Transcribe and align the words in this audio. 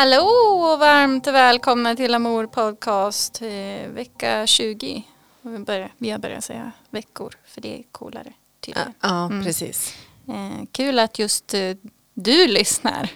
Hallå 0.00 0.26
och 0.72 0.78
varmt 0.78 1.26
välkomna 1.26 1.96
till 1.96 2.14
Amor 2.14 2.46
Podcast 2.46 3.42
eh, 3.42 3.90
vecka 3.90 4.46
20. 4.46 5.02
Och 5.42 5.54
Vi, 5.54 5.58
börjar, 5.58 5.92
vi 5.98 6.10
har 6.10 6.18
börjat 6.18 6.44
säga 6.44 6.72
veckor 6.90 7.34
för 7.46 7.60
det 7.60 7.78
är 7.78 7.82
coolare 7.92 8.24
Ja, 8.26 8.32
tydligen. 8.60 8.92
ja 9.00 9.26
Mm. 9.26 9.44
precis. 9.44 9.94
Eh, 10.28 10.64
kul 10.72 10.98
att 10.98 11.18
just 11.18 11.54
eh, 11.54 11.76
du 12.14 12.46
lyssnar. 12.46 13.08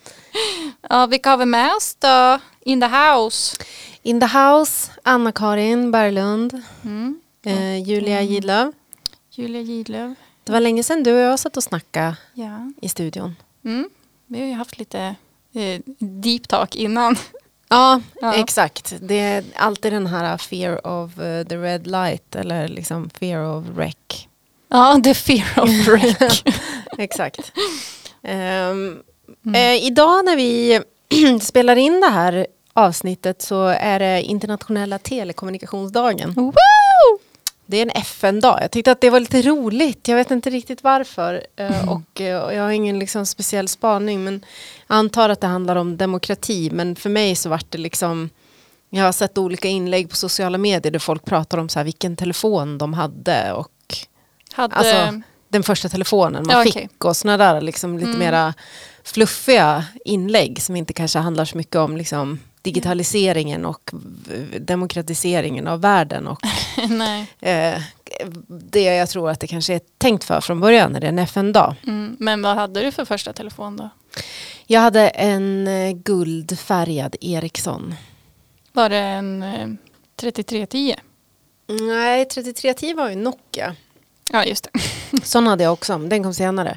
ja, 0.88 1.06
vilka 1.06 1.30
har 1.30 1.36
vi 1.36 1.46
med 1.46 1.74
oss 1.76 1.94
då? 1.94 2.38
In 2.60 2.80
the 2.80 2.86
house. 2.86 3.56
In 4.02 4.20
the 4.20 4.26
house, 4.38 4.90
Anna-Karin 5.02 5.90
Berglund, 5.90 6.62
Mm. 6.84 7.20
eh, 7.46 7.82
Julia 7.88 8.22
Gidlöv. 8.22 8.72
Julia 9.30 9.60
Gidlöv. 9.60 10.14
Det 10.44 10.52
var 10.52 10.60
länge 10.60 10.82
sedan 10.82 11.02
du 11.02 11.12
och 11.12 11.20
jag 11.20 11.38
satt 11.38 11.56
och 11.56 11.64
snackade 11.64 12.16
Ja. 12.34 12.72
i 12.82 12.88
studion. 12.88 13.36
Mm. 13.64 13.88
Vi 14.26 14.40
har 14.40 14.46
ju 14.46 14.52
haft 14.54 14.78
lite 14.78 15.00
eh, 15.00 15.12
deep 15.98 16.48
talk 16.48 16.74
innan. 16.76 17.16
Ja, 17.68 18.00
Ja. 18.20 18.34
exakt. 18.34 18.94
Det 19.00 19.18
är 19.20 19.44
alltid 19.56 19.92
den 19.92 20.06
här 20.06 20.38
fear 20.38 20.86
of 20.86 21.18
eh, 21.18 21.46
the 21.46 21.56
red 21.56 21.86
light 21.86 22.36
eller 22.36 22.68
liksom 22.68 23.10
fear 23.10 23.56
of 23.56 23.64
wreck. 23.76 24.28
Ja, 24.68 25.00
the 25.04 25.14
fear 25.14 25.62
of 25.62 25.70
wreck. 25.88 26.42
exakt. 26.98 27.52
Ehm, 28.22 29.02
eh, 29.54 29.84
idag 29.84 30.24
när 30.24 30.36
vi 30.36 30.80
spelar 31.40 31.76
in 31.76 32.00
det 32.00 32.06
här 32.10 32.46
avsnittet 32.72 33.42
så 33.42 33.66
är 33.66 33.98
det 33.98 34.22
internationella 34.22 34.98
telekommunikationsdagen. 34.98 36.32
Woo! 36.32 36.52
Det 37.66 37.76
är 37.76 37.82
en 37.82 37.90
FN-dag. 37.90 38.58
Jag 38.62 38.70
tyckte 38.70 38.92
att 38.92 39.00
det 39.00 39.10
var 39.10 39.20
lite 39.20 39.42
roligt. 39.42 40.08
Jag 40.08 40.16
vet 40.16 40.30
inte 40.30 40.50
riktigt 40.50 40.82
varför. 40.84 41.46
Eh, 41.56 41.88
Och, 41.88 42.20
eh, 42.20 42.40
och 42.40 42.54
jag 42.54 42.62
har 42.62 42.70
ingen 42.70 42.98
liksom 42.98 43.26
speciell 43.26 43.68
spaning. 43.68 44.24
Men 44.24 44.44
jag 44.86 44.96
antar 44.96 45.28
att 45.28 45.40
det 45.40 45.46
handlar 45.46 45.76
om 45.76 45.96
demokrati. 45.96 46.70
Men 46.72 46.96
för 46.96 47.10
mig 47.10 47.36
så 47.36 47.48
vart 47.48 47.66
det 47.70 47.78
liksom... 47.78 48.30
Jag 48.90 49.04
har 49.04 49.12
sett 49.12 49.38
olika 49.38 49.68
inlägg 49.68 50.10
på 50.10 50.16
sociala 50.16 50.58
medier 50.58 50.92
där 50.92 50.98
folk 50.98 51.24
pratar 51.24 51.58
om 51.58 51.68
så 51.68 51.78
här, 51.78 51.84
vilken 51.84 52.16
telefon 52.16 52.78
de 52.78 52.92
hade. 52.94 53.52
Och 53.52 53.70
Hade... 54.52 54.74
Alltså, 54.76 55.20
den 55.48 55.62
första 55.62 55.88
telefonen 55.88 56.46
man 56.46 56.56
Ja, 56.56 56.62
fick. 56.64 56.76
okej. 56.76 56.88
Och 56.98 57.16
sådana 57.16 57.44
där 57.44 57.60
liksom, 57.60 57.94
lite 57.98 58.08
Mm. 58.08 58.18
mera 58.18 58.54
fluffiga 59.04 59.84
inlägg. 60.04 60.62
Som 60.62 60.76
inte 60.76 60.92
kanske 60.92 61.18
handlar 61.18 61.44
så 61.44 61.56
mycket 61.56 61.76
om 61.76 61.96
liksom, 61.96 62.40
digitaliseringen 62.64 63.64
och 63.64 63.90
demokratiseringen 64.60 65.66
av 65.66 65.80
världen. 65.80 66.26
Och 66.26 66.40
eh, 67.40 67.80
det 68.48 68.82
jag 68.82 69.08
tror 69.08 69.30
att 69.30 69.40
det 69.40 69.46
kanske 69.46 69.74
är 69.74 69.80
tänkt 69.98 70.24
för 70.24 70.40
från 70.40 70.60
början 70.60 70.92
när 70.92 71.00
det 71.00 71.06
är 71.06 71.08
en 71.08 71.18
FN-dag. 71.18 71.74
Mm. 71.86 72.16
Men 72.20 72.42
vad 72.42 72.56
hade 72.56 72.80
du 72.80 72.92
för 72.92 73.04
första 73.04 73.32
telefon 73.32 73.76
då? 73.76 73.90
Jag 74.66 74.80
hade 74.80 75.08
en 75.08 75.68
eh, 75.68 75.92
guldfärgad 75.92 77.16
Ericsson. 77.20 77.94
Var 78.72 78.88
det 78.88 78.96
en 78.96 79.42
eh, 79.42 79.68
3310? 80.16 80.94
Nej, 81.66 82.24
3310 82.24 82.94
var 82.94 83.08
ju 83.08 83.16
Nokia. 83.16 83.76
Ja, 84.32 84.44
just 84.44 84.68
det. 84.72 84.80
Sån 85.26 85.46
hade 85.46 85.64
jag 85.64 85.72
också, 85.72 85.98
men 85.98 86.08
den 86.08 86.22
kom 86.22 86.34
senare. 86.34 86.76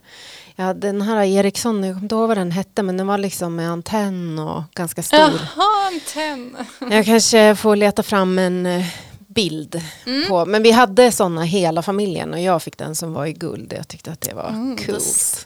Hade 0.58 0.88
den 0.88 1.02
här 1.02 1.23
Ericsson, 1.23 1.83
jag 1.83 1.94
kommer 1.94 2.03
inte 2.05 2.16
ihåg 2.16 2.27
vad 2.27 2.38
den 2.38 2.52
hette, 2.52 2.83
men 2.83 2.97
den 2.97 3.08
var 3.08 3.17
liksom 3.17 3.55
med 3.55 3.69
antenn 3.72 4.39
och 4.39 4.64
ganska 4.73 5.03
stor. 5.03 5.19
Jaha, 5.19 5.88
antenn. 5.94 6.58
Jag 6.91 7.05
kanske 7.05 7.55
får 7.55 7.75
leta 7.75 8.03
fram 8.03 8.39
en 8.39 8.66
eh, 8.66 8.86
bild 9.27 9.81
Mm. 10.05 10.27
på, 10.30 10.45
men 10.45 10.64
vi 10.64 10.72
hade 10.72 11.11
såna 11.11 11.44
hela 11.44 11.81
familjen 11.81 12.33
och 12.33 12.39
jag 12.39 12.64
fick 12.64 12.77
den 12.77 12.95
som 12.95 13.14
var 13.14 13.25
i 13.25 13.33
guld. 13.33 13.73
Jag 13.77 13.88
tyckte 13.88 14.11
att 14.11 14.22
det 14.22 14.33
var 14.33 14.49
Mm, 14.49 14.77
coolt. 14.77 14.88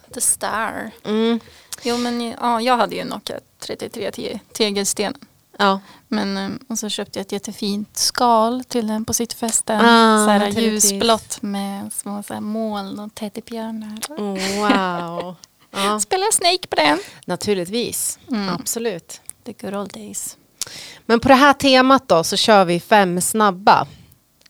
the, 0.08 0.14
the 0.14 0.22
Star. 0.22 0.92
Mm. 1.06 1.40
Jo, 1.84 1.98
men 1.98 2.22
ja, 2.42 2.62
jag 2.62 2.78
hade 2.78 2.96
ju 2.96 3.04
Nokia 3.04 3.40
3310, 3.60 4.40
tegelstenen. 4.54 5.16
Ja. 5.58 5.80
Men, 6.08 6.38
eh, 6.38 6.50
och 6.70 6.80
så 6.80 6.90
köpte 6.90 7.20
jag 7.20 7.26
ett 7.26 7.32
jättefint 7.32 7.98
skal 7.98 8.64
till 8.64 8.88
den 8.88 9.06
på. 9.06 9.74
Ah, 9.76 10.26
så 10.26 10.30
här 10.32 10.40
naturligtvis. 10.40 10.92
ljusblått 10.92 11.42
med 11.42 11.94
små 11.94 12.24
så 12.24 12.34
här 12.34 12.42
moln 12.42 13.00
och 13.00 13.16
teddybjörnar. 13.16 14.00
Oh, 14.10 14.60
wow. 14.60 15.36
Ja, 15.74 16.00
Spelade 16.00 16.32
Snake 16.32 16.68
på 16.70 16.76
den. 16.76 17.00
naturligtvis. 17.26 18.20
Mm. 18.32 18.50
Absolut. 18.50 19.22
The 19.46 19.54
good 19.54 19.76
old 19.76 19.92
days. 19.94 20.38
Men 21.06 21.20
på 21.20 21.28
det 21.28 21.34
här 21.36 21.54
temat 21.54 22.08
då 22.08 22.24
så 22.24 22.38
kör 22.38 22.66
vi 22.66 22.80
fem 22.80 23.22
snabba. 23.22 23.88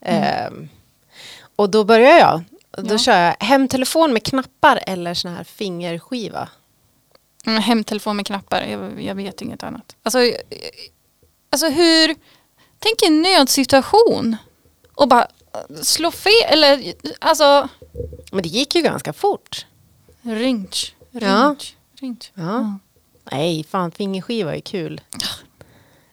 Ehm, 0.01 0.69
och 1.55 1.69
då 1.69 1.83
börjar 1.83 2.17
jag. 2.19 2.43
Då 2.77 2.93
Ja. 2.93 2.97
kör 2.97 3.17
jag 3.17 3.35
hemtelefon 3.39 4.13
med 4.13 4.23
knappar 4.23 4.79
eller 4.87 5.13
sån 5.13 5.35
här 5.35 5.43
fingerskiva. 5.43 6.49
Mm, 7.45 7.61
hemtelefon 7.61 8.15
med 8.15 8.25
knappar, 8.27 8.61
jag, 8.61 9.01
jag 9.01 9.15
vet 9.15 9.41
inget 9.41 9.63
annat. 9.63 9.95
Alltså, 10.03 10.19
eh, 10.19 10.35
alltså 11.49 11.69
hur, 11.69 12.15
tänk 12.79 13.01
en 13.07 13.21
nödsituation 13.21 14.35
och 14.95 15.07
bara 15.07 15.21
eh, 15.53 15.75
slå 15.81 16.11
fel, 16.11 16.33
eller 16.49 16.93
alltså 17.19 17.67
Men 18.31 18.43
det 18.43 18.49
gick 18.49 18.75
ju 18.75 18.81
ganska 18.81 19.13
fort. 19.13 19.65
ringt, 20.21 20.75
ringt, 21.11 21.23
Ja. 21.23 21.55
ringt. 21.99 22.31
Ja. 22.33 22.77
Nej, 23.31 23.63
fan 23.63 23.91
fingerskiva 23.91 24.55
är 24.55 24.59
kul. 24.59 25.01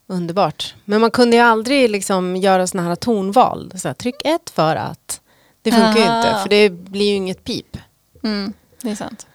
Underbart. 0.07 0.75
Men 0.85 1.01
man 1.01 1.11
kunde 1.11 1.37
ju 1.37 1.43
aldrig 1.43 1.91
liksom 1.91 2.37
göra 2.37 2.67
såna 2.67 2.83
här 2.83 2.95
tonval. 2.97 3.73
Så 3.77 3.89
här, 3.89 3.95
tryck 3.95 4.17
ett 4.25 4.51
för 4.51 4.77
att. 4.77 5.21
Det 5.63 5.73
funkar 5.73 5.97
ju 5.97 6.03
Aha. 6.03 6.19
inte, 6.19 6.43
för 6.43 6.49
det 6.49 6.71
blir 6.71 7.07
ju 7.09 7.15
inget 7.15 7.45
pip. 7.45 7.77
Mm, 8.23 8.53
det 8.83 8.91
är 8.91 8.95
sant. 8.95 9.27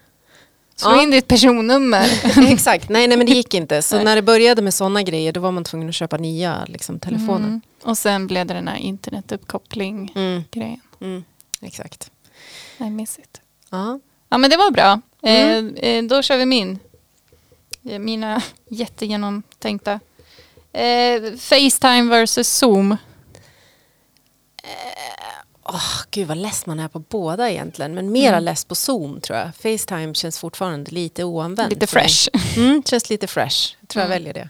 Slå 0.75 0.91
Ja. 0.91 1.01
in 1.03 1.11
ditt 1.11 1.27
personnummer. 1.27 2.07
Exakt, 2.51 2.89
nej, 2.89 3.07
nej 3.07 3.17
men 3.17 3.27
det 3.27 3.33
gick 3.33 3.53
inte. 3.53 3.81
Så 3.81 3.95
Nej. 3.95 4.05
när 4.05 4.15
det 4.15 4.21
började 4.21 4.61
med 4.61 4.73
sådana 4.73 5.03
grejer 5.03 5.31
då 5.31 5.39
var 5.39 5.51
man 5.51 5.63
tvungen 5.63 5.89
att 5.89 5.95
köpa 5.95 6.17
nya 6.17 6.65
liksom, 6.67 6.99
telefoner. 6.99 7.47
Mm. 7.47 7.61
Och 7.83 7.97
sen 7.97 8.27
blev 8.27 8.45
det 8.45 8.53
den 8.53 8.67
här 8.67 8.77
internetuppkoppling-grejen. 8.77 10.79
Mm. 10.99 11.11
Mm. 11.13 11.23
Exakt. 11.61 12.11
I 12.77 12.83
miss 12.89 13.19
it. 13.19 13.41
Ja. 13.69 13.99
Ja 14.29 14.37
men 14.37 14.49
det 14.49 14.57
var 14.57 14.71
bra. 14.71 15.01
Mm. 15.21 15.75
Eh, 15.75 15.89
eh, 15.89 16.03
då 16.03 16.21
kör 16.21 16.37
vi 16.37 16.45
min. 16.45 16.79
Eh, 17.89 17.99
Mina 17.99 18.41
jättegenomtänkta. 18.69 19.99
Eh, 20.73 21.21
Facetime 21.37 22.09
versus 22.09 22.47
Zoom. 22.49 22.97
Åh, 25.65 26.01
gud 26.11 26.27
vad 26.27 26.37
less 26.37 26.65
man 26.65 26.79
är 26.79 26.87
på 26.87 26.99
båda 26.99 27.49
egentligen. 27.51 27.93
Men 27.95 28.11
mera 28.11 28.33
Mm. 28.35 28.43
less 28.43 28.65
på 28.65 28.75
Zoom 28.75 29.21
tror 29.21 29.39
jag. 29.39 29.55
Facetime 29.55 30.13
känns 30.13 30.39
fortfarande 30.39 30.91
lite 30.91 31.23
oanvänt. 31.23 31.69
Lite 31.73 31.87
fresh. 31.87 32.27
Mm, 32.57 32.83
känns 32.83 33.09
lite 33.09 33.27
fresh. 33.27 33.75
Jag 33.79 33.89
tror 33.89 34.01
jag 34.01 34.05
Mm. 34.11 34.15
väljer 34.23 34.33
det. 34.33 34.49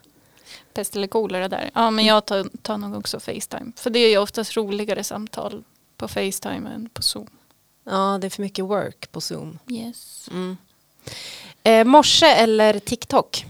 Pest 0.74 0.96
eller 0.96 1.08
kolera 1.08 1.48
där. 1.50 1.72
Ja 1.74 1.92
men 1.92 2.06
jag 2.06 2.26
tar, 2.26 2.50
tar 2.62 2.78
nog 2.78 2.96
också 2.98 3.20
Facetime. 3.20 3.72
För 3.76 3.90
det 3.90 4.00
är 4.00 4.10
ju 4.10 4.18
oftast 4.18 4.58
roligare 4.58 5.04
samtal 5.04 5.64
på 5.98 6.08
Facetime 6.08 6.70
än 6.70 6.90
på 6.90 7.02
Zoom. 7.02 7.28
Ja, 7.84 8.18
det 8.22 8.28
är 8.28 8.30
för 8.30 8.42
mycket 8.42 8.66
work 8.66 9.12
på 9.12 9.22
Zoom. 9.22 9.60
Yes. 9.70 10.28
Mm. 10.32 10.58
Eh, 11.64 11.84
morse 11.84 12.26
eller 12.26 12.80
TikTok? 12.80 13.46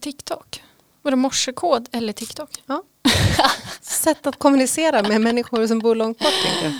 TikTok? 0.00 0.62
Var 1.02 1.10
det 1.10 1.16
morsekod 1.16 1.88
eller 1.92 2.12
TikTok? 2.12 2.50
Sätt 3.80 4.26
att 4.26 4.38
kommunicera 4.38 5.02
med 5.02 5.20
människor 5.20 5.66
som 5.66 5.78
bor 5.78 5.94
långt 5.94 6.18
bort. 6.18 6.72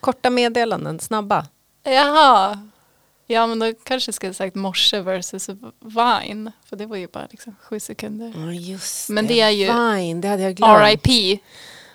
Korta 0.00 0.30
meddelanden, 0.30 1.00
snabba. 1.00 1.46
Jaha. 1.84 2.68
Ja 3.26 3.46
men 3.46 3.58
då 3.58 3.72
kanske 3.84 4.08
jag 4.08 4.14
skulle 4.14 4.34
sagt 4.34 4.54
morse 4.54 5.00
versus 5.00 5.48
Vine. 5.80 6.52
För 6.68 6.76
det 6.76 6.86
var 6.86 6.96
ju 6.96 7.06
bara 7.08 7.26
liksom 7.30 7.56
sju 7.62 7.80
sekunder. 7.80 8.32
Ja, 8.36 8.52
just 8.52 9.08
Men 9.08 9.26
det 9.26 9.40
är 9.40 9.50
ju 9.50 9.66
Fine, 9.66 10.20
det 10.20 10.28
hade 10.28 10.42
jag 10.42 10.54
glömt. 10.54 10.82
RIP. 11.06 11.40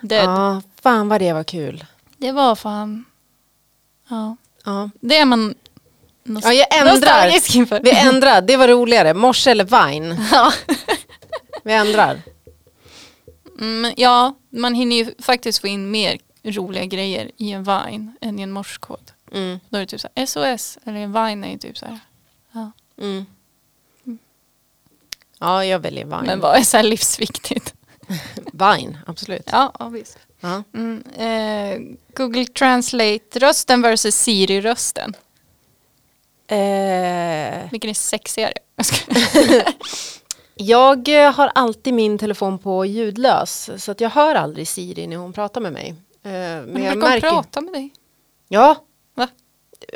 Dead. 0.02 0.26
Ja, 0.26 0.62
fan 0.82 1.10
vad 1.10 1.22
det 1.22 1.34
var 1.34 1.44
kul. 1.44 1.86
Det 2.18 2.32
var 2.32 2.56
fan... 2.56 3.06
Ja. 4.10 4.36
Ja, 4.66 4.90
Det 5.02 5.18
är 5.18 5.26
man 5.26 5.56
nost- 6.24 6.46
ja 6.48 6.54
jag 6.54 6.68
ändrar. 6.78 7.82
Vi 7.84 7.92
ändrar, 7.92 8.42
det 8.42 8.58
var 8.58 8.68
roligare. 8.68 9.14
Morse 9.14 9.52
eller 9.52 9.64
Vine? 9.90 10.18
ja. 10.32 10.52
Vi 11.64 11.74
ändrar. 11.74 12.22
Mm, 13.60 13.94
ja, 13.98 14.36
man 14.50 14.74
hinner 14.76 14.96
ju 14.96 15.14
faktiskt 15.20 15.60
få 15.60 15.68
in 15.68 15.92
mer 15.92 16.18
roliga 16.44 16.86
grejer 16.86 17.32
i 17.38 17.52
en 17.52 17.64
Vine 17.64 18.12
än 18.22 18.40
i 18.40 18.42
en 18.42 18.52
morskod. 18.52 19.12
Mm. 19.32 19.60
Då 19.70 19.78
är 19.78 19.82
det 19.82 19.88
typ 19.88 20.02
så 20.02 20.08
här 20.16 20.26
SOS 20.26 20.78
eller 20.84 21.00
en 21.00 21.14
Vine 21.14 21.44
är 21.44 21.52
ju 21.52 21.58
typ 21.58 21.78
så 21.78 21.86
här. 21.86 22.00
Ja. 22.52 22.72
Mm. 23.02 23.26
Ja, 25.40 25.66
jag 25.66 25.80
väljer 25.80 26.06
Vine. 26.06 26.26
Men 26.26 26.40
vad 26.40 26.58
är 26.58 26.62
så 26.62 26.78
här 26.78 26.84
livsviktigt? 26.84 27.74
Vine, 28.54 28.98
absolut. 29.06 29.50
Ja, 29.52 29.74
ja 29.80 29.90
visst. 29.90 30.18
Ja. 30.40 30.64
Mm, 30.74 31.04
eh, 31.18 31.98
Google 32.14 32.46
Translate-rösten 32.46 33.82
versus 33.82 34.16
Siri-rösten. 34.16 35.14
Eh, 36.48 37.72
Vilken 37.72 37.90
är 37.90 37.94
sexigare? 37.94 38.54
Jag 40.58 41.26
eh, 41.26 41.34
har 41.34 41.52
alltid 41.56 41.94
min 41.94 42.18
telefon 42.18 42.60
på 42.60 42.86
ljudlös. 42.86 43.70
Så 43.78 43.92
att 43.92 44.02
jag 44.02 44.10
hör 44.10 44.36
aldrig 44.36 44.68
Siri 44.68 45.08
när 45.08 45.18
hon 45.18 45.34
pratar 45.34 45.62
med 45.62 45.74
mig. 45.74 45.90
Eh, 46.24 46.32
men 46.32 46.64
Men 46.66 46.84
jag 46.84 46.94
brukar 46.94 46.94
hon 46.94 47.00
märker... 47.00 47.30
prata 47.30 47.62
med 47.62 47.74
dig? 47.74 47.94
Ja, 48.48 48.76
Va? 49.16 49.28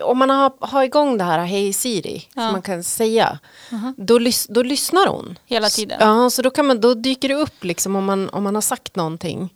om 0.04 0.18
man 0.18 0.30
har, 0.30 0.54
har 0.60 0.84
igång 0.84 1.18
det 1.18 1.24
här 1.24 1.40
Hej 1.46 1.74
Siri, 1.74 2.28
Ja. 2.36 2.42
som 2.42 2.52
man 2.52 2.62
kan 2.62 2.84
säga, 2.84 3.40
Aha. 3.72 3.94
då, 3.98 4.18
lys, 4.20 4.48
då 4.50 4.64
lyssnar 4.64 5.08
hon. 5.08 5.40
Hela 5.46 5.70
tiden. 5.70 5.98
Ja, 6.02 6.30
så 6.30 6.42
då, 6.42 6.50
kan 6.50 6.68
man, 6.68 6.82
då 6.82 6.94
dyker 6.94 7.30
det 7.30 7.36
upp 7.36 7.64
liksom 7.64 7.96
om 7.96 8.06
man, 8.06 8.30
om 8.30 8.44
man 8.44 8.56
har 8.56 8.62
sagt 8.62 8.96
någonting. 8.96 9.54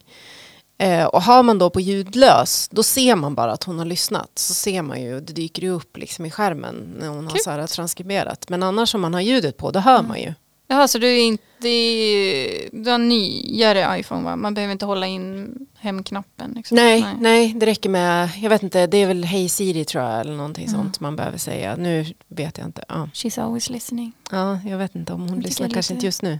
Eh, 0.78 1.06
och 1.06 1.22
har 1.22 1.44
man 1.44 1.58
då 1.60 1.70
på 1.70 1.80
ljudlös, 1.80 2.70
då 2.72 2.84
ser 2.84 3.16
man 3.16 3.36
bara 3.36 3.52
att 3.52 3.64
hon 3.64 3.78
har 3.80 3.86
lyssnat. 3.86 4.32
Så 4.36 4.54
ser 4.54 4.82
man 4.82 5.02
ju, 5.02 5.20
det 5.20 5.34
dyker 5.34 5.62
ju 5.62 5.70
upp 5.70 5.98
liksom 5.98 6.26
i 6.26 6.32
skärmen 6.32 6.96
när 7.00 7.08
hon 7.08 7.24
har 7.26 7.32
Kul. 7.32 7.42
så 7.44 7.50
här 7.52 7.68
transkriberat. 7.68 8.50
Men 8.50 8.64
annars 8.64 8.96
om 8.96 9.02
man 9.02 9.14
har 9.14 9.22
ljudet 9.22 9.58
på, 9.58 9.72
då 9.72 9.80
hör 9.80 10.02
man 10.04 10.20
ju. 10.20 10.34
Jaha, 10.68 10.88
så 10.88 10.98
du 10.98 11.08
är 11.08 11.20
inte, 11.20 11.44
det 11.58 11.70
är, 11.70 12.70
du 12.72 12.90
har 12.90 12.98
nyare 12.98 14.00
iPhone 14.00 14.24
va? 14.24 14.36
Man 14.36 14.54
behöver 14.54 14.72
inte 14.72 14.86
hålla 14.86 15.08
in 15.08 15.56
hemknappen? 15.78 16.54
Liksom. 16.56 16.76
Nej, 16.76 17.06
nej, 17.20 17.54
det 17.56 17.66
räcker 17.66 17.90
med, 17.90 18.30
jag 18.42 18.50
vet 18.50 18.64
inte, 18.64 18.88
det 18.88 18.98
är 18.98 19.08
väl 19.08 19.24
Hej 19.24 19.50
Siri 19.50 19.86
tror 19.86 20.04
jag, 20.04 20.20
eller 20.20 20.34
någonting 20.34 20.70
sånt 20.70 21.00
man 21.00 21.16
behöver 21.16 21.38
säga. 21.38 21.76
Nu 21.76 22.06
vet 22.28 22.58
jag 22.58 22.68
inte. 22.68 22.86
Ja, 22.88 23.10
She's 23.14 23.42
always 23.44 23.70
listening. 23.70 24.14
ja 24.32 24.60
jag 24.66 24.78
vet 24.78 24.96
inte 24.96 25.14
om 25.14 25.20
hon 25.22 25.30
tycker 25.30 25.48
lyssnar, 25.48 25.70
kanske 25.70 25.94
inte 25.94 26.06
just 26.06 26.22
nu. 26.22 26.40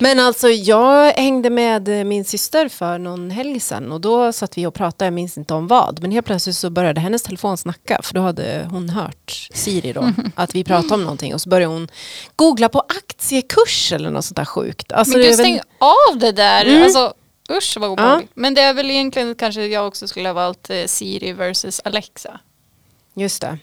Men 0.00 0.20
alltså 0.20 0.48
jag 0.48 1.12
hängde 1.12 1.50
med 1.50 2.06
min 2.06 2.24
syster 2.24 2.68
för 2.68 2.98
någon 2.98 3.30
helg 3.30 3.60
sedan 3.60 3.92
och 3.92 4.00
då 4.00 4.32
satt 4.32 4.58
vi 4.58 4.66
och 4.66 4.74
pratade, 4.74 5.06
jag 5.06 5.14
minns 5.14 5.38
inte 5.38 5.54
om 5.54 5.66
vad, 5.66 6.02
men 6.02 6.10
helt 6.10 6.26
plötsligt 6.26 6.56
så 6.56 6.70
började 6.70 7.00
hennes 7.00 7.22
telefon 7.22 7.56
snacka 7.56 8.00
för 8.02 8.14
då 8.14 8.20
hade 8.20 8.68
hon 8.70 8.88
hört 8.90 9.48
Siri 9.54 9.92
då, 9.92 10.10
att 10.34 10.54
vi 10.54 10.64
pratade 10.64 10.94
om 10.94 11.02
någonting 11.02 11.34
och 11.34 11.40
så 11.40 11.48
började 11.48 11.74
hon 11.74 11.88
googla 12.36 12.68
på 12.68 12.80
aktiekurs 12.80 13.92
eller 13.92 14.10
något 14.10 14.24
sånt 14.24 14.36
där 14.36 14.43
sjukt. 14.44 14.92
Alltså, 14.92 15.18
Men 15.18 15.26
gud, 15.26 15.36
väl- 15.36 15.46
stäng 15.46 15.60
av 15.78 16.18
det 16.18 16.32
där. 16.32 16.66
Mm. 16.66 16.82
Alltså, 16.82 17.14
usch 17.50 17.76
vad 17.80 17.90
obehagligt. 17.90 18.30
Men 18.34 18.54
det 18.54 18.60
är 18.60 18.74
väl 18.74 18.90
egentligen 18.90 19.34
kanske 19.34 19.66
jag 19.66 19.86
också 19.86 20.08
skulle 20.08 20.28
ha 20.28 20.32
valt 20.32 20.70
eh, 20.70 20.84
Siri 20.86 21.32
versus 21.32 21.80
Alexa. 21.84 22.40
Just 23.14 23.40
det. 23.40 23.58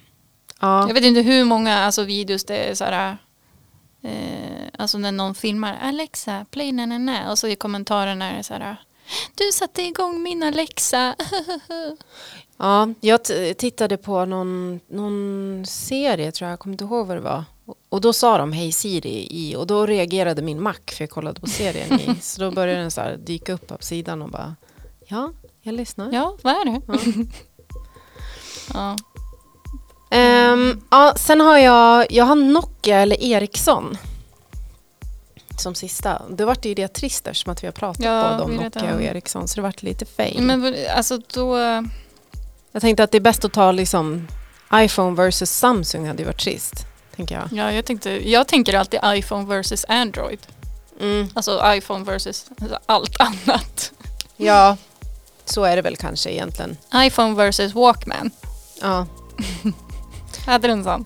Ja. 0.60 0.88
Jag 0.88 0.94
vet 0.94 1.04
inte 1.04 1.22
hur 1.22 1.44
många 1.46 1.78
alltså, 1.78 2.04
videos 2.04 2.44
det 2.44 2.58
är 2.58 2.76
så 2.76 2.84
här. 2.84 3.18
Eh, 4.04 4.68
alltså 4.78 4.98
när 4.98 5.12
någon 5.12 5.36
filmar 5.36 5.80
Alexa, 5.82 6.46
play 6.52 6.72
na 6.72 6.86
na 6.86 6.98
na 6.98 7.32
och 7.32 7.40
så 7.40 7.48
i 7.48 7.56
kommentarerna 7.56 8.32
är 8.32 8.38
det 8.38 8.44
så 8.44 8.54
här. 8.54 8.78
Du 9.36 9.52
satte 9.54 9.82
igång 9.82 10.24
min 10.24 10.44
Alexa. 10.44 11.16
Ja, 12.58 12.90
jag 13.02 13.20
tittade 13.58 13.98
på 13.98 14.26
någon, 14.26 14.80
någon 14.88 15.66
serie 15.66 16.32
tror 16.32 16.46
jag, 16.46 16.52
jag 16.52 16.60
kommer 16.60 16.74
inte 16.74 16.84
ihåg 16.84 17.08
vad 17.08 17.18
det 17.18 17.22
var. 17.22 17.44
Och 17.90 18.02
då 18.02 18.14
sa 18.14 18.38
de 18.38 18.52
Hej 18.54 18.72
Siri 18.72 19.28
i, 19.32 19.56
och 19.56 19.68
då 19.68 19.86
reagerade 19.86 20.42
min 20.42 20.62
Mac 20.62 20.74
för 20.92 21.04
jag 21.04 21.10
kollade 21.10 21.42
på 21.42 21.48
serien 21.48 22.00
i. 22.00 22.16
Så 22.22 22.42
då 22.42 22.52
började 22.52 22.82
den 22.82 22.92
så 22.92 23.02
här 23.02 23.18
dyka 23.18 23.54
upp 23.54 23.68
på 23.68 23.78
sidan 23.80 24.22
och 24.22 24.30
bara 24.30 24.56
Ja, 25.08 25.32
jag 25.62 25.76
lyssnar. 25.76 26.14
ja, 26.14 26.38
vad 26.42 26.54
är 26.54 26.66
det? 26.66 26.82
ja. 28.74 28.98
Ehm, 30.14 30.82
ja, 30.92 31.14
sen 31.18 31.42
har 31.42 31.58
jag, 31.58 32.12
jag 32.12 32.26
har 32.26 32.36
Nokia 32.36 33.00
eller 33.00 33.24
Ericsson. 33.24 33.98
Som 35.58 35.76
sista. 35.76 36.22
Det 36.30 36.46
vart 36.46 36.66
ju 36.66 36.74
det 36.74 36.88
trist 36.88 37.28
eftersom 37.28 37.52
att 37.52 37.64
vi 37.64 37.68
har 37.68 37.72
pratat 37.72 38.06
Ja, 38.06 38.30
både 38.32 38.44
om 38.44 38.56
Nokia 38.64 38.96
och 38.96 39.02
Ericsson. 39.02 39.48
Så 39.48 39.56
det 39.56 39.62
vart 39.62 39.82
lite 39.84 40.06
fail. 40.06 40.42
Men 40.42 40.76
alltså 40.96 41.20
då, 41.34 41.58
Jag 42.72 42.82
tänkte 42.82 43.04
att 43.04 43.12
det 43.12 43.18
är 43.18 43.22
bäst 43.22 43.46
att 43.46 43.54
ta 43.54 43.72
liksom 43.72 44.28
iPhone 44.74 45.16
versus 45.16 45.52
Samsung 45.52 46.08
hade 46.08 46.20
ju 46.22 46.26
varit 46.26 46.40
trist. 46.40 46.74
Tänker 47.16 47.36
jag. 47.36 47.48
ja, 47.52 47.72
jag, 47.74 47.86
tänkte, 47.86 48.30
jag 48.30 48.48
tänker 48.48 48.74
alltid 48.74 49.00
iPhone 49.06 49.46
versus 49.46 49.86
Android. 49.90 50.40
Mm. 51.00 51.28
Alltså 51.34 51.62
iPhone 51.66 52.06
versus 52.06 52.46
allt 52.86 53.16
annat. 53.20 53.92
Ja, 54.38 54.78
så 55.46 55.64
är 55.64 55.76
det 55.76 55.82
väl 55.82 55.96
kanske 55.96 56.32
egentligen. 56.32 56.78
iPhone 56.96 57.36
versus 57.36 57.74
Walkman. 57.76 58.32
Ja. 58.82 59.06
Hade 60.46 60.68
du 60.68 60.72
en 60.72 60.84
sån? 60.84 61.06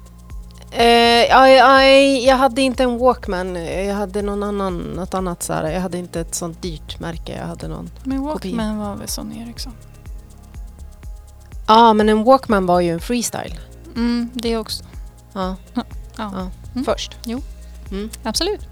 Eh, 0.72 0.86
ja, 1.30 1.50
ja, 1.50 1.84
jag 2.28 2.36
hade 2.38 2.62
inte 2.62 2.84
en 2.84 2.98
Walkman, 2.98 3.56
jag 3.56 3.96
hade 3.96 4.22
någon 4.22 4.44
annan, 4.44 4.78
något 4.78 5.14
annat 5.14 5.44
så 5.44 5.54
här. 5.54 5.72
Jag 5.72 5.82
hade 5.82 5.98
inte 5.98 6.20
ett 6.20 6.36
sånt 6.36 6.62
dyrt 6.62 7.00
märke, 7.00 7.38
jag 7.38 7.46
hade 7.48 7.68
någon. 7.68 7.90
Men 8.04 8.18
Kopia. 8.26 8.52
Walkman 8.56 8.78
var 8.78 8.96
väl 8.96 9.08
Sony 9.08 9.42
Ericsson? 9.42 9.74
Ja, 11.68 11.94
men 11.94 12.10
en 12.10 12.24
Walkman 12.24 12.66
var 12.66 12.80
ju 12.80 12.92
en 12.92 13.00
freestyle. 13.00 13.60
Mm, 13.96 14.30
det 14.34 14.58
också. 14.58 14.84
Ja, 15.34 15.56
Ja, 15.74 15.84
ja. 16.18 16.50
Mm. 16.74 16.86
först. 16.86 17.18
absolut. 18.24 18.62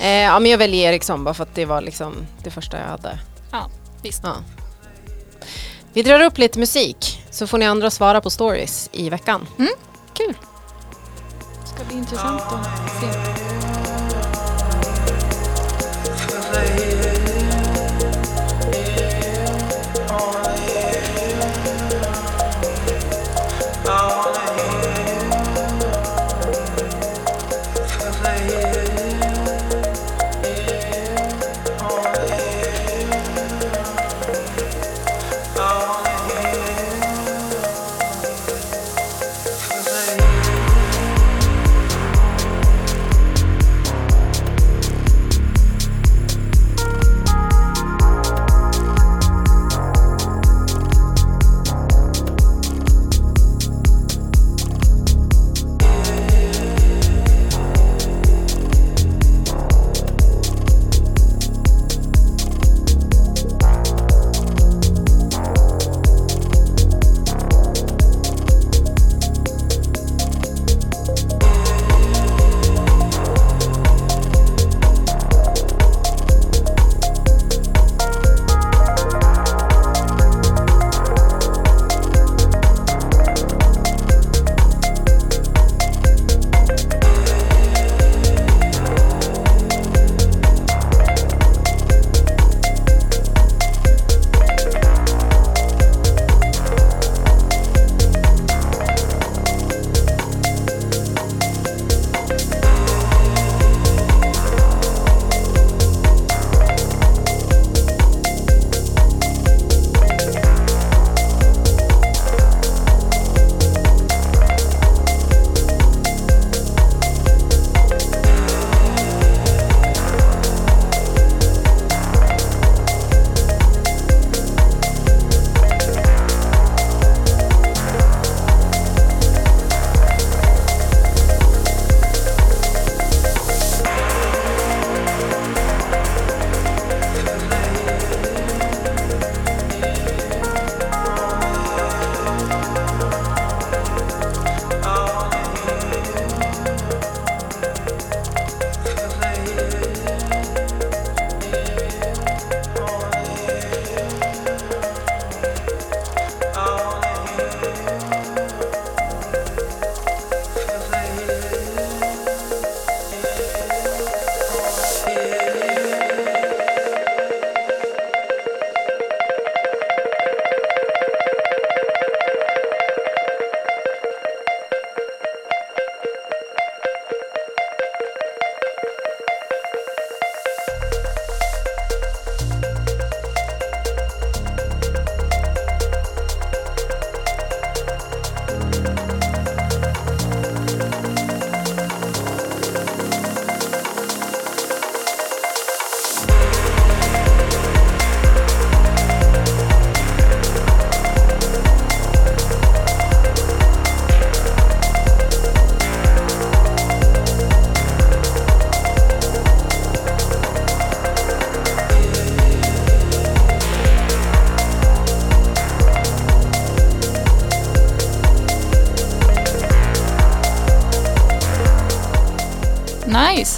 Eh, 0.00 0.08
ja, 0.08 0.38
men 0.38 0.50
jag 0.50 0.58
väljer 0.58 0.92
Ericsson 0.92 1.24
bara 1.24 1.34
för 1.34 1.42
att 1.42 1.54
det 1.54 1.64
var 1.64 1.80
liksom 1.80 2.14
det 2.42 2.50
första 2.50 2.78
jag 2.78 2.86
hade. 2.86 3.18
Ja, 3.50 3.70
visst. 4.02 4.20
Ja. 4.24 4.34
Vi 5.92 6.02
drar 6.02 6.20
upp 6.20 6.38
lite 6.38 6.58
musik 6.58 7.22
så 7.30 7.46
får 7.46 7.58
ni 7.58 7.66
andra 7.66 7.90
svara 7.90 8.20
på 8.20 8.30
stories 8.30 8.90
i 8.92 9.10
veckan. 9.10 9.46
Kul. 10.14 10.34
Ska 11.64 11.84
bli 11.84 11.96
intressant 11.96 12.42
att 12.42 13.00
se. 13.00 13.08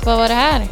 Vad 0.07 0.19
var 0.19 0.29
det 0.29 0.35
här? 0.35 0.69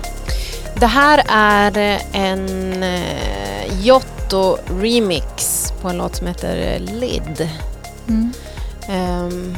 Det 0.74 0.86
här 0.86 1.22
är 1.28 2.00
en 2.12 2.82
eh, 2.82 3.80
Giotto 3.82 4.58
remix 4.80 5.64
på 5.82 5.88
en 5.88 5.96
låt 5.96 6.16
som 6.16 6.26
heter 6.26 6.78
Lid. 6.78 7.48
Mm. 8.08 8.32
Ehm, 8.88 9.56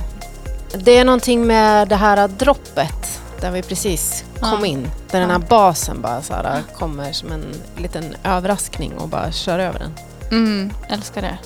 det 0.75 0.99
är 0.99 1.05
någonting 1.05 1.47
med 1.47 1.89
det 1.89 1.97
här 1.97 2.29
droppet 2.29 3.21
där 3.41 3.51
vi 3.51 3.63
precis 3.63 4.25
kom 4.41 4.61
Ja. 4.61 4.67
in. 4.67 4.91
Där 5.11 5.21
den 5.21 5.29
Ja. 5.31 5.35
här 5.39 5.49
basen 5.49 6.01
bara 6.03 6.23
så 6.23 6.33
här, 6.35 6.63
kommer 6.79 7.13
som 7.13 7.33
en 7.33 7.45
liten 7.77 8.17
överraskning 8.25 8.93
och 8.99 9.09
bara 9.09 9.33
kör 9.33 9.59
över 9.59 9.79
den. 9.79 9.95
Mm, 10.31 10.71
älskar 10.89 11.23
det. 11.23 11.39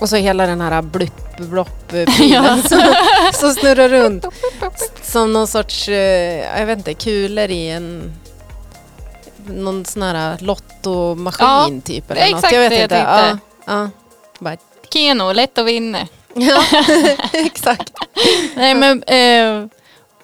Och 0.00 0.08
så 0.08 0.16
hela 0.16 0.46
den 0.46 0.60
här 0.60 0.82
blupp 0.82 1.36
blopp 1.38 1.92
Ja. 1.92 2.06
pilen 2.06 2.62
som, 2.62 2.82
som 3.32 3.50
snurrar 3.54 3.88
runt. 3.98 4.24
Som 5.12 5.32
någon 5.32 5.46
sorts, 5.46 5.88
eh, 5.88 6.58
jag 6.60 6.66
vet 6.66 6.78
inte, 6.78 6.94
kulor 6.94 7.50
i 7.50 7.70
en 7.70 8.12
någon 9.46 9.84
sån 9.84 10.02
här 10.02 10.38
lottomaskin 10.40 11.80
typ. 11.80 12.10
Eller 12.10 12.20
är 12.20 12.30
något. 12.30 12.38
exakt 12.38 12.54
jag 12.54 12.60
vet 12.60 12.70
det 12.70 12.76
jag 12.76 12.84
inte. 12.84 12.94
tänkte. 12.94 13.38
Ja, 13.66 13.90
ja. 14.40 14.56
Keno, 14.92 15.32
lätt 15.32 15.58
att 15.58 15.66
vinna. 15.66 16.08
ja, 16.34 16.64
exakt. 17.32 17.92
Nej 18.54 18.74
men 18.74 19.02
eh, 19.02 19.66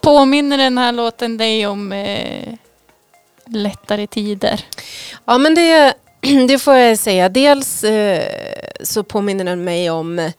påminner 0.01 0.59
den 0.59 0.79
här 0.79 0.93
låten 0.93 1.37
dig 1.37 1.67
om 1.67 1.93
eh, 1.93 2.55
lättare 3.47 4.07
tider? 4.07 4.65
Ja 5.25 5.39
men 5.39 5.55
det, 5.55 5.95
det 6.49 6.59
får 6.59 6.75
jag 6.75 6.99
säga. 6.99 7.29
Dels 7.29 7.85
eh, 7.85 8.23
så 8.83 9.03
påminner 9.03 9.45
den 9.45 9.65
mig 9.65 9.91
om 9.91 10.31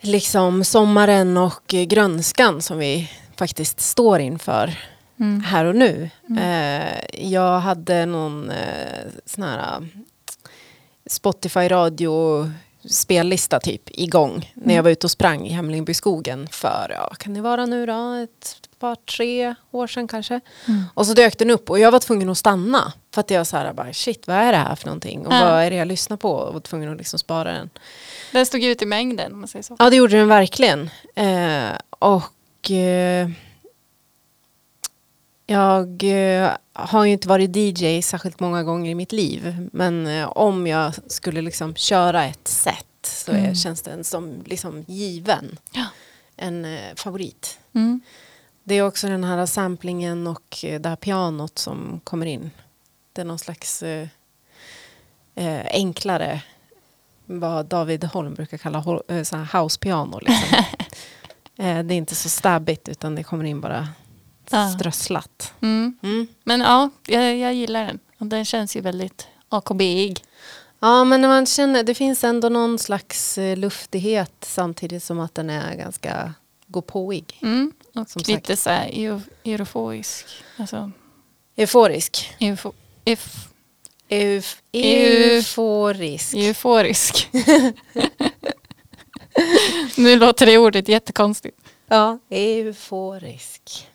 liksom 0.00 0.64
sommaren 0.64 1.36
och 1.36 1.74
eh, 1.74 1.82
grönskan 1.82 2.62
som 2.62 2.78
vi 2.78 3.10
faktiskt 3.38 3.80
står 3.80 4.20
inför 4.20 4.74
Mm. 5.20 5.40
här 5.40 5.64
och 5.64 5.76
nu. 5.76 6.10
Mm. 6.28 6.38
Eh, 6.82 7.22
jag 7.32 7.60
hade 7.60 8.06
någon 8.06 8.50
eh, 8.50 9.06
sån 9.26 9.42
här 9.44 9.58
eh, 9.76 9.84
Spotify 11.06 11.68
radio 11.68 12.50
spellista 12.90 13.60
typ 13.60 13.82
igång 13.90 14.52
när 14.54 14.64
jag 14.64 14.72
Mm. 14.72 14.84
var 14.84 14.90
ute 14.90 15.06
och 15.06 15.10
sprang 15.10 15.46
i 15.46 15.52
Hemlingbyskogen 15.52 16.48
för, 16.50 16.94
ja 16.98 17.08
kan 17.18 17.34
det 17.34 17.40
vara 17.40 17.66
nu 17.66 17.86
då, 17.86 18.12
ett 18.14 18.56
par 18.78 18.94
tre 18.94 19.54
år 19.70 19.86
sedan 19.86 20.08
kanske. 20.08 20.40
Mm. 20.68 20.84
Och 20.94 21.06
så 21.06 21.12
dök 21.14 21.38
den 21.38 21.50
upp 21.50 21.70
och 21.70 21.78
jag 21.78 21.90
var 21.92 21.98
tvungen 22.00 22.28
att 22.28 22.38
stanna. 22.38 22.92
För 23.14 23.20
att 23.20 23.30
jag 23.30 23.46
så 23.46 23.56
här 23.56 23.72
bara 23.72 23.92
shit 23.92 24.26
vad 24.26 24.36
är 24.36 24.52
det 24.52 24.58
här 24.58 24.74
för 24.74 24.86
någonting 24.86 25.26
och 25.26 25.32
Ja. 25.34 25.44
vad 25.44 25.62
är 25.64 25.70
det 25.70 25.76
jag 25.76 25.88
lyssnar 25.88 26.16
på 26.16 26.32
och 26.32 26.52
var 26.52 26.60
tvungen 26.60 26.92
att 26.92 26.98
liksom 26.98 27.18
spara 27.18 27.52
den. 27.52 27.70
Den 28.32 28.46
stod 28.46 28.64
ut 28.64 28.82
i 28.82 28.86
mängden 28.86 29.32
om 29.32 29.38
man 29.38 29.48
säger 29.48 29.62
så. 29.62 29.76
Ja 29.78 29.90
det 29.90 29.96
gjorde 29.96 30.16
den 30.16 30.28
verkligen. 30.28 30.90
Eh, 31.14 31.70
och 31.98 32.22
jag 35.46 36.02
eh, 36.04 36.50
har 36.72 37.04
ju 37.04 37.12
inte 37.12 37.28
varit 37.28 37.56
DJ 37.56 38.02
särskilt 38.02 38.40
många 38.40 38.62
gånger 38.62 38.90
i 38.90 38.94
mitt 38.94 39.12
liv. 39.12 39.68
Men 39.72 40.06
eh, 40.06 40.28
om 40.28 40.66
jag 40.66 40.92
skulle 41.12 41.42
liksom 41.42 41.74
köra 41.74 42.24
ett 42.24 42.48
set 42.48 42.84
så 43.02 43.32
är, 43.32 43.38
Mm. 43.38 43.54
känns 43.54 43.82
den 43.82 44.04
som 44.04 44.42
liksom 44.46 44.84
given. 44.88 45.58
Ja. 45.72 45.84
En 46.36 46.64
eh, 46.64 46.94
favorit. 46.96 47.58
Mm. 47.74 48.00
Det 48.64 48.74
är 48.74 48.82
också 48.82 49.06
den 49.08 49.24
här 49.24 49.46
samplingen 49.46 50.26
och 50.26 50.64
eh, 50.64 50.80
det 50.80 50.88
här 50.88 50.96
pianot 50.96 51.58
som 51.58 52.00
kommer 52.04 52.26
in. 52.26 52.50
Det 53.12 53.20
är 53.20 53.24
någon 53.24 53.38
slags 53.38 53.82
eh, 53.82 54.08
eh, 55.34 55.66
enklare 55.70 56.42
vad 57.26 57.66
David 57.66 58.04
Holm 58.04 58.34
brukar 58.34 58.58
kalla 58.58 58.78
hol- 58.80 59.02
eh, 59.08 59.22
så 59.22 59.36
här 59.36 59.60
house-piano. 59.62 60.18
Liksom. 60.20 60.64
eh, 61.58 61.78
det 61.78 61.94
är 61.94 61.96
inte 61.96 62.14
så 62.14 62.28
stabbigt 62.28 62.88
utan 62.88 63.14
det 63.14 63.22
kommer 63.22 63.44
in 63.44 63.60
bara 63.60 63.88
Ja. 64.50 64.68
strösslat. 64.70 65.52
Mm. 65.60 65.98
Mm. 66.02 66.26
Men 66.44 66.60
ja, 66.60 66.90
jag, 67.06 67.36
jag 67.36 67.54
gillar 67.54 67.84
den. 67.86 67.98
Och 68.18 68.26
den 68.26 68.44
känns 68.44 68.76
ju 68.76 68.80
väldigt 68.80 69.26
AKB-ig. 69.48 70.24
Ja 70.80 71.04
men 71.04 71.20
man 71.20 71.46
känner, 71.46 71.82
det 71.82 71.94
finns 71.94 72.24
ändå 72.24 72.48
någon 72.48 72.78
slags 72.78 73.38
eh, 73.38 73.56
luftighet 73.56 74.32
samtidigt 74.40 75.02
som 75.02 75.20
att 75.20 75.34
den 75.34 75.50
är 75.50 75.74
ganska 75.76 76.34
gåpåig. 76.66 77.38
Mm. 77.42 77.72
Och 77.94 78.10
Som 78.10 78.22
lite 78.26 78.56
så 78.56 78.70
här 78.70 78.88
eu- 78.88 79.20
euforisk. 79.44 80.26
Alltså, 80.56 80.90
Euforisk. 81.56 82.36
eufo, 82.40 82.72
euf, 83.04 83.48
Euf, 84.08 84.62
Eu- 84.72 85.34
euforisk. 85.36 86.34
euforisk. 86.34 87.28
nu 89.96 90.16
låter 90.16 90.46
det 90.46 90.58
ordet 90.58 90.88
jättekonstigt. 90.88 91.60
Ja, 91.86 92.18
euforisk. 92.30 93.88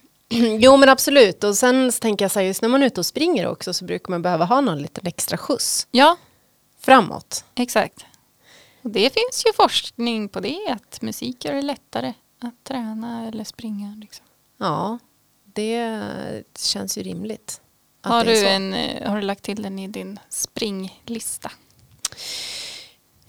Jo 0.59 0.77
men 0.77 0.89
absolut 0.89 1.43
och 1.43 1.57
sen 1.57 1.91
så 1.91 1.99
tänker 1.99 2.25
jag 2.25 2.31
så 2.31 2.39
här 2.39 2.45
just 2.47 2.61
när 2.61 2.69
man 2.69 2.83
är 2.83 2.87
ute 2.87 2.99
och 3.01 3.05
springer 3.05 3.47
också 3.47 3.73
så 3.73 3.85
brukar 3.85 4.09
man 4.11 4.21
behöva 4.21 4.45
ha 4.45 4.61
någon 4.61 4.81
liten 4.81 5.07
extra 5.07 5.37
skjuts 5.37 5.87
Ja, 5.91 6.17
framåt. 6.79 7.45
exakt. 7.55 8.05
Och 8.81 8.89
det 8.89 9.13
finns 9.13 9.43
ju 9.47 9.53
forskning 9.53 10.29
på 10.29 10.39
det, 10.39 10.59
att 10.69 11.01
musik 11.01 11.45
gör 11.45 11.53
det 11.53 11.61
lättare 11.61 12.13
att 12.41 12.63
träna 12.63 13.27
eller 13.27 13.43
springa. 13.43 13.95
Liksom. 14.01 14.25
Ja, 14.57 14.99
det 15.45 16.03
känns 16.59 16.97
ju 16.97 17.03
rimligt. 17.03 17.61
Har, 18.01 18.25
du 18.25 18.47
en, 18.47 18.73
eh, 18.73 19.09
har 19.09 19.15
du 19.15 19.21
lagt 19.21 19.43
till 19.43 19.61
den 19.61 19.79
i 19.79 19.87
din 19.87 20.19
springlista? 20.29 21.51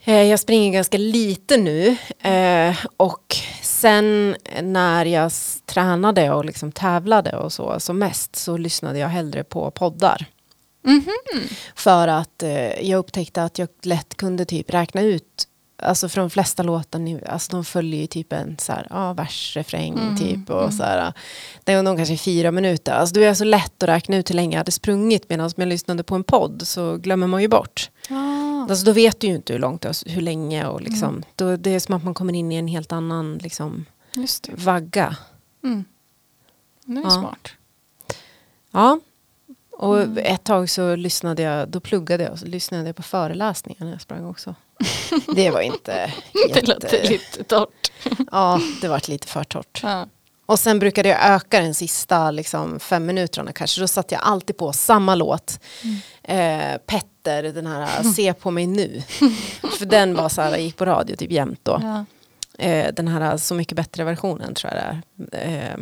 Eh, 0.05 0.23
Jag 0.23 0.41
springer 0.41 0.73
ganska 0.73 0.99
lite 0.99 1.57
nu 1.57 1.97
eh, 2.21 2.77
och 2.97 3.37
sen 3.63 4.37
när 4.63 5.05
jag 5.05 5.33
tränade 5.67 6.31
och 6.31 6.45
liksom 6.45 6.73
tävlade 6.73 7.37
och 7.37 7.53
så 7.53 7.81
som 7.81 7.99
mest 7.99 8.37
så 8.37 8.57
lyssnade 8.57 8.99
jag 8.99 9.09
hellre 9.09 9.45
på 9.45 9.71
poddar. 9.71 10.27
Mhm. 10.87 11.43
För 11.75 12.09
att 12.09 12.43
eh, 12.43 12.89
jag 12.91 12.99
upptäckte 12.99 13.43
att 13.43 13.59
jag 13.59 13.69
lätt 13.83 14.15
kunde 14.17 14.45
typ 14.45 14.71
räkna 14.71 15.01
ut 15.03 15.49
Alltså 15.83 16.09
för 16.09 16.21
de 16.21 16.31
flesta 16.31 16.63
låtar 16.63 16.99
nu, 16.99 17.25
alltså 17.29 17.53
de 17.53 17.65
följer 17.65 18.01
ju 18.01 18.07
typ 18.07 18.33
en 18.33 18.57
så 18.59 18.73
här, 18.73 18.87
ja, 18.91 19.13
vers, 19.13 19.57
refräng 19.57 19.93
Mm, 19.99 20.17
typ 20.17 20.51
och 20.51 20.63
mm. 20.63 20.73
så 20.73 20.83
här. 20.83 21.13
Det 21.65 21.73
är 21.73 21.83
nog 21.83 21.97
kanske 21.97 22.17
fyra 22.17 22.51
minuter. 22.51 22.93
Alltså 22.93 23.15
det 23.15 23.25
är 23.25 23.35
så 23.35 23.45
lätt 23.45 23.83
att 23.83 23.89
räkna 23.89 24.17
ut 24.17 24.31
hur 24.31 24.35
länge 24.35 24.55
jag 24.55 24.61
hade 24.61 24.71
sprungit 24.73 25.29
medan 25.29 25.51
jag 25.57 25.69
lyssnade 25.69 26.03
på 26.03 26.15
en 26.15 26.25
podd 26.25 26.63
så 26.67 26.97
glömmer 26.97 27.27
man 27.27 27.43
ju 27.43 27.49
bort. 27.49 27.91
Ah. 28.11 28.34
Alltså 28.71 28.85
då 28.85 28.93
vet 28.93 29.21
du 29.21 29.27
ju 29.27 29.35
inte 29.35 29.53
hur 29.53 29.61
långt, 29.61 29.81
det 29.83 29.89
är, 29.89 30.11
hur 30.11 30.23
länge 30.23 30.67
och 30.67 30.81
liksom. 30.83 31.09
Mm. 31.09 31.23
Då, 31.35 31.57
det 31.57 31.71
är 31.71 31.81
som 31.81 31.95
att 31.95 32.05
man 32.05 32.15
kommer 32.15 32.33
in 32.33 32.53
i 32.53 32.55
en 32.57 32.69
helt 32.69 32.93
annan 32.93 33.39
liksom 33.39 33.85
det. 34.15 34.49
vagga. 34.55 35.17
Mm. 35.65 35.85
Det 36.85 36.99
är 37.01 37.03
Ja. 37.05 37.11
smart. 37.11 37.49
Ja. 38.71 39.01
Och 39.71 40.01
Mm. 40.03 40.19
ett 40.25 40.45
tag 40.45 40.71
så 40.71 40.97
lyssnade 40.97 41.43
jag, 41.43 41.69
då 41.69 41.81
pluggade 41.81 42.23
jag 42.25 42.33
och 42.33 42.39
så 42.39 42.47
lyssnade 42.47 42.87
jag 42.87 42.97
på 42.97 43.03
föreläsningar 43.03 43.85
när 43.85 43.93
jag 43.93 44.01
sprang 44.01 44.25
också. 44.27 44.55
Det 45.35 45.51
var 45.51 45.61
inte 45.61 46.13
Det 46.33 46.49
jätte... 46.49 46.67
låter 46.67 47.09
lite 47.09 47.45
torrt. 47.45 47.93
Ja, 48.33 48.61
det 48.81 48.89
var 48.89 49.11
lite 49.11 49.27
för 49.29 49.45
torrt. 49.45 49.81
Ja. 49.83 50.07
Och 50.47 50.59
sen 50.59 50.79
brukade 50.79 51.09
jag 51.09 51.19
öka 51.23 51.61
den 51.61 51.75
sista 51.75 52.31
liksom, 52.31 52.81
fem 52.81 53.07
minuterna 53.07 53.53
kanske. 53.53 53.81
Då 53.81 53.87
satte 53.89 54.15
jag 54.15 54.23
alltid 54.25 54.57
på 54.57 54.73
samma 54.73 55.15
låt. 55.15 55.61
Mm. 55.83 55.97
Eh, 56.73 56.79
Petter, 56.79 57.43
den 57.43 57.67
här 57.67 58.03
Se 58.17 58.33
på 58.35 58.51
mig 58.51 58.67
nu. 58.67 59.03
För 59.79 59.87
den 59.87 60.15
var 60.15 60.29
så 60.29 60.43
här, 60.43 60.57
gick 60.57 60.77
på 60.77 60.85
radio 60.85 61.17
typ 61.17 61.31
jämt 61.31 61.61
då. 61.63 61.81
Ja. 61.83 62.05
Eh, 62.65 62.95
den 62.95 63.09
här 63.09 63.37
Så 63.37 63.55
mycket 63.55 63.77
bättre 63.77 64.05
versionen 64.05 64.55
tror 64.55 64.73
jag 64.73 64.83
det 65.17 65.37
är. 65.39 65.69
Eh, 65.71 65.75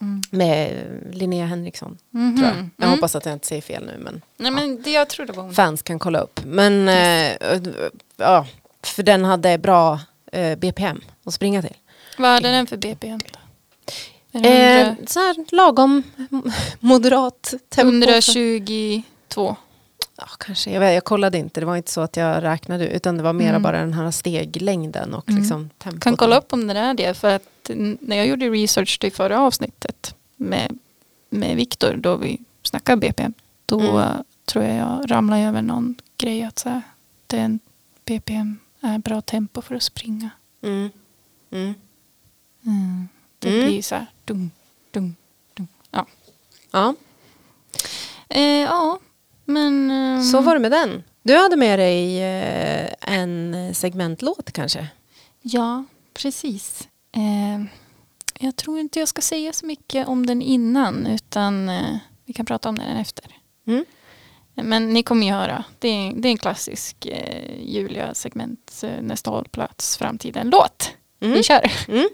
Mm. 0.00 0.22
med 0.30 0.72
Linnea 1.12 1.46
Henriksson. 1.46 1.98
Mhm. 2.10 2.36
Tror 2.36 2.48
jag. 2.48 2.56
jag 2.76 2.84
Mm. 2.86 2.90
hoppas 2.90 3.14
att 3.16 3.24
jag 3.26 3.32
inte 3.32 3.46
säger 3.46 3.62
fel 3.62 3.86
nu 3.86 3.98
men 3.98 4.22
Nej 4.36 4.50
men 4.50 4.82
det 4.82 4.90
jag 4.90 5.08
tror 5.08 5.26
det 5.26 5.32
var 5.32 5.42
hon. 5.42 5.54
fans 5.54 5.82
kan 5.82 5.98
kolla 5.98 6.18
upp. 6.20 6.40
Men 6.44 6.88
eh, 6.88 7.36
ja, 8.16 8.46
för 8.82 9.02
den 9.02 9.24
hade 9.24 9.58
bra 9.58 10.00
eh, 10.32 10.58
BPM 10.58 11.00
att 11.24 11.34
springa 11.34 11.62
till. 11.62 11.76
Vad 12.18 12.30
hade 12.30 12.48
den 12.50 12.66
för 12.66 12.76
BPM 12.76 13.20
Eh, 14.32 14.40
100 14.88 14.96
så 15.06 15.18
här 15.20 15.36
lagom 15.56 16.02
moderat 16.80 17.54
tempo. 17.68 17.88
122. 17.88 19.56
Ja, 20.16 20.26
kanske, 20.38 20.70
jag, 20.70 20.80
vet, 20.80 20.94
jag 20.94 21.04
kollade 21.04 21.38
inte, 21.38 21.60
det 21.60 21.66
var 21.66 21.76
inte 21.76 21.90
så 21.92 22.00
att 22.00 22.16
jag 22.16 22.42
räknade 22.42 22.88
utan 22.88 23.16
det 23.16 23.22
var 23.22 23.32
mera 23.32 23.48
Mm. 23.48 23.62
bara 23.62 23.80
den 23.80 23.92
här 23.92 24.10
steglängden 24.10 25.14
och 25.14 25.28
Mm. 25.28 25.40
liksom 25.40 25.70
tempot. 25.78 26.02
Kan 26.02 26.16
kolla 26.16 26.38
upp 26.38 26.52
om 26.52 26.66
det 26.66 26.78
är 26.78 26.94
det. 26.94 27.14
För 27.14 27.34
att 27.34 27.70
när 28.00 28.16
jag 28.16 28.26
gjorde 28.26 28.48
research 28.50 28.98
till 29.00 29.12
förra 29.12 29.40
avsnittet 29.40 30.14
med, 30.36 30.78
med 31.30 31.56
Viktor 31.56 31.96
då 31.96 32.16
vi 32.16 32.38
snackade 32.62 32.96
BPM. 33.00 33.32
Då 33.66 33.80
Mm. 33.80 34.16
tror 34.44 34.64
jag 34.64 34.76
jag 34.76 35.10
ramlade 35.10 35.42
över 35.42 35.62
någon 35.62 35.94
grej 36.18 36.42
att 36.42 36.58
så 36.58 36.68
här, 36.68 36.82
den 37.26 37.60
BPM 38.04 38.58
är 38.80 38.98
bra 38.98 39.20
tempo 39.20 39.62
för 39.62 39.74
att 39.74 39.82
springa. 39.82 40.30
Mm. 40.62 40.90
Mm. 41.50 41.74
Mm. 42.66 43.08
Det 43.38 43.48
Mm. 43.48 43.66
blir 43.66 43.82
så 43.82 43.94
här 43.94 44.06
dung, 44.28 44.50
dung, 44.90 45.16
dung. 45.54 45.68
Ja. 45.90 46.06
Ja, 46.70 46.94
Eh, 48.30 48.42
ja, 48.42 48.98
men... 49.44 49.90
ehm, 49.90 50.22
så 50.22 50.40
var 50.40 50.54
det 50.54 50.60
med 50.60 50.70
den. 50.70 51.04
Du 51.22 51.36
hade 51.36 51.56
med 51.56 51.78
dig 51.78 52.22
eh, 52.22 52.88
en 53.00 53.74
segmentlåt 53.74 54.52
kanske? 54.52 54.88
Ja, 55.42 55.84
precis. 56.14 56.88
Eh, 57.12 57.64
jag 58.38 58.56
tror 58.56 58.78
inte 58.78 58.98
jag 58.98 59.08
ska 59.08 59.22
säga 59.22 59.52
så 59.52 59.66
mycket 59.66 60.08
om 60.08 60.26
den 60.26 60.42
innan 60.42 61.06
utan 61.06 61.68
eh, 61.68 61.96
vi 62.24 62.32
kan 62.32 62.46
prata 62.46 62.68
om 62.68 62.74
den 62.78 62.96
efter. 62.96 63.36
Mm. 63.66 63.84
Men 64.54 64.92
ni 64.92 65.02
kommer 65.02 65.26
ju 65.26 65.32
höra. 65.32 65.64
Det 65.78 65.88
är, 65.88 66.12
det 66.16 66.28
är 66.28 66.32
en 66.32 66.38
klassisk 66.38 67.06
eh, 67.06 67.62
Julia-segment, 67.64 68.80
eh, 68.82 69.02
nästa 69.02 69.30
hållplats, 69.30 69.96
framtiden-låt. 69.96 70.90
Mm. 71.20 71.34
Vi 71.34 71.42
kör. 71.42 71.72
Mm. 71.88 72.08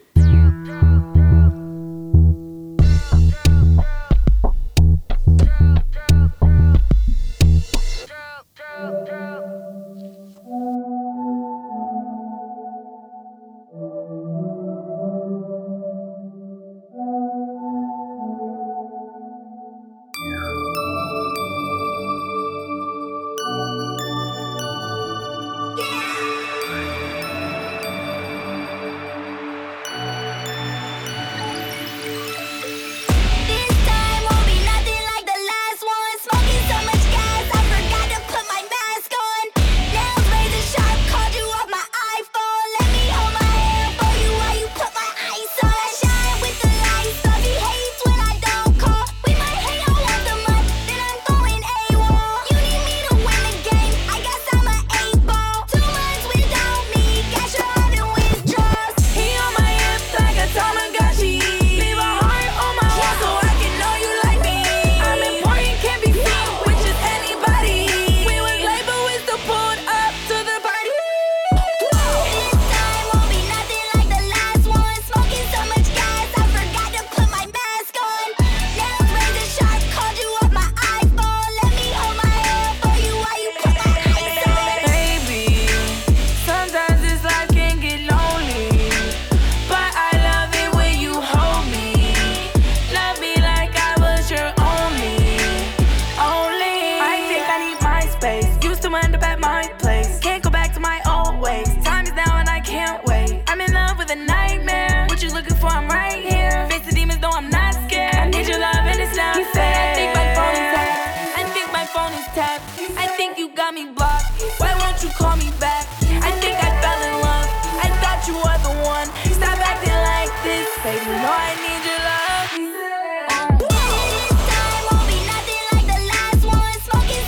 Smoking 120.84 121.04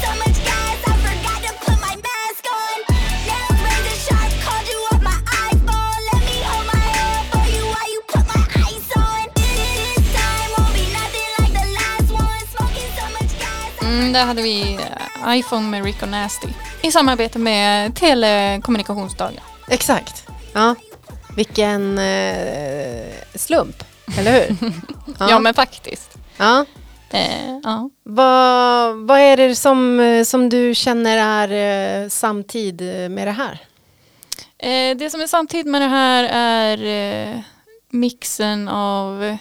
so 0.03 0.11
much 0.21 0.39
gas. 0.45 0.77
I 13.81 13.85
Mm, 13.85 14.13
där 14.13 14.25
hade 14.25 14.43
vi 14.43 14.75
eh, 14.75 15.39
iPhone 15.39 15.69
med 15.69 15.85
Rick 15.85 16.03
och 16.03 16.09
Nasty 16.09 16.49
i 16.83 16.93
samarbete 16.93 17.39
med 17.39 17.95
Telekommunikationsdagen. 17.95 19.41
Exakt. 19.69 20.29
Ja. 20.53 20.75
Vilken 21.37 21.99
eh, 21.99 23.13
slump, 23.35 23.85
eller 24.19 24.33
hur? 24.33 24.57
Ja, 25.19 25.39
men 25.39 25.55
faktiskt. 25.55 26.11
Ja. 26.37 26.65
Eh, 27.11 27.59
ja. 27.63 27.91
Vad, 28.03 28.97
vad 28.97 29.19
är 29.19 29.37
det 29.37 29.57
som, 29.57 30.01
eh, 30.01 30.25
som 30.25 30.49
du 30.49 30.75
känner 30.75 31.19
är 31.49 32.03
eh, 32.03 32.09
samtid 32.09 32.81
eh, 32.83 33.09
med 33.09 33.27
det 33.29 33.33
här? 33.33 33.61
Eh, 34.59 34.97
det 34.97 35.11
som 35.11 35.21
är 35.21 35.27
samtidigt 35.27 35.67
med 35.67 35.83
det 35.83 35.89
här 35.89 36.25
är 36.33 36.85
eh, 37.35 37.41
mixen 37.91 38.69
av 38.69 39.25
eh, 39.25 39.37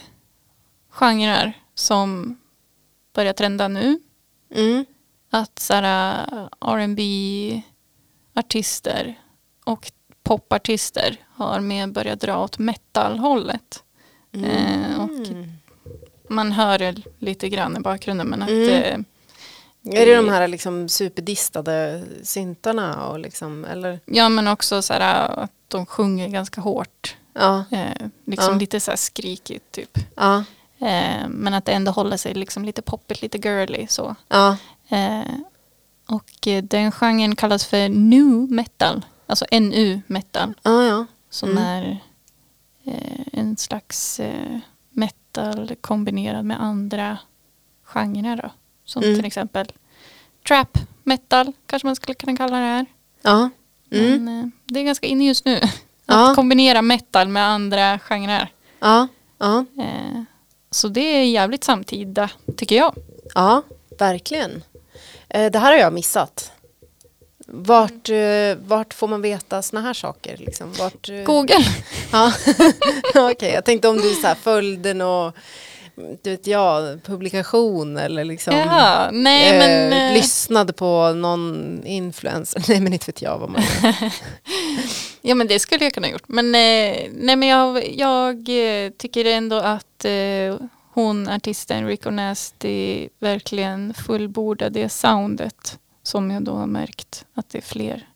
genrer 0.90 1.52
som 1.74 2.38
börjar 3.14 3.32
trenda 3.32 3.68
nu. 3.68 3.98
Mm. 4.54 4.84
Att 5.30 5.58
såhär 5.58 6.14
R&B 6.60 7.62
artister 8.34 9.14
och 9.64 9.92
popartister 10.22 11.16
har 11.36 11.60
mer 11.60 11.86
börjat 11.86 12.20
dra 12.20 12.38
åt 12.44 12.58
metal-hållet. 12.58 13.82
Eh, 14.32 15.00
och 15.00 15.10
man 16.28 16.52
hör 16.52 16.78
det 16.78 16.94
lite 17.18 17.48
grann 17.48 17.76
i 17.76 17.80
bakgrunden 17.80 18.26
men 18.26 18.42
att 18.42 18.48
Mm. 18.48 18.68
eh, 18.72 20.00
Är 20.00 20.06
det 20.06 20.16
de 20.16 20.28
här 20.28 20.48
liksom 20.48 20.88
superdistade 20.88 22.04
syntarna? 22.22 23.06
Och 23.08 23.18
liksom, 23.18 23.64
eller? 23.64 24.00
ja 24.06 24.28
men 24.28 24.48
också 24.48 24.82
såhär 24.82 25.28
att 25.42 25.50
de 25.68 25.86
sjunger 25.86 26.28
ganska 26.28 26.60
hårt. 26.60 27.16
Ja, 27.32 27.64
Eh, 27.70 28.06
liksom 28.24 28.52
Ja. 28.54 28.58
lite 28.60 28.80
såhär 28.80 28.96
skrikigt 28.96 29.72
typ. 29.72 29.98
ja, 30.16 30.44
Eh, 30.78 31.28
men 31.28 31.54
att 31.54 31.64
det 31.64 31.72
ändå 31.72 31.92
håller 31.92 32.16
sig 32.16 32.34
liksom 32.34 32.64
lite 32.64 32.82
poppigt, 32.82 33.22
lite 33.22 33.38
girly 33.38 33.86
så. 33.86 34.14
ja. 34.28 34.56
Eh, 34.88 35.22
och 36.08 36.46
eh, 36.48 36.62
den 36.64 36.92
genren 36.92 37.36
kallas 37.36 37.66
för 37.66 37.88
nu 37.88 38.24
metal. 38.50 39.04
Alltså 39.26 39.44
NU 39.52 40.00
metal. 40.06 40.54
ja, 40.62 40.84
ja. 40.84 41.06
Som 41.36 41.50
Mm. 41.50 41.62
är 41.64 41.98
eh, 42.84 43.26
en 43.32 43.56
slags 43.56 44.20
eh, 44.20 44.58
metal 44.90 45.74
kombinerad 45.80 46.44
med 46.44 46.62
andra 46.62 47.18
genrer 47.82 48.36
då. 48.36 48.50
Som 48.84 49.02
Mm. 49.02 49.14
till 49.16 49.24
exempel 49.24 49.72
trap 50.48 50.78
metal 51.02 51.52
kanske 51.66 51.86
man 51.86 51.96
skulle 51.96 52.14
kunna 52.14 52.36
kalla 52.36 52.56
det 52.56 52.62
här. 52.64 52.86
ja. 53.22 53.50
Mm. 53.90 54.24
Men 54.24 54.40
eh, 54.44 54.48
det 54.64 54.80
är 54.80 54.84
ganska 54.84 55.06
inne 55.06 55.24
just 55.26 55.44
nu. 55.44 55.60
Ja. 56.08 56.30
Att 56.30 56.36
kombinera 56.36 56.82
metal 56.82 57.28
med 57.28 57.42
andra 57.48 57.98
genrer. 57.98 58.52
ja, 58.80 59.08
ja. 59.38 59.64
Eh, 59.78 60.22
så 60.70 60.88
det 60.88 61.00
är 61.00 61.24
jävligt 61.24 61.64
samtida 61.64 62.30
tycker 62.56 62.76
jag. 62.76 62.94
Ja, 63.34 63.62
verkligen. 63.98 64.62
Eh, 65.28 65.50
det 65.50 65.58
här 65.58 65.72
har 65.72 65.78
jag 65.78 65.92
missat. 65.92 66.52
Vart, 67.48 68.08
eh, 68.08 68.56
vart 68.66 68.94
får 68.94 69.08
man 69.08 69.22
veta 69.22 69.62
såna 69.62 69.80
här 69.82 69.94
saker? 69.94 70.36
Liksom? 70.36 70.72
Vart, 70.78 71.08
eh, 71.08 71.22
Google. 71.22 71.64
Ja, 72.12 72.32
okej. 73.14 73.50
Jag 73.52 73.64
tänkte 73.64 73.88
om 73.88 73.96
du 73.96 74.14
så 74.14 74.26
här 74.26 74.34
följde 74.34 74.94
någon, 74.94 75.32
du 76.22 76.30
vet 76.30 76.46
jag, 76.46 77.02
publikation 77.02 77.96
eller 77.96 78.24
liksom 78.24 78.56
Jaha, 78.56 79.10
nej 79.12 79.58
men... 79.58 79.92
eh, 79.92 80.08
eh, 80.08 80.14
lyssnade 80.14 80.72
på 80.72 81.12
någon 81.12 81.82
influencer. 81.86 82.64
Nej 82.68 82.80
men 82.80 82.92
inte 82.92 83.06
vet 83.06 83.22
jag 83.22 83.38
vad 83.38 83.50
man 83.50 83.62
gör. 83.82 83.94
Ja 85.22 85.34
men 85.34 85.46
det 85.46 85.58
skulle 85.58 85.84
jag 85.84 85.92
kunna 85.94 86.08
gjort. 86.10 86.28
Men, 86.28 86.46
eh, 86.46 87.08
nej, 87.12 87.36
men 87.36 87.42
jag, 87.42 87.96
jag 87.96 88.36
eh, 88.48 88.90
tycker 88.90 89.24
ändå 89.24 89.56
att 89.56 90.04
eh, 90.04 90.56
hon, 90.92 91.28
artisten 91.28 91.86
Rico 91.86 92.10
Nasty, 92.10 93.08
verkligen 93.20 93.94
fullbordar 93.94 94.70
det 94.70 94.88
soundet 94.88 95.78
som 96.06 96.30
jag 96.30 96.42
då 96.44 96.54
har 96.54 96.66
märkt 96.66 97.26
att 97.34 97.48
det 97.48 97.58
är 97.58 97.62
fler 97.62 98.08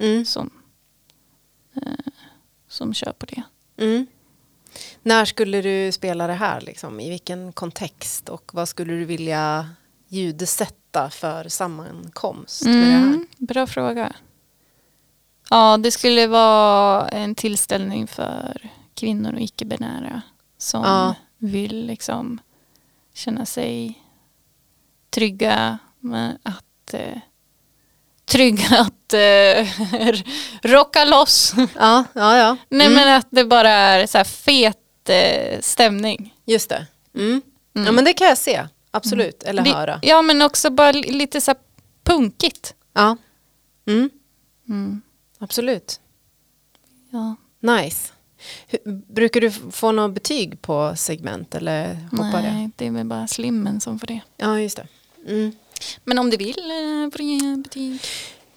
Mm, 0.00 0.24
som, 0.24 0.50
eh, 1.74 2.12
som 2.68 2.94
kör 2.94 3.12
på 3.12 3.26
det. 3.26 3.42
mm. 3.76 4.06
När 5.02 5.24
skulle 5.24 5.62
du 5.62 5.92
spela 5.92 6.26
det 6.26 6.32
här? 6.32 6.60
Liksom? 6.60 7.00
I 7.00 7.10
vilken 7.10 7.52
kontext? 7.52 8.28
Och 8.28 8.50
vad 8.54 8.68
skulle 8.68 8.92
du 8.92 9.04
vilja 9.04 9.68
ljudsätta 10.08 11.10
för 11.10 11.48
sammankomst? 11.48 12.62
Mm, 12.66 13.26
bra 13.38 13.66
fråga. 13.66 14.12
Ja, 15.50 15.76
det 15.76 15.90
skulle 15.90 16.26
vara 16.26 17.08
en 17.08 17.34
tillställning 17.34 18.06
för 18.06 18.70
kvinnor 18.94 19.32
och 19.34 19.40
icke-binära 19.40 20.22
som 20.58 20.82
Ja. 20.84 21.14
vill 21.38 21.86
liksom 21.86 22.40
känna 23.14 23.46
sig 23.46 24.02
trygga 25.10 25.78
med 26.00 26.38
att 26.42 26.94
eh, 26.94 27.18
trygga 28.28 28.66
att 28.80 29.12
eh, 29.12 29.68
rocka 30.72 31.04
loss. 31.04 31.52
Ja, 31.78 32.04
ja, 32.12 32.36
ja. 32.38 32.56
Nej 32.68 32.86
Mm. 32.86 32.96
men 32.98 33.16
att 33.16 33.26
det 33.30 33.44
bara 33.44 33.70
är 33.70 34.06
så 34.06 34.24
fet 34.24 35.08
eh, 35.08 35.60
stämning. 35.60 36.34
Just 36.46 36.68
det. 36.68 36.86
Mm. 37.14 37.42
Mm. 37.74 37.86
Ja 37.86 37.92
men 37.92 38.04
det 38.04 38.12
kan 38.12 38.26
jag 38.26 38.38
se, 38.38 38.66
absolut. 38.90 39.42
Eller 39.42 39.62
Li- 39.64 39.70
höra. 39.72 39.98
Ja 40.02 40.22
men 40.22 40.42
också 40.42 40.70
bara 40.70 40.92
li- 40.92 41.10
lite 41.12 41.40
så 41.40 41.50
här 41.50 41.58
punkigt. 42.04 42.74
Ja. 42.92 43.16
Mm. 43.86 44.10
Mm. 44.68 45.02
Absolut. 45.38 46.00
Ja. 47.10 47.36
Nice. 47.60 48.12
Hur, 48.66 48.80
brukar 49.14 49.40
du 49.40 49.50
få 49.50 49.92
något 49.92 50.14
betyg 50.14 50.62
på 50.62 50.92
segment 50.96 51.54
eller 51.54 51.94
hoppar 52.10 52.42
det? 52.42 52.52
Nej, 52.52 52.70
det 52.76 52.86
är 52.86 52.90
väl 52.90 53.06
bara 53.06 53.26
slimmen 53.28 53.80
som 53.80 53.98
får 53.98 54.06
det. 54.06 54.20
Ja, 54.36 54.60
just 54.60 54.76
det. 54.76 54.86
Men 56.04 56.18
om 56.18 56.30
du 56.30 56.36
vill 56.36 56.70
eh, 56.70 57.56
betyg. 57.62 58.00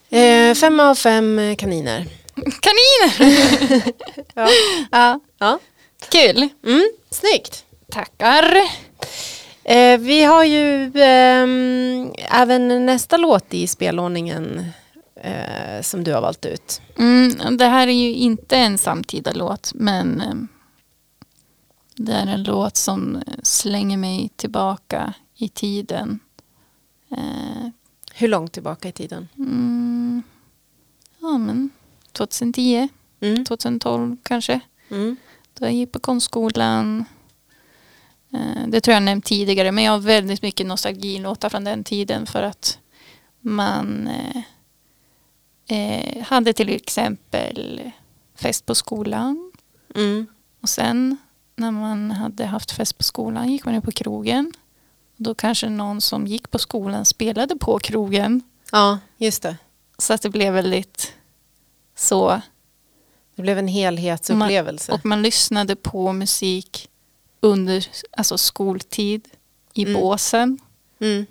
Eh, 0.10 0.56
fem 0.56 0.80
av 0.80 0.96
fem 0.96 1.40
eh, 1.40 1.56
kaniner. 1.56 2.06
Kaniner! 2.62 3.94
Ja. 4.36 4.50
ja. 4.92 5.20
ja. 5.40 5.60
Kul. 6.10 6.50
Mm. 6.66 6.92
Snyggt. 7.10 7.66
Tackar. 7.92 8.58
Eh, 9.64 10.00
vi 10.00 10.24
har 10.24 10.44
ju 10.44 10.92
ehm, 10.96 12.14
även 12.18 12.86
nästa 12.86 13.18
låt 13.18 13.54
i 13.54 13.68
spelordningen 13.68 14.66
eh, 15.16 15.82
som 15.82 16.04
du 16.04 16.14
har 16.14 16.22
valt 16.22 16.46
ut. 16.46 16.82
Mm, 16.98 17.58
det 17.58 17.66
här 17.66 17.88
är 17.88 17.92
ju 17.92 18.14
inte 18.14 18.58
en 18.58 18.78
samtida 18.78 19.32
låt 19.34 19.72
men 19.74 20.22
eh, 20.22 20.36
det 21.96 22.12
är 22.14 22.28
en 22.28 22.44
låt 22.44 22.78
som 22.78 23.16
eh, 23.16 23.34
slänger 23.44 23.98
mig 23.98 24.30
tillbaka 24.36 25.14
i 25.36 25.50
tiden. 25.50 26.20
Eh, 27.18 27.68
Hur 28.14 28.28
långt 28.28 28.52
tillbaka 28.54 28.90
i 28.90 28.92
tiden? 28.92 29.28
mm, 29.38 30.24
ja 31.20 31.38
men 31.38 31.70
2010, 32.12 32.88
Mm. 33.20 33.46
2012 33.46 34.18
kanske. 34.24 34.60
Mm. 34.90 35.16
Då 35.54 35.66
jag 35.66 35.74
gick 35.74 35.92
på 35.92 36.00
konstskolan. 36.00 37.06
Eh, 38.34 38.68
Det 38.68 38.82
tror 38.82 38.94
jag 38.94 39.04
nämnt 39.04 39.26
tidigare 39.26 39.72
men 39.72 39.84
jag 39.84 39.92
har 39.92 40.00
väldigt 40.00 40.42
mycket 40.42 40.68
nostalgilåtar 40.68 41.50
från 41.50 41.64
den 41.64 41.84
tiden 41.84 42.26
för 42.26 42.44
att 42.44 42.80
man 43.40 44.08
eh, 44.08 44.42
eh, 45.78 46.24
hade 46.24 46.54
till 46.54 46.70
exempel 46.70 47.82
fest 48.36 48.66
på 48.66 48.76
skolan 48.76 49.52
Mm. 49.96 50.26
och 50.62 50.70
sen 50.70 51.18
när 51.56 51.72
man 51.72 52.12
hade 52.12 52.46
haft 52.46 52.72
fest 52.72 52.98
på 52.98 53.04
skolan 53.04 53.52
gick 53.52 53.66
man 53.66 53.74
ner 53.74 53.82
på 53.82 53.92
krogen. 53.92 54.54
Då 55.24 55.36
kanske 55.36 55.70
någon 55.70 56.02
som 56.02 56.28
gick 56.28 56.52
på 56.52 56.60
skolan 56.60 57.06
spelade 57.06 57.56
på 57.56 57.80
krogen 57.80 58.42
Ja, 58.72 59.00
just 59.18 59.42
det. 59.44 59.58
så 59.98 60.14
att 60.14 60.22
det 60.22 60.30
blev 60.30 60.54
väldigt 60.54 61.14
så 61.96 62.42
Det 63.36 63.42
blev 63.42 63.58
en 63.58 63.68
helhetsupplevelse. 63.68 64.92
Och 64.92 65.06
man 65.06 65.22
lyssnade 65.22 65.76
på 65.76 66.14
musik 66.14 66.90
under 67.40 67.88
alltså 68.18 68.38
skoltid 68.38 69.28
i 69.74 69.84
Mm. 69.86 70.02
båsen. 70.02 70.60
Mm. 71.00 71.26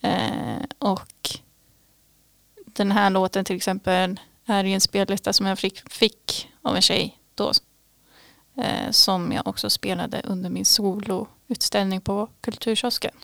Eh, 0.00 0.64
och 0.78 1.30
den 2.66 2.92
här 2.92 3.10
låten 3.10 3.44
till 3.44 3.56
exempel 3.56 4.20
är 4.46 4.64
i 4.64 4.72
en 4.72 4.80
spellista 4.80 5.32
som 5.32 5.46
jag 5.46 5.58
fick, 5.58 5.92
fick 5.92 6.48
av 6.62 6.76
en 6.76 6.82
tjej 6.82 7.18
då. 7.34 7.52
Eh, 8.60 8.90
som 8.90 9.32
jag 9.32 9.46
också 9.46 9.70
spelade 9.70 10.20
under 10.24 10.50
min 10.50 10.64
soloutställning 10.64 12.00
på 12.00 12.28
Kulturkiosken. 12.40 13.14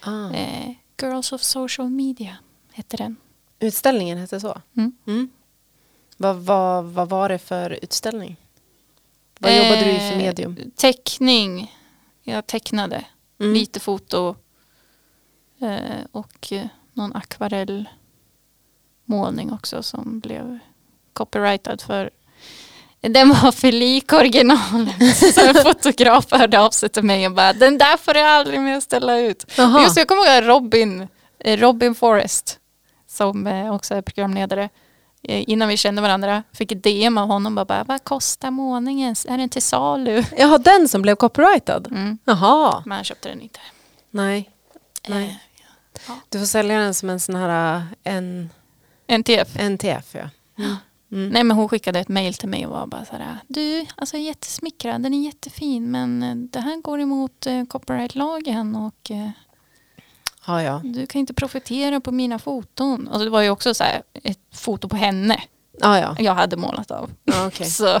Ah. 0.00 0.30
Eh, 0.30 0.70
Girls 1.02 1.32
of 1.32 1.42
Social 1.42 1.90
Media 1.90 2.36
hette 2.72 2.96
den. 2.96 3.16
Utställningen 3.58 4.18
hette 4.18 4.40
så? 4.40 4.60
Mm. 4.76 4.92
Mm. 5.06 5.30
Vad, 6.16 6.36
vad, 6.36 6.84
vad 6.84 7.08
var 7.08 7.28
det 7.28 7.38
för 7.38 7.78
utställning? 7.82 8.36
Vad 9.38 9.56
jobbade 9.56 9.84
du 9.84 9.90
i 9.90 9.98
för 9.98 10.12
Eh, 10.12 10.18
medium? 10.18 10.56
Teckning. 10.76 11.76
Jag 12.22 12.46
tecknade. 12.46 13.04
Mm. 13.40 13.54
Lite 13.54 13.80
foto 13.80 14.36
eh, 15.60 16.04
och 16.12 16.52
eh, 16.52 16.66
någon 16.92 17.12
akvarellmålning 17.12 19.52
också 19.52 19.82
som 19.82 20.20
blev 20.20 20.58
copyrightad 21.12 21.80
för 21.80 22.10
den 23.08 23.28
var 23.28 23.52
för 23.52 23.72
lik 23.72 24.12
originalet. 24.12 25.16
Så 25.34 25.40
en 25.48 25.54
fotograf 25.54 26.26
hörde 26.30 26.60
av 26.60 26.70
sig 26.70 26.88
till 26.88 27.02
mig 27.02 27.26
och 27.26 27.32
bara 27.32 27.52
den 27.52 27.78
där 27.78 27.96
får 27.96 28.14
du 28.14 28.20
aldrig 28.20 28.60
mer 28.60 28.80
ställa 28.80 29.18
ut. 29.18 29.44
Just 29.82 29.96
jag 29.96 30.08
kommer 30.08 30.36
ihåg 30.36 30.48
Robin, 30.48 31.08
eh, 31.38 31.56
Robin 31.60 31.94
Forrest 31.94 32.58
som 33.08 33.46
eh, 33.46 33.74
också 33.74 33.94
är 33.94 34.02
programledare. 34.02 34.68
Eh, 35.22 35.50
Innan 35.50 35.68
vi 35.68 35.76
kände 35.76 36.02
varandra 36.02 36.42
fick 36.52 36.72
ett 36.72 36.82
DM 36.82 37.18
av 37.18 37.28
honom 37.28 37.54
bara 37.54 37.84
vad 37.84 38.04
kostar 38.04 38.50
målningen? 38.50 39.14
Är 39.28 39.38
den 39.38 39.48
till 39.48 39.62
salu? 39.62 40.24
Jaha, 40.38 40.58
den 40.58 40.88
som 40.88 41.02
blev 41.02 41.14
copyrightad? 41.16 41.86
Mm. 41.90 42.18
Jaha, 42.24 42.82
Men 42.86 42.96
han 42.96 43.04
köpte 43.04 43.28
den 43.28 43.40
inte. 43.40 43.60
nej. 44.10 44.50
Nej. 45.08 45.40
Eh, 46.08 46.12
Du 46.28 46.38
får 46.38 46.46
sälja 46.46 46.78
den 46.78 46.94
som 46.94 47.10
en 47.10 47.20
sån 47.20 47.34
här 47.36 47.82
en, 48.04 48.50
NTF. 49.06 49.56
NTF. 49.60 50.14
Ja. 50.14 50.28
Mm. 50.64 50.76
Nej 51.16 51.44
men 51.44 51.56
hon 51.56 51.68
skickade 51.68 51.98
ett 52.00 52.08
mail 52.08 52.34
till 52.34 52.48
mig 52.48 52.66
och 52.66 52.72
var 52.72 52.86
bara 52.86 53.04
så 53.04 53.16
här. 53.16 53.38
Du, 53.48 53.86
alltså 53.96 54.16
jag 54.16 54.22
är 54.22 54.26
jättesmickrad, 54.26 55.02
den 55.02 55.14
är 55.14 55.24
jättefin 55.24 55.90
men 55.90 56.22
eh, 56.22 56.34
det 56.34 56.60
här 56.60 56.76
går 56.82 57.00
emot 57.00 57.46
eh, 57.46 57.64
copyrightlagen 57.64 58.76
och 58.76 59.10
eh, 59.10 59.30
Ja, 60.46 60.62
ja. 60.62 60.80
du 60.84 61.06
kan 61.06 61.18
inte 61.20 61.34
profitera 61.34 62.00
på 62.00 62.12
mina 62.12 62.38
foton. 62.38 63.08
Och 63.08 63.18
det 63.18 63.30
var 63.30 63.40
ju 63.42 63.50
också 63.50 63.74
så 63.74 63.84
här 63.84 64.02
ett 64.22 64.38
foto 64.54 64.88
på 64.88 64.96
henne 64.96 65.42
ja, 65.80 65.98
ja. 65.98 66.16
jag 66.18 66.34
hade 66.34 66.56
målat 66.56 66.90
av. 66.90 67.10
ja 67.24 67.46
okej. 67.46 67.66
Så 67.70 68.00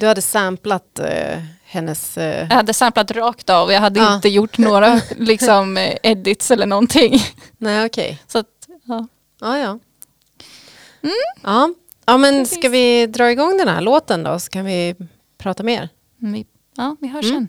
Du 0.00 0.06
hade 0.06 0.22
samplat 0.22 0.98
eh, 0.98 1.38
hennes... 1.64 2.18
eh, 2.18 2.46
jag 2.50 2.56
hade 2.56 2.74
samplat 2.74 3.10
rakt 3.10 3.50
av, 3.50 3.72
jag 3.72 3.80
hade 3.80 4.00
Ja. 4.00 4.14
inte 4.14 4.28
gjort 4.28 4.58
några 4.58 5.00
liksom 5.16 5.76
eh, 5.76 5.94
edits 6.02 6.50
eller 6.50 6.66
någonting. 6.66 7.20
nej, 7.58 7.86
okej. 7.86 8.22
Så 8.26 8.38
att, 8.38 8.46
ja. 8.84 9.06
Ja, 9.40 9.58
ja. 9.58 9.78
Ja. 11.42 11.68
Ja, 12.06 12.16
men 12.18 12.46
ska 12.46 12.68
vi 12.68 13.06
dra 13.06 13.30
igång 13.30 13.56
den 13.58 13.68
här 13.68 13.80
låten 13.80 14.22
då 14.22 14.38
så 14.38 14.50
kan 14.50 14.64
vi 14.64 14.94
prata 15.38 15.62
mer? 15.62 15.88
Vi, 16.16 16.46
ja, 16.76 16.96
vi 17.00 17.08
hörs 17.08 17.24
Mm. 17.24 17.36
sen. 17.36 17.48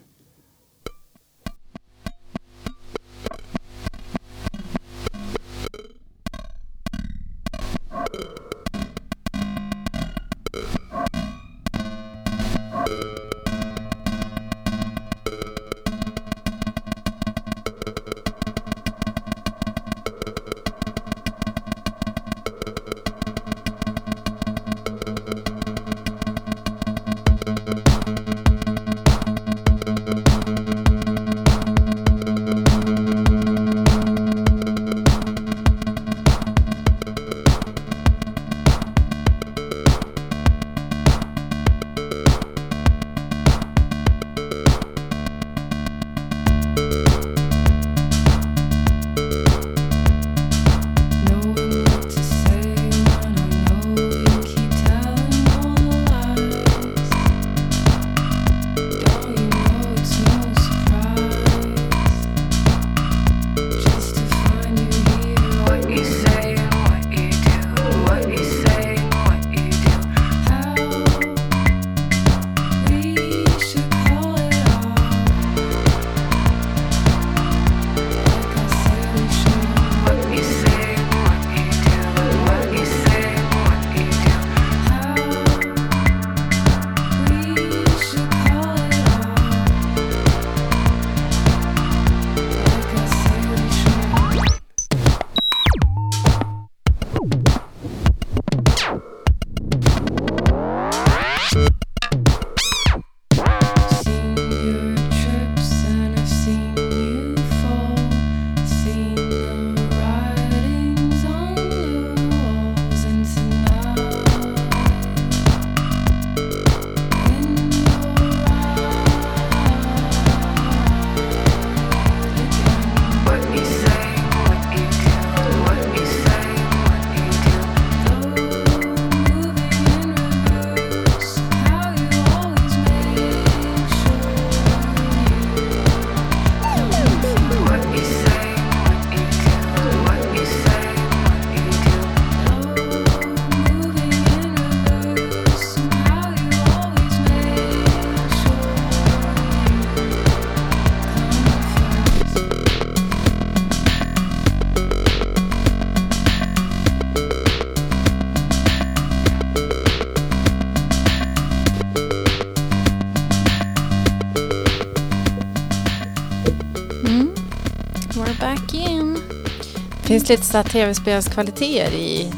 Finns 170.16 170.30
lite 170.30 170.44
så 170.44 170.64
tv-spelskvaliteter 170.64 171.92
i 171.94 172.32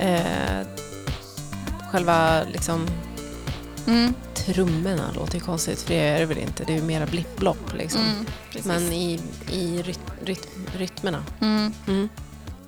eh, 0.00 0.66
själva 1.90 2.44
liksom 2.52 2.86
Mm. 3.86 4.14
trummorna. 4.34 5.12
Låter 5.14 5.34
ju 5.34 5.40
konstigt 5.40 5.82
för 5.82 5.88
det 5.94 6.00
är 6.00 6.18
det 6.20 6.26
väl 6.26 6.38
inte. 6.38 6.64
Det 6.64 6.72
är 6.72 6.76
ju 6.76 6.82
mera 6.82 7.06
blipp-blopp 7.06 7.74
liksom. 7.78 8.00
Mm. 8.00 8.26
Men 8.64 8.92
i, 8.92 9.20
i 9.52 9.82
ryt, 9.82 10.00
ryt, 10.24 10.48
rytmerna. 10.76 11.24
mm. 11.40 11.72
Mm. 11.88 12.08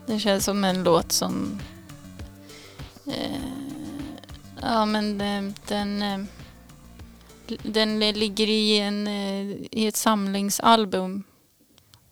Det 0.07 0.19
känns 0.19 0.45
som 0.45 0.65
en 0.65 0.83
låt 0.83 1.13
som... 1.13 1.61
Eh, 3.07 3.41
ja, 4.63 4.87
men 4.87 5.21
eh, 5.21 5.53
den... 5.69 6.03
Eh, 6.03 6.19
den 7.63 8.01
ligger 8.01 8.49
i, 8.49 8.79
en, 8.79 9.07
eh, 9.07 9.57
i 9.71 9.87
ett 9.87 9.97
samlingsalbum 9.97 11.23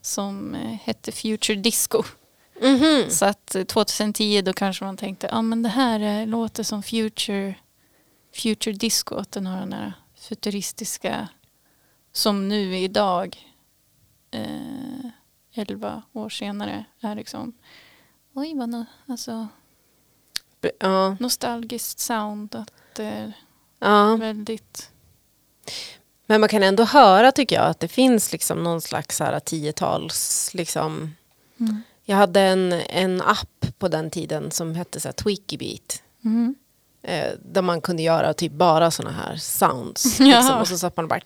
som 0.06 0.54
eh, 0.54 0.78
hette 0.82 1.12
Future 1.12 1.58
Disco. 1.58 2.02
Mhm. 2.60 3.10
Så 3.10 3.24
att 3.24 3.54
eh, 3.54 3.64
2010 3.64 4.42
då 4.42 4.52
kanske 4.52 4.84
man 4.84 4.96
tänkte, 4.96 5.28
ja 5.30 5.42
men 5.42 5.62
det 5.62 5.68
här 5.68 6.00
eh, 6.00 6.26
låter 6.26 6.62
som 6.62 6.82
Future, 6.82 7.54
Future 8.34 8.76
Disco. 8.76 9.14
Att 9.14 9.32
den 9.32 9.46
har 9.46 9.60
den 9.60 9.70
där 9.70 9.92
futuristiska, 10.14 11.28
som 12.12 12.48
nu 12.48 12.78
idag, 12.78 13.52
eh, 14.30 15.10
11 15.54 16.02
år 16.12 16.28
senare, 16.28 16.84
är 17.00 17.14
liksom, 17.14 17.52
oj 18.34 18.54
vad 18.54 18.68
no, 18.68 18.86
alltså, 19.06 19.48
Ja, 20.78 21.16
nostalgiskt 21.20 21.98
sound. 21.98 22.54
Att 22.54 22.72
det 22.94 23.04
är 23.04 23.32
ja. 23.78 24.16
väldigt, 24.16 24.90
Men 26.26 26.40
man 26.40 26.48
kan 26.48 26.62
ändå 26.62 26.84
höra 26.84 27.32
tycker 27.32 27.56
jag 27.56 27.64
att 27.64 27.80
det 27.80 27.88
finns 27.88 28.32
liksom 28.32 28.62
någon 28.62 28.80
slags 28.80 29.20
här 29.20 29.40
tiotals 29.40 30.50
liksom. 30.54 31.14
mm. 31.60 31.82
Jag 32.04 32.16
hade 32.16 32.40
en, 32.40 32.72
en 32.72 33.22
app 33.22 33.66
på 33.78 33.88
den 33.88 34.10
tiden 34.10 34.50
som 34.50 34.74
hette 34.74 35.00
så 35.00 35.08
här 35.08 35.12
Tweaky 35.12 35.56
Beat. 35.56 36.02
Mm. 36.24 36.54
Eh, 37.02 37.32
där 37.44 37.62
man 37.62 37.80
kunde 37.80 38.02
göra 38.02 38.34
typ 38.34 38.52
bara 38.52 38.90
såna 38.90 39.10
här 39.10 39.36
sounds. 39.36 40.18
Liksom, 40.20 40.58
och 40.60 40.68
så 40.68 40.78
satt 40.78 40.96
man 40.96 41.08
bara... 41.08 41.20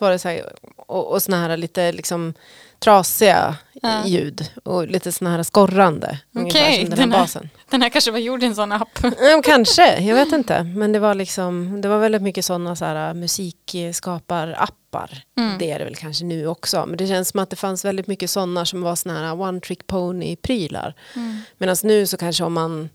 Så 0.00 0.04
var 0.04 0.12
det 0.12 0.18
så 0.18 0.28
här, 0.28 0.52
och, 0.76 1.12
och 1.12 1.22
såna 1.22 1.36
här 1.36 1.56
lite 1.56 1.92
liksom 1.92 2.34
trasiga 2.78 3.56
Ja. 3.82 4.06
ljud. 4.06 4.50
Och 4.64 4.86
lite 4.86 5.12
såna 5.12 5.30
här 5.30 5.42
skorrande. 5.42 6.18
Okej, 6.36 6.80
som 6.80 6.90
den 6.90 6.98
den 6.98 7.12
här 7.12 7.20
basen. 7.20 7.48
Den 7.70 7.82
här 7.82 7.88
kanske 7.88 8.10
var 8.10 8.18
gjord 8.18 8.42
i 8.42 8.46
en 8.46 8.54
sån 8.54 8.72
app. 8.72 8.98
Ja, 9.02 9.42
kanske, 9.44 10.00
jag 10.00 10.14
vet 10.14 10.32
inte. 10.32 10.62
Men 10.62 10.92
det 10.92 10.98
var 10.98 11.14
liksom, 11.14 11.80
det 11.80 11.88
var 11.88 11.98
väldigt 11.98 12.22
mycket 12.22 12.44
sådana 12.44 12.76
så 12.76 12.84
här 12.84 13.14
musikskaparappar. 13.14 15.22
Mm. 15.38 15.58
Det 15.58 15.70
är 15.70 15.78
det 15.78 15.84
väl 15.84 15.96
kanske 15.96 16.24
nu 16.24 16.46
också. 16.46 16.86
Men 16.86 16.96
det 16.96 17.06
känns 17.06 17.28
som 17.28 17.40
att 17.40 17.50
det 17.50 17.56
fanns 17.56 17.84
väldigt 17.84 18.06
mycket 18.06 18.30
sådana 18.30 18.66
som 18.66 18.82
var 18.82 18.96
såna 18.96 19.18
här 19.18 19.40
one 19.40 19.60
trick 19.60 19.86
pony 19.86 20.36
prylar. 20.36 20.94
Mm. 21.16 21.40
Medan 21.58 21.76
nu 21.82 22.06
så 22.06 22.16
kanske 22.16 22.44
om 22.44 22.52
man 22.52 22.88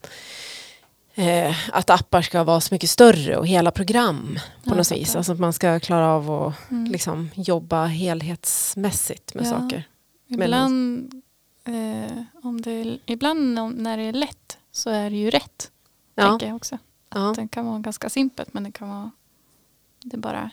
eh, 1.15 1.56
att 1.71 1.89
appar 1.89 2.21
ska 2.21 2.43
vara 2.43 2.62
så 2.62 2.73
mycket 2.75 2.89
större 2.89 3.38
och 3.38 3.47
hela 3.47 3.71
program 3.71 4.39
på 4.63 4.69
Ja, 4.69 4.75
något 4.75 4.91
vis. 4.91 5.15
Alltså 5.15 5.32
att 5.32 5.39
man 5.39 5.54
ska 5.54 5.80
klara 5.80 6.08
av 6.08 6.32
att 6.32 6.71
Mm. 6.71 6.91
liksom, 6.91 7.30
jobba 7.36 7.86
helhetsmässigt 7.86 9.34
med 9.34 9.45
Ja. 9.45 9.49
saker. 9.49 9.84
Ibland, 10.28 11.12
eh, 11.63 12.21
om 12.43 12.62
det, 12.62 12.97
ibland 13.06 13.60
om, 13.60 13.71
när 13.71 13.97
det 13.97 14.04
är 14.04 14.13
lätt 14.13 14.58
så 14.71 14.89
är 14.89 15.10
det 15.10 15.15
ju 15.15 15.30
rätt. 15.30 15.71
Ja, 16.15 16.30
Tänker 16.30 16.47
jag 16.47 16.56
också. 16.56 16.78
ja. 17.13 17.34
Den 17.36 17.47
kan 17.47 17.65
vara 17.65 17.80
ganska 17.80 18.10
simpelt 18.10 18.54
men 18.54 18.63
det 18.63 18.71
kan 18.71 18.89
vara 18.89 19.12
det 20.04 20.17
bara 20.17 20.49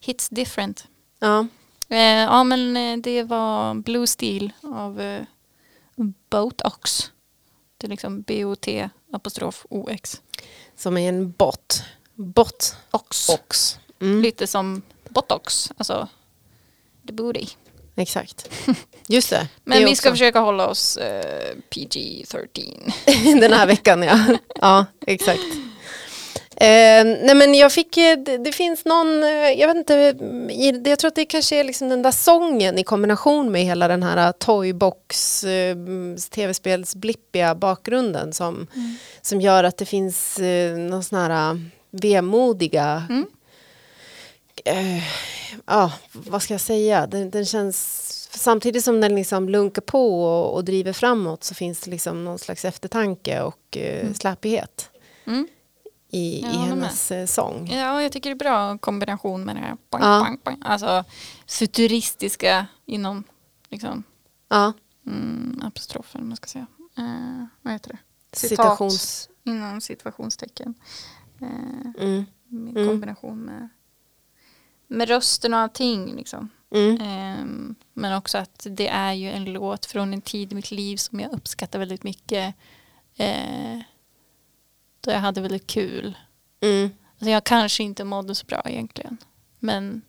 hits 0.00 0.28
different. 0.28 0.86
ja. 1.18 1.46
Eh, 1.88 1.98
ja 1.98 2.44
men 2.44 2.76
eh, 2.76 2.96
det 2.96 3.22
var 3.22 3.74
Blue 3.74 4.06
Steel 4.06 4.52
av 4.62 5.00
eh, 5.00 5.22
Boat 6.30 6.60
Ox. 6.64 7.10
Det 7.84 7.88
är 7.88 7.90
liksom 7.90 8.22
B-O-T 8.22 8.88
apostrof 9.12 9.66
O-X. 9.70 10.20
Som 10.76 10.96
är 10.98 11.08
en 11.08 11.30
bot. 11.30 11.82
Bot 12.14 12.76
Ox. 12.90 13.28
ox. 13.28 13.78
Mm. 14.00 14.22
Lite 14.22 14.46
som 14.46 14.82
botox, 15.08 15.72
alltså 15.76 16.08
the 17.06 17.12
booty. 17.12 17.46
Exakt. 17.96 18.50
Just 19.06 19.30
det. 19.30 19.48
Men 19.64 19.78
det 19.78 19.84
vi 19.84 19.96
ska 19.96 20.08
också. 20.08 20.14
försöka 20.14 20.40
hålla 20.40 20.66
oss 20.66 20.96
eh, 20.96 21.56
PG-13. 21.70 22.92
Den 23.40 23.52
här 23.52 23.66
veckan 23.66 24.02
ja. 24.02 24.26
Ja, 24.54 24.86
exakt. 25.06 25.44
Eh, 26.56 27.04
nej 27.04 27.34
men 27.34 27.54
jag 27.54 27.72
fick, 27.72 27.96
eh, 27.96 28.18
det, 28.18 28.38
det 28.38 28.52
finns 28.52 28.84
någon, 28.84 29.22
eh, 29.22 29.28
jag 29.30 29.68
vet 29.68 29.76
inte, 29.76 29.94
jag 30.90 30.98
tror 30.98 31.08
att 31.08 31.14
det 31.14 31.24
kanske 31.24 31.56
är 31.60 31.64
liksom 31.64 31.88
den 31.88 32.02
där 32.02 32.10
sången 32.10 32.78
i 32.78 32.84
kombination 32.84 33.52
med 33.52 33.62
hela 33.62 33.88
den 33.88 34.02
här 34.02 34.32
Toybox 34.32 35.44
eh, 35.44 35.76
tv-spels 36.30 36.94
blippiga 36.94 37.54
bakgrunden 37.54 38.32
som, 38.32 38.66
som 39.22 39.40
gör 39.40 39.64
att 39.64 39.76
det 39.76 39.86
finns 39.86 40.38
eh, 40.38 40.76
någon 40.76 41.04
sån 41.04 41.18
här 41.18 41.50
eh, 41.52 41.58
vemodiga, 41.90 43.02
Mm. 43.10 43.26
eh, 44.64 45.02
ja 45.66 45.92
vad 46.12 46.42
ska 46.42 46.54
jag 46.54 46.60
säga, 46.60 47.06
den, 47.06 47.30
den 47.30 47.46
känns 47.46 48.10
Samtidigt 48.36 48.84
som 48.84 49.00
den 49.00 49.14
liksom 49.14 49.48
lunkar 49.48 49.82
på 49.82 50.24
och, 50.24 50.54
och 50.54 50.64
driver 50.64 50.92
framåt 50.92 51.44
så 51.44 51.54
finns 51.54 51.80
det 51.80 51.90
liksom 51.90 52.24
någon 52.24 52.38
slags 52.38 52.64
eftertanke 52.64 53.40
och 53.40 53.76
eh, 53.76 54.12
släpighet 54.12 54.90
Mm. 55.26 55.48
I, 56.14 56.40
Jag 56.42 56.54
i 56.54 56.56
hennes 56.56 57.10
eh, 57.10 57.26
sång. 57.26 57.68
Ja, 57.72 58.02
jag 58.02 58.12
tycker 58.12 58.30
det 58.30 58.34
är 58.34 58.38
bra 58.38 58.78
kombination 58.78 59.44
med 59.44 59.56
det 59.56 59.60
här. 59.60 59.76
Boing, 59.90 60.04
Ja. 60.04 60.20
boing, 60.20 60.38
boing. 60.44 60.58
Alltså 60.64 61.04
futuristiska 61.46 62.66
inom 62.86 63.24
liksom, 63.68 64.02
Ja, 64.48 64.72
mm, 65.06 65.60
apostrofen, 65.64 66.28
man 66.28 66.36
ska 66.36 66.46
säga. 66.46 66.66
Eh, 66.96 67.44
vad 67.62 67.72
heter 67.72 67.90
det? 67.90 67.98
Citat. 68.36 68.48
citations... 68.48 69.28
Inom 69.44 69.80
situationstecken. 69.80 70.74
Eh, 71.40 72.02
Mm, 72.02 72.24
med 72.48 72.76
Mm. 72.76 72.88
kombination 72.88 73.38
med, 73.40 73.68
med 74.86 75.08
rösten 75.08 75.54
och 75.54 75.60
allting. 75.60 76.16
Liksom. 76.16 76.48
mm, 76.70 76.98
Ehm, 77.00 77.74
men 77.92 78.16
också 78.16 78.38
att 78.38 78.66
det 78.70 78.88
är 78.88 79.12
ju 79.12 79.30
en 79.30 79.44
låt 79.44 79.86
från 79.86 80.14
en 80.14 80.20
tid 80.20 80.52
i 80.52 80.54
mitt 80.54 80.70
liv 80.70 80.96
som 80.96 81.20
jag 81.20 81.32
uppskattar 81.32 81.78
väldigt 81.78 82.02
mycket. 82.02 82.54
Eh, 83.16 83.78
då 85.04 85.10
jag 85.10 85.18
hade 85.20 85.40
väldigt 85.40 85.66
kul. 85.66 86.14
mm. 86.62 86.90
Alltså 87.20 87.30
jag 87.30 87.44
kanske 87.44 87.82
inte 87.82 88.04
mådde 88.04 88.34
så 88.34 88.46
bra 88.46 88.62
egentligen. 88.64 89.16
Men 89.58 90.02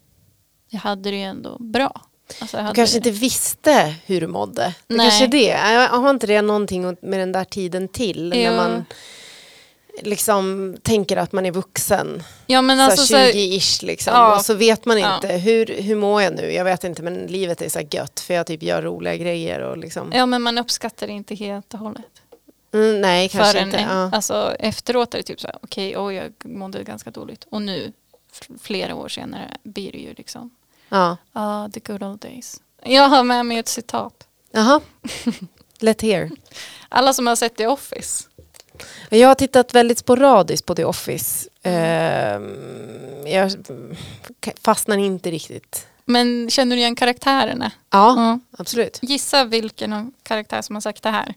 jag 0.69 0.79
hade 0.79 1.09
det 1.11 1.15
ju 1.17 1.23
ändå 1.23 1.57
bra. 1.59 2.01
Alltså 2.41 2.57
Du 2.57 2.63
kanske 2.73 2.99
det. 2.99 3.09
inte 3.09 3.11
visste 3.19 3.95
hur 4.05 4.21
du 4.21 4.27
mådde. 4.27 4.73
Det 4.87 4.95
Nej. 4.95 5.09
kanske 5.09 5.27
det. 5.27 5.45
Jag 5.47 5.89
har 5.89 6.09
inte 6.09 6.27
det 6.27 6.41
någonting 6.41 6.83
med 7.01 7.19
den 7.19 7.31
där 7.31 7.43
tiden 7.43 7.87
till? 7.87 8.33
Jo. 8.35 8.41
När 8.43 8.55
man 8.55 8.85
liksom 10.03 10.75
tänker 10.83 11.17
att 11.17 11.31
man 11.31 11.45
är 11.45 11.51
vuxen. 11.51 12.23
Ja 12.45 12.61
men 12.61 12.79
alltså 12.79 13.05
så 13.05 13.15
här, 13.17 13.31
20-ish 13.31 13.85
liksom. 13.85 14.13
Ja. 14.13 14.35
Och 14.35 14.45
så 14.45 14.53
vet 14.53 14.85
man 14.85 14.99
Ja. 14.99 15.15
inte, 15.15 15.27
hur, 15.27 15.65
hur 15.81 15.95
mår 15.95 16.21
jag 16.21 16.35
nu? 16.35 16.51
Jag 16.53 16.63
vet 16.65 16.83
inte 16.83 17.03
men 17.03 17.13
livet 17.27 17.61
är 17.61 17.69
så 17.69 17.79
gött 17.91 18.19
för 18.19 18.33
jag 18.33 18.47
typ 18.47 18.63
gör 18.63 18.81
roliga 18.81 19.15
grejer 19.15 19.59
och 19.59 19.77
liksom. 19.77 20.11
ja 20.15 20.25
men 20.25 20.41
man 20.41 20.57
uppskattar 20.57 21.07
det 21.07 21.13
inte 21.13 21.35
helt 21.35 21.73
och 21.73 21.79
hållet. 21.79 22.14
Mm, 22.75 23.01
nej 23.01 23.29
kanske 23.29 23.51
Förrän, 23.53 23.67
inte. 23.67 23.79
Ja. 23.81 24.09
alltså 24.13 24.55
efteråt 24.59 25.13
är 25.13 25.17
det 25.17 25.23
typ 25.23 25.41
så 25.41 25.47
här, 25.47 25.57
okej, 25.61 25.97
oj 25.97 26.15
jag 26.15 26.33
mådde 26.45 26.83
ganska 26.83 27.11
dåligt. 27.11 27.45
Och 27.49 27.61
nu, 27.61 27.93
flera 28.61 28.95
år 28.95 29.07
senare, 29.09 29.57
blir 29.63 29.91
det 29.91 29.97
ju 29.97 30.13
liksom, 30.13 30.49
Ja. 30.89 31.17
ah 31.33 31.69
the 31.69 31.79
good 31.79 32.03
old 32.03 32.19
days. 32.19 32.61
Jag 32.83 33.09
har 33.09 33.23
med 33.23 33.45
mig 33.45 33.57
ett 33.57 33.67
citat. 33.67 34.27
Jaha. 34.51 34.81
Let 35.79 36.01
hear. 36.01 36.29
Alla 36.89 37.13
som 37.13 37.27
har 37.27 37.35
sett 37.35 37.55
The 37.55 37.67
Office. 37.67 38.23
Jag 39.09 39.27
har 39.27 39.35
tittat 39.35 39.73
väldigt 39.75 39.97
sporadiskt 39.97 40.65
på 40.65 40.75
The 40.75 40.85
Office. 40.85 41.49
Ehm, 41.63 43.27
jag 43.27 43.51
fastnar 44.63 44.97
inte 44.97 45.31
riktigt. 45.31 45.87
Men 46.05 46.49
känner 46.49 46.75
du 46.75 46.79
igen 46.81 46.95
karaktärerna? 46.95 47.71
Ja, 47.89 48.15
Ja. 48.17 48.39
absolut. 48.57 48.99
Gissa 49.01 49.43
vilken 49.43 50.13
karaktär 50.23 50.61
som 50.61 50.75
har 50.75 50.81
sagt 50.81 51.03
det 51.03 51.09
här. 51.09 51.33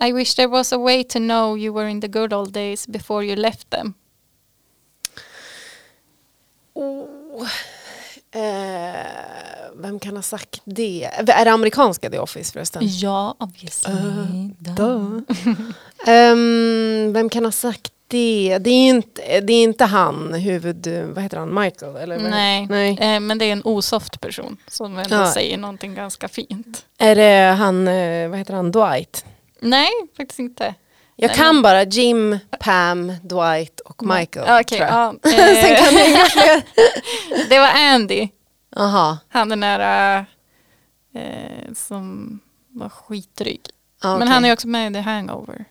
I 0.00 0.12
wish 0.12 0.34
there 0.34 0.48
was 0.48 0.72
a 0.72 0.78
way 0.78 1.04
to 1.04 1.18
know 1.18 1.56
you 1.58 1.74
were 1.74 1.88
in 1.90 2.00
the 2.00 2.08
good 2.08 2.32
old 2.32 2.52
days 2.52 2.86
before 2.86 3.24
you 3.24 3.36
left 3.36 3.70
them. 3.70 3.94
Oh. 6.74 7.46
Eh, 8.30 9.06
vem 9.74 9.98
kan 9.98 10.16
ha 10.16 10.22
sagt 10.22 10.60
det? 10.64 11.04
Är 11.04 11.44
det 11.44 11.50
amerikanska 11.52 12.10
The 12.10 12.18
Office 12.18 12.52
förresten? 12.52 12.82
Ja, 12.84 13.36
obviously. 13.38 13.94
Duh. 14.58 15.18
Ehm, 16.06 17.12
vem 17.12 17.28
kan 17.28 17.44
ha 17.44 17.52
sagt 17.52 17.92
det? 18.08 18.58
Det 18.60 18.70
är 18.70 18.88
inte, 18.88 19.40
det 19.40 19.52
är 19.52 19.62
inte 19.62 19.84
han, 19.84 20.34
huvud... 20.34 20.86
Vad 21.14 21.22
heter 21.22 21.36
han? 21.36 21.54
Michael? 21.54 21.96
Eller 21.96 22.18
Nej, 22.18 22.66
Nej. 22.70 22.98
Eh, 23.00 23.20
men 23.20 23.38
det 23.38 23.44
är 23.44 23.52
en 23.52 23.62
osoft 23.64 24.20
person 24.20 24.56
som 24.68 24.98
ändå 24.98 25.14
Ja. 25.16 25.32
säger 25.32 25.58
någonting 25.58 25.94
ganska 25.94 26.28
fint. 26.28 26.84
Är 26.98 27.14
det 27.14 27.54
han, 27.58 27.88
eh, 27.88 28.28
vad 28.28 28.38
heter 28.38 28.54
han, 28.54 28.72
Dwight? 28.72 29.24
Nej, 29.64 29.90
faktiskt 30.16 30.38
inte. 30.38 30.74
Jag 31.16 31.28
Nej, 31.28 31.36
kan 31.36 31.62
bara 31.62 31.82
Jim, 31.84 32.38
Pam, 32.60 33.12
Dwight 33.22 33.80
och 33.80 34.02
Michael. 34.06 34.46
Ja, 34.48 34.62
jag. 34.70 34.88
ja, 34.88 35.14
Sen 35.30 35.72
eh, 35.72 35.84
kan 35.84 35.94
jag 35.94 36.08
inga 36.08 36.24
fler. 36.24 36.62
det 37.48 37.58
var 37.58 37.70
Andy. 37.74 38.28
Aha. 38.76 39.18
Han 39.28 39.48
den 39.48 39.60
där 39.60 40.18
eh, 41.14 41.72
som 41.74 42.40
var 42.68 42.88
skitdryg. 42.88 43.60
Ja, 44.02 44.08
Men 44.12 44.22
okej. 44.22 44.34
han 44.34 44.44
är 44.44 44.52
också 44.52 44.68
med 44.68 44.90
i 44.90 44.94
The 44.94 45.00
Hangover. 45.00 45.64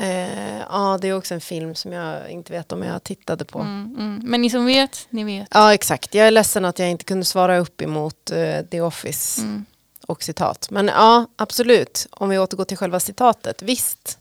Eh, 0.00 0.58
ja, 0.58 0.98
det 1.00 1.08
är 1.08 1.16
också 1.16 1.34
en 1.34 1.40
film 1.40 1.74
som 1.74 1.92
jag 1.92 2.30
inte 2.30 2.52
vet 2.52 2.72
om 2.72 2.82
jag 2.82 3.04
tittade 3.04 3.44
på. 3.44 3.58
Mm, 3.58 3.96
mm. 3.98 4.20
Men 4.24 4.40
ni 4.40 4.50
som 4.50 4.66
vet, 4.66 5.06
ni 5.10 5.24
vet. 5.24 5.48
Ja, 5.50 5.74
exakt. 5.74 6.14
Jag 6.14 6.26
är 6.26 6.30
ledsen 6.30 6.64
att 6.64 6.78
jag 6.78 6.90
inte 6.90 7.04
kunde 7.04 7.24
svara 7.24 7.58
upp 7.58 7.82
emot 7.82 8.30
eh, 8.30 8.60
The 8.70 8.80
Office 8.80 9.42
Mm. 9.42 9.64
Och 10.12 10.22
citat. 10.22 10.70
Men 10.70 10.86
ja, 10.88 11.26
absolut. 11.36 12.06
Om 12.10 12.28
vi 12.28 12.38
återgår 12.38 12.64
till 12.64 12.76
själva 12.76 13.00
citatet. 13.00 13.62
Visst. 13.62 14.18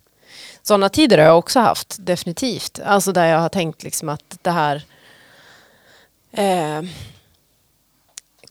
Sådana 0.61 0.89
tider 0.89 1.17
har 1.17 1.25
jag 1.25 1.37
också 1.37 1.59
haft, 1.59 1.97
definitivt. 1.99 2.79
Alltså 2.85 3.11
där 3.11 3.25
jag 3.25 3.39
har 3.39 3.49
tänkt 3.49 3.83
liksom 3.83 4.09
att 4.09 4.37
det 4.41 4.51
här 4.51 4.83
eh, 6.31 6.81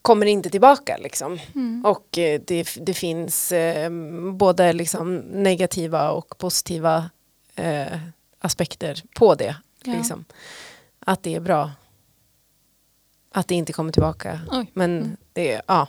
kommer 0.03 0.27
inte 0.27 0.51
tillbaka. 0.51 0.97
Liksom. 0.97 1.39
Mm. 1.55 1.85
Och 1.85 2.19
eh, 2.19 2.41
det, 2.47 2.69
det 2.81 2.95
finns 2.95 3.53
eh, 3.53 3.91
både 4.33 4.73
liksom 4.73 5.17
negativa 5.19 6.11
och 6.11 6.39
positiva 6.39 7.11
eh, 7.55 7.99
aspekter 8.39 9.03
på 9.15 9.35
det. 9.35 9.57
Ja. 9.85 9.93
Liksom. 9.93 10.25
Att 11.01 11.23
det 11.23 11.35
är 11.35 11.41
bra. 11.41 11.71
Att 13.33 13.49
det 13.49 13.55
inte 13.55 13.73
kommer 13.73 13.93
tillbaka. 13.93 14.41
Oj. 14.51 14.67
Men 14.73 14.99
Mm. 14.99 15.17
det 15.33 15.53
är, 15.53 15.63
ja. 15.67 15.87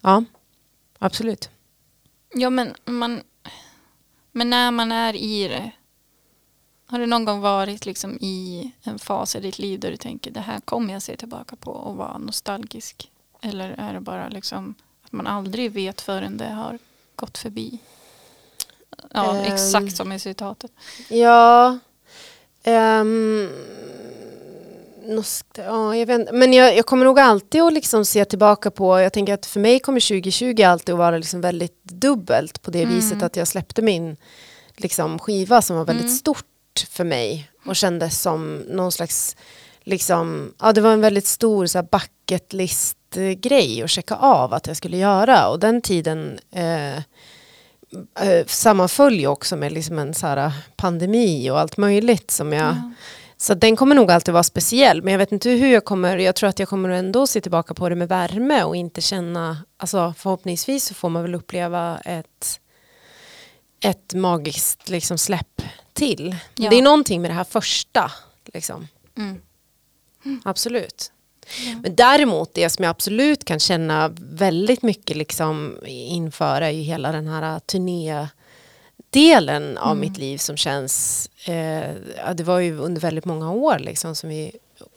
Ja, 0.00 0.24
absolut. 1.02 1.50
Ja 2.34 2.50
men 2.50 2.74
man, 2.84 3.22
men 4.32 4.50
när 4.50 4.70
man 4.70 4.92
är 4.92 5.16
i 5.16 5.48
det. 5.48 5.70
Har 6.86 6.98
du 6.98 7.06
någon 7.06 7.24
gång 7.24 7.40
varit 7.40 7.86
liksom 7.86 8.18
i 8.20 8.70
en 8.82 8.98
fas 8.98 9.36
i 9.36 9.40
ditt 9.40 9.58
liv 9.58 9.80
där 9.80 9.90
du 9.90 9.96
tänker 9.96 10.30
det 10.30 10.40
här 10.40 10.60
kommer 10.60 10.92
jag 10.92 11.02
se 11.02 11.16
tillbaka 11.16 11.56
på 11.56 11.70
och 11.70 11.96
vara 11.96 12.18
nostalgisk? 12.18 13.10
Eller 13.42 13.70
är 13.78 13.94
det 13.94 14.00
bara 14.00 14.28
liksom 14.28 14.74
att 15.02 15.12
man 15.12 15.26
aldrig 15.26 15.72
vet 15.72 16.00
förrän 16.00 16.36
det 16.36 16.48
har 16.50 16.78
gått 17.16 17.38
förbi? 17.38 17.78
Ja, 19.14 19.36
Ehm. 19.36 19.52
exakt 19.52 19.96
som 19.96 20.12
i 20.12 20.18
citatet. 20.18 20.72
Ja. 21.08 21.78
nost- 22.64 23.50
ja, 25.56 25.96
jag 25.96 26.06
vet, 26.06 26.32
men 26.34 26.52
jag, 26.52 26.76
jag 26.76 26.86
kommer 26.86 27.04
nog 27.04 27.18
alltid 27.20 27.62
att 27.62 27.72
liksom 27.72 28.04
se 28.04 28.24
tillbaka 28.24 28.70
på, 28.70 29.00
jag 29.00 29.12
tänker 29.12 29.34
att 29.34 29.46
för 29.46 29.60
mig 29.60 29.80
kommer 29.80 30.00
2020 30.00 30.62
alltid 30.62 30.92
att 30.92 30.98
vara 30.98 31.16
liksom 31.16 31.40
väldigt 31.40 31.84
dubbelt 31.84 32.62
på 32.62 32.70
det 32.70 32.82
Mm. 32.82 32.94
viset 32.94 33.22
att 33.22 33.36
jag 33.36 33.48
släppte 33.48 33.82
min 33.82 34.16
liksom, 34.76 35.18
skiva 35.18 35.62
som 35.62 35.76
var 35.76 35.84
väldigt 35.84 36.04
Mm. 36.06 36.16
stort 36.16 36.46
för 36.90 37.04
mig 37.04 37.50
och 37.66 37.76
kändes 37.76 38.20
som 38.22 38.56
någon 38.56 38.92
slags, 38.92 39.36
liksom, 39.84 40.52
ja 40.60 40.72
det 40.72 40.80
var 40.80 40.92
en 40.92 41.00
väldigt 41.00 41.26
stor 41.26 41.66
så 41.66 41.78
här, 41.78 41.86
bucket 41.90 42.52
list 42.52 42.96
grej 43.36 43.82
att 43.82 43.90
checka 43.90 44.14
av 44.16 44.54
att 44.54 44.66
jag 44.66 44.76
skulle 44.76 44.96
göra 44.96 45.48
och 45.48 45.58
den 45.60 45.82
tiden 45.82 46.38
eh, 46.54 46.96
eh, 48.20 48.46
sammanföll 48.46 49.20
ju 49.20 49.26
också 49.26 49.56
med 49.56 49.72
liksom 49.72 49.98
en 49.98 50.14
så 50.14 50.26
här 50.26 50.52
pandemi 50.76 51.50
och 51.50 51.60
allt 51.60 51.76
möjligt 51.76 52.30
som 52.30 52.52
jag 52.52 52.66
Ja. 52.70 52.92
Så 53.42 53.54
den 53.54 53.76
kommer 53.76 53.94
nog 53.94 54.10
alltid 54.10 54.34
vara 54.34 54.42
speciell 54.42 55.02
men 55.02 55.12
jag 55.12 55.18
vet 55.18 55.32
inte 55.32 55.50
hur 55.50 55.72
jag 55.72 55.84
kommer, 55.84 56.18
jag 56.18 56.34
tror 56.34 56.48
att 56.48 56.58
jag 56.58 56.68
kommer 56.68 56.88
ändå 56.88 57.26
se 57.26 57.40
tillbaka 57.40 57.74
på 57.74 57.88
det 57.88 57.94
med 57.94 58.08
värme 58.08 58.62
och 58.62 58.76
inte 58.76 59.00
känna, 59.00 59.64
alltså 59.76 60.14
förhoppningsvis 60.18 60.84
så 60.84 60.94
får 60.94 61.08
man 61.08 61.22
väl 61.22 61.34
uppleva 61.34 61.98
ett 61.98 62.60
ett 63.80 64.14
magiskt 64.14 64.88
liksom 64.88 65.18
släpp 65.18 65.62
till. 65.92 66.36
Ja. 66.54 66.70
Det 66.70 66.78
är 66.78 66.82
någonting 66.82 67.22
med 67.22 67.30
det 67.30 67.34
här 67.34 67.44
första 67.44 68.12
liksom. 68.52 68.88
Mm. 69.16 69.40
Absolut. 70.44 71.12
Men 71.82 71.94
däremot 71.94 72.54
det 72.54 72.70
som 72.70 72.82
jag 72.82 72.90
absolut 72.90 73.44
kan 73.44 73.60
känna 73.60 74.12
väldigt 74.20 74.82
mycket 74.82 75.16
liksom 75.16 75.78
inför 75.86 76.62
är 76.62 76.70
ju 76.70 76.82
hela 76.82 77.12
den 77.12 77.28
här 77.28 77.60
turnédelen 79.12 79.78
av 79.78 79.96
mitt 79.96 80.18
liv 80.18 80.38
som 80.38 80.56
känns, 80.56 81.30
eh, 81.44 81.90
ja, 82.16 82.34
det 82.34 82.42
var 82.42 82.58
ju 82.58 82.78
under 82.78 83.00
väldigt 83.00 83.24
många 83.24 83.52
år 83.52 83.78
liksom 83.78 84.14
som, 84.14 84.28
vi, 84.30 84.52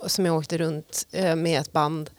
som 0.07 0.26
jag 0.26 0.36
åkte 0.38 0.57
runt 0.57 1.07
eh, 1.11 1.36
med 1.36 1.61
ett 1.61 1.72
band 1.72 2.09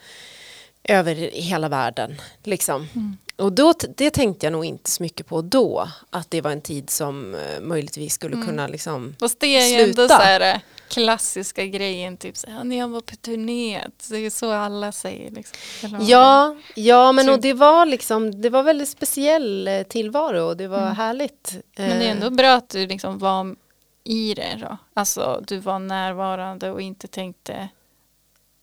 över 0.84 1.14
hela 1.32 1.68
världen. 1.68 2.20
Liksom. 2.42 2.88
Och 3.36 3.52
då, 3.52 3.74
det 3.96 4.10
tänkte 4.10 4.46
jag 4.46 4.52
nog 4.52 4.64
inte 4.64 4.90
så 4.90 5.02
mycket 5.02 5.26
på 5.26 5.42
då, 5.42 5.88
att 6.10 6.30
det 6.30 6.40
var 6.40 6.50
en 6.50 6.60
tid 6.60 6.90
som 6.90 7.34
eh, 7.34 7.60
möjligtvis 7.60 8.14
skulle 8.14 8.46
kunna 8.46 8.66
liksom 8.66 9.16
Fast 9.20 9.40
det 9.40 9.46
är 9.46 9.66
ju 9.66 9.88
ändå 9.88 10.08
så 10.08 10.14
här 10.14 10.54
eh, 10.54 10.60
klassiska 10.88 11.66
grejen, 11.66 12.16
typ 12.16 12.36
så 12.36 12.50
här, 12.50 12.64
när 12.64 12.78
jag 12.78 12.88
var 12.88 13.00
på 13.00 13.16
turné. 13.16 13.82
Det 14.08 14.16
är 14.16 14.30
så 14.30 14.52
alla 14.52 14.92
säger. 14.92 15.30
Liksom. 15.30 15.58
Ja, 16.00 16.56
ja 16.74 17.12
men 17.12 17.24
Så- 17.26 17.32
och 17.32 17.40
det 17.40 17.52
var 17.52 17.86
liksom, 17.86 18.42
det 18.42 18.50
var 18.50 18.62
väldigt 18.62 18.88
speciell 18.88 19.68
eh, 19.68 19.82
tillvaro 19.82 20.42
och 20.42 20.56
det 20.56 20.68
var 20.68 20.86
härligt. 20.86 21.52
Mm. 21.76 21.90
Men 21.90 21.98
det 21.98 22.06
är 22.06 22.10
ändå 22.10 22.30
bra 22.30 22.54
att 22.54 22.68
du 22.68 22.86
liksom 22.86 23.18
var 23.18 23.56
i 24.04 24.34
det 24.34 24.58
då. 24.60 24.76
Alltså 24.94 25.44
du 25.46 25.58
var 25.58 25.78
närvarande 25.78 26.70
och 26.70 26.80
inte 26.80 27.08
tänkte 27.08 27.68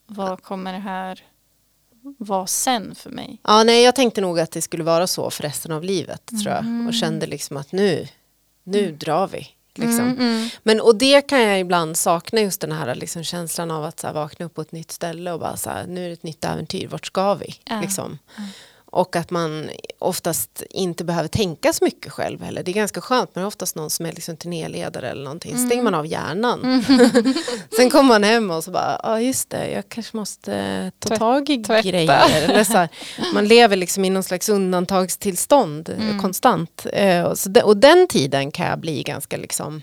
vad 0.06 0.44
kommer 0.44 0.74
det 0.74 0.80
här 0.80 1.24
vara 2.18 2.48
sen 2.48 2.96
för 2.96 3.10
mig? 3.10 3.40
Ja, 3.44 3.64
nej, 3.64 3.84
jag 3.84 3.96
tänkte 3.96 4.22
nog 4.22 4.40
att 4.40 4.52
det 4.52 4.62
skulle 4.62 4.84
vara 4.84 5.08
så 5.08 5.30
för 5.30 5.44
resten 5.44 5.72
av 5.72 5.84
livet 5.84 6.26
tror 6.26 6.54
jag. 6.54 6.60
Mm. 6.60 6.88
Och 6.88 6.94
kände 6.94 7.26
liksom 7.26 7.58
att 7.58 7.72
nu, 7.72 8.08
nu 8.64 8.92
drar 8.92 9.28
vi. 9.28 9.48
Liksom. 9.76 10.00
Mm, 10.00 10.20
mm. 10.20 10.50
Men 10.64 10.82
och 10.82 10.96
det 10.96 11.22
kan 11.22 11.42
jag 11.42 11.60
ibland 11.60 11.98
sakna 11.98 12.42
just 12.42 12.62
den 12.62 12.72
här 12.72 12.96
liksom, 12.96 13.24
känslan 13.24 13.72
av 13.72 13.84
att 13.84 14.00
så 14.00 14.08
här, 14.08 14.14
vakna 14.14 14.46
upp 14.46 14.54
på 14.54 14.62
ett 14.62 14.72
nytt 14.72 14.92
ställe 14.92 15.32
och 15.32 15.40
bara 15.40 15.58
så 15.58 15.70
här, 15.70 15.88
nu 15.88 16.04
är 16.04 16.08
det 16.08 16.14
ett 16.14 16.24
nytt 16.24 16.46
äventyr, 16.46 16.88
vart 16.88 17.06
ska 17.06 17.34
vi? 17.34 17.56
Liksom. 17.82 18.20
Och 18.96 19.16
att 19.16 19.32
man 19.32 19.70
oftast 20.00 20.64
inte 20.70 21.04
behöver 21.04 21.28
tänka 21.28 21.74
så 21.74 21.84
mycket 21.86 22.12
själv 22.12 22.42
heller. 22.42 22.64
Det 22.64 22.72
är 22.72 22.74
ganska 22.74 23.02
skönt, 23.02 23.30
men 23.34 23.42
det 23.42 23.46
är 23.46 23.48
oftast 23.48 23.76
någon 23.76 23.90
som 23.90 24.06
är 24.06 24.12
liksom 24.12 24.38
turnéledare 24.38 25.10
eller 25.10 25.24
någonting. 25.24 25.58
Så 25.58 25.66
stänger 25.66 25.84
man 25.84 25.94
av 25.96 26.08
hjärnan. 26.08 26.84
Sen 27.76 27.90
kommer 27.90 28.10
man 28.10 28.24
hem 28.24 28.52
och 28.52 28.64
så 28.64 28.72
bara, 28.72 29.00
ja 29.04 29.20
just 29.22 29.50
det, 29.50 29.72
jag 29.72 29.90
kanske 29.90 30.18
måste 30.18 30.54
eh, 30.56 30.90
ta 31.00 31.10
Tvätt- 31.10 31.20
tag 31.20 31.50
i 31.50 31.64
tvätta. 31.64 31.90
grejer. 31.90 32.44
Eller 32.50 32.64
så 32.64 32.74
här, 32.78 32.90
man 33.34 33.48
lever 33.48 33.76
liksom 33.76 34.06
i 34.06 34.10
någon 34.10 34.24
slags 34.24 34.50
undantagstillstånd 34.50 35.90
eh, 35.90 35.96
Mm. 36.10 36.22
konstant. 36.22 36.86
Eh, 36.94 37.24
och, 37.24 37.38
de, 37.50 37.62
och 37.62 37.78
den 37.78 38.08
tiden 38.08 38.52
kan 38.52 38.66
jag 38.68 38.80
bli 38.80 39.04
ganska 39.04 39.38
liksom 39.38 39.82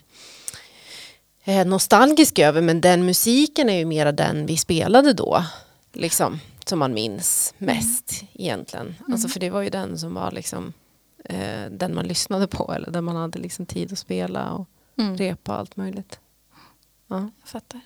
eh, 1.44 1.66
nostalgisk 1.66 2.38
över 2.38 2.60
men 2.60 2.80
den 2.80 3.06
musiken 3.06 3.68
är 3.70 3.78
ju 3.78 3.84
mera 3.84 4.12
den 4.12 4.46
vi 4.46 4.56
spelade 4.56 5.12
då. 5.12 5.44
Liksom, 5.92 6.40
som 6.68 6.78
man 6.78 6.94
minns 6.94 7.54
mest 7.58 8.24
egentligen. 8.32 8.94
Alltså 9.12 9.28
för 9.28 9.40
det 9.40 9.50
var 9.50 9.62
ju 9.62 9.70
den 9.70 9.98
som 9.98 10.14
var 10.14 10.30
liksom 10.30 10.72
eh, 11.24 11.64
den 11.70 11.94
man 11.94 12.06
lyssnade 12.06 12.46
på 12.46 12.72
eller 12.74 12.90
där 12.90 13.00
man 13.00 13.16
hade 13.16 13.38
liksom 13.38 13.66
tid 13.66 13.92
att 13.92 13.98
spela 13.98 14.52
och 14.52 14.68
Mm. 14.98 15.16
repa 15.16 15.52
och 15.52 15.58
allt 15.58 15.76
möjligt. 15.76 16.18
Ja, 17.08 17.30
Jag 17.40 17.48
fattar. 17.48 17.80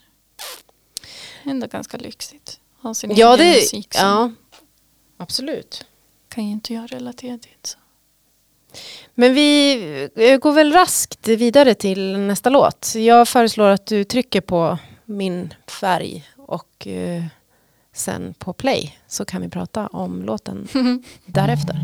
Ändå 1.45 1.67
ganska 1.67 1.97
lyxigt. 1.97 2.61
Ha 2.83 2.95
sin 2.95 3.11
ja, 3.17 3.35
egen 3.37 3.47
det, 3.47 3.55
musik 3.55 3.95
som 3.95 4.07
ja 4.07 4.33
absolut. 5.17 5.87
kan 6.29 6.45
ju 6.47 6.53
inte 6.53 6.75
jag 6.75 6.93
relatera 6.93 7.39
till. 7.39 7.57
Så. 7.63 7.79
Men 9.15 9.35
vi 9.35 9.75
eh, 10.17 10.37
går 10.39 10.53
väl 10.53 10.73
raskt 10.73 11.29
vidare 11.29 11.75
till 11.75 12.19
nästa 12.19 12.51
låt. 12.51 12.93
Jag 12.95 13.29
föreslår 13.29 13.69
att 13.69 13.87
du 13.87 14.05
trycker 14.05 14.41
på 14.41 14.79
min 15.05 15.55
färg 15.81 16.25
och 16.37 16.87
eh, 16.87 17.25
sen 17.95 18.35
på 18.39 18.53
play 18.53 18.97
så 19.07 19.25
kan 19.25 19.43
vi 19.43 19.49
prata 19.49 19.87
om 19.87 20.23
låten 20.23 20.69
därefter. 21.27 21.77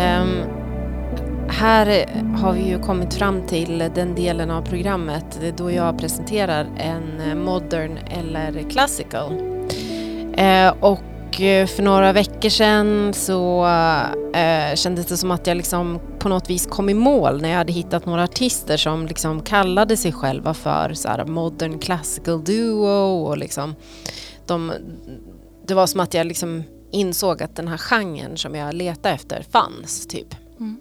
Ehm, 0.00 0.42
här 1.48 2.06
har 2.36 2.52
vi 2.52 2.68
ju 2.68 2.78
kommit 2.78 3.14
fram 3.14 3.46
till 3.46 3.78
den 3.94 4.14
delen 4.14 4.50
av 4.50 4.62
programmet 4.62 5.40
då 5.56 5.70
jag 5.70 5.98
presenterar 5.98 6.66
en 6.76 7.38
modern 7.38 7.98
eller 8.10 8.70
classical. 8.70 9.32
Uh, 10.30 10.84
och 10.84 11.00
för 11.36 11.82
några 11.82 12.12
veckor 12.12 12.48
sedan 12.48 13.14
så 13.14 13.66
eh, 14.34 14.74
kändes 14.74 15.06
det 15.06 15.16
som 15.16 15.30
att 15.30 15.46
jag 15.46 15.56
liksom 15.56 16.00
på 16.18 16.28
något 16.28 16.50
vis 16.50 16.66
kom 16.66 16.88
i 16.88 16.94
mål 16.94 17.42
när 17.42 17.48
jag 17.48 17.56
hade 17.56 17.72
hittat 17.72 18.06
några 18.06 18.24
artister 18.24 18.76
som 18.76 19.06
liksom 19.06 19.42
kallade 19.42 19.96
sig 19.96 20.12
själva 20.12 20.54
för 20.54 20.94
så 20.94 21.08
här 21.08 21.24
modern 21.24 21.78
classical 21.78 22.44
duo 22.44 23.26
och 23.26 23.38
liksom 23.38 23.74
de, 24.46 24.72
det 25.66 25.74
var 25.74 25.86
som 25.86 26.00
att 26.00 26.14
jag 26.14 26.26
liksom 26.26 26.64
insåg 26.92 27.42
att 27.42 27.56
den 27.56 27.68
här 27.68 27.78
genren 27.78 28.36
som 28.36 28.54
jag 28.54 28.74
letade 28.74 29.14
efter 29.14 29.44
fanns 29.52 30.06
typ. 30.06 30.34
Mm. 30.60 30.80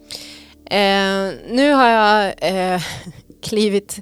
Eh, 0.66 1.54
nu 1.54 1.72
har 1.74 1.88
jag 1.88 2.34
eh, 2.38 2.82
klivit 3.44 4.00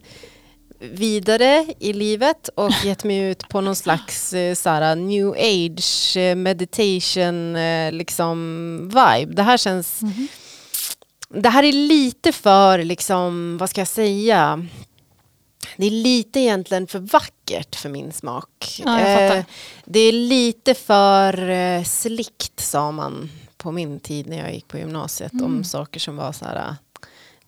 vidare 0.79 1.65
i 1.79 1.93
livet 1.93 2.47
och 2.55 2.71
gett 2.83 3.03
mig 3.03 3.17
ut 3.17 3.49
på 3.49 3.61
någon 3.61 3.75
slags 3.75 4.33
eh, 4.33 4.55
såhär, 4.55 4.95
new 4.95 5.29
age 5.29 6.17
eh, 6.17 6.35
meditation 6.35 7.55
eh, 7.55 7.91
liksom 7.91 8.77
vibe. 8.87 9.33
Det 9.33 9.43
här 9.43 9.57
känns... 9.57 10.01
Det 11.29 11.49
här 11.49 11.63
är 11.63 11.71
lite 11.71 12.31
för, 12.31 12.83
liksom, 12.83 13.57
vad 13.57 13.69
ska 13.69 13.81
jag 13.81 13.87
säga? 13.87 14.67
Det 15.77 15.85
är 15.85 15.91
lite 15.91 16.39
egentligen 16.39 16.87
för 16.87 16.99
vackert 16.99 17.75
för 17.75 17.89
min 17.89 18.11
smak. 18.11 18.81
Ja. 18.85 18.99
Eh, 18.99 19.43
det 19.85 19.99
är 19.99 20.11
lite 20.11 20.73
för 20.73 21.49
eh, 21.49 21.83
slickt 21.83 22.59
sa 22.59 22.91
man 22.91 23.29
på 23.57 23.71
min 23.71 23.99
tid 23.99 24.27
när 24.27 24.37
jag 24.37 24.53
gick 24.53 24.67
på 24.67 24.77
gymnasiet 24.77 25.33
Mm. 25.33 25.45
om 25.45 25.63
saker 25.63 25.99
som 25.99 26.15
var 26.17 26.31
så 26.31 26.45
här, 26.45 26.55
eh, 26.55 26.73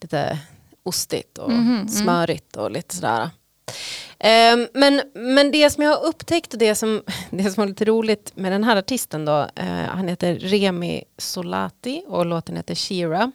lite 0.01 0.39
ostigt 0.83 1.37
och 1.37 1.51
Mhm, 1.51 1.75
mm. 1.75 1.87
smörigt 1.87 2.55
och 2.57 2.71
lite 2.71 2.95
sådär. 2.95 3.29
Ehm, 4.19 4.67
men, 4.73 5.01
men 5.13 5.51
det 5.51 5.69
som 5.69 5.83
jag 5.83 5.91
har 5.97 6.05
upptäckt 6.05 6.53
och 6.53 6.59
det 6.59 6.75
som, 6.75 7.03
det 7.29 7.43
som 7.43 7.61
var 7.61 7.67
lite 7.67 7.85
roligt 7.85 8.31
med 8.35 8.51
den 8.51 8.63
här 8.63 8.75
artisten 8.75 9.25
då, 9.25 9.47
eh, 9.55 9.65
han 9.67 10.07
heter 10.07 10.35
Remi 10.35 11.03
Solati 11.17 12.03
och 12.07 12.25
låten 12.25 12.55
heter 12.57 12.75
Shira. 12.75 13.31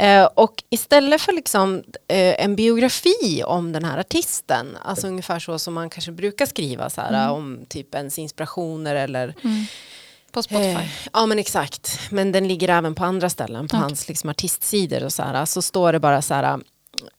Eh, 0.00 0.24
och 0.24 0.62
istället 0.70 1.20
för 1.20 1.32
liksom, 1.32 1.82
eh, 2.08 2.44
en 2.44 2.56
biografi 2.56 3.42
om 3.46 3.72
den 3.72 3.84
här 3.84 3.98
artisten, 3.98 4.78
alltså 4.82 5.06
ungefär 5.06 5.38
så 5.38 5.58
som 5.58 5.74
man 5.74 5.90
kanske 5.90 6.12
brukar 6.12 6.46
skriva 6.46 6.90
så 6.90 7.00
här, 7.00 7.30
om 7.30 7.60
typ 7.68 7.94
ens 7.94 8.18
inspirationer 8.18 8.94
eller 8.94 9.34
På 10.32 10.42
Spotify. 10.42 10.68
Eh, 10.68 10.88
ja 11.12 11.26
men 11.26 11.38
exakt, 11.38 12.00
men 12.10 12.32
den 12.32 12.48
ligger 12.48 12.68
även 12.68 12.94
på 12.94 13.04
andra 13.04 13.30
ställen 13.30 13.68
på 13.68 13.76
Okej. 13.76 13.82
hans 13.82 14.08
liksom, 14.08 14.30
artistsidor 14.30 15.04
och 15.04 15.12
så 15.12 15.22
här. 15.22 15.44
Så 15.44 15.62
står 15.62 15.92
det 15.92 16.00
bara 16.00 16.22
så 16.22 16.34
här. 16.34 16.60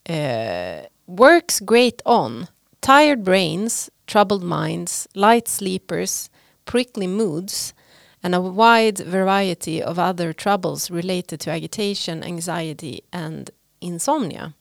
Eh, 0.04 0.82
works 1.08 1.60
great 1.60 2.02
on 2.06 2.46
tired 2.80 3.24
brains, 3.24 3.90
troubled 4.12 4.44
minds, 4.44 5.08
light 5.14 5.48
sleepers, 5.48 6.30
prickly 6.66 7.08
moods 7.08 7.74
and 8.22 8.36
a 8.36 8.40
wide 8.40 9.00
variety 9.06 9.84
of 9.84 9.98
other 9.98 10.34
troubles 10.34 10.92
related 10.92 11.40
to 11.40 11.52
agitation, 11.52 12.24
anxiety 12.24 13.00
and 13.12 13.50
insomnia. 13.80 14.54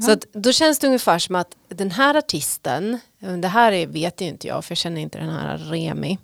Så 0.00 0.10
att, 0.10 0.26
då 0.32 0.52
känns 0.52 0.78
det 0.78 0.86
ungefär 0.86 1.18
som 1.18 1.34
att 1.34 1.56
den 1.68 1.90
här 1.90 2.14
artisten, 2.14 2.98
det 3.26 3.48
här 3.48 3.72
är, 3.72 3.86
vet 3.86 4.20
ju 4.20 4.24
inte 4.26 4.46
jag 4.46 4.64
för 4.64 4.72
jag 4.72 4.78
känner 4.78 5.00
inte 5.00 5.18
den 5.18 5.28
här 5.30 5.58
Remi. 5.58 6.18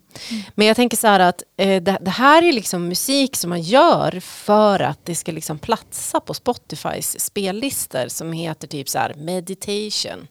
Men 0.55 0.67
jag 0.67 0.77
tänker 0.77 0.97
så 0.97 1.07
här 1.07 1.21
att 1.21 1.43
eh, 1.57 1.83
det, 1.83 1.99
det 2.01 2.11
här 2.11 2.43
är 2.43 2.53
liksom 2.53 2.89
musik 2.89 3.37
som 3.37 3.51
man 3.51 3.61
gör 3.63 4.21
för 4.21 4.81
att 4.81 4.99
det 5.07 5.15
ska 5.15 5.33
liksom 5.33 5.59
platsa 5.59 6.21
på 6.21 6.35
Spotifys 6.35 7.21
spellistor 7.21 8.09
som 8.09 8.33
heter 8.33 8.69
typ 8.69 8.89
så 8.89 8.99
här 8.99 9.15
meditation. 9.15 10.29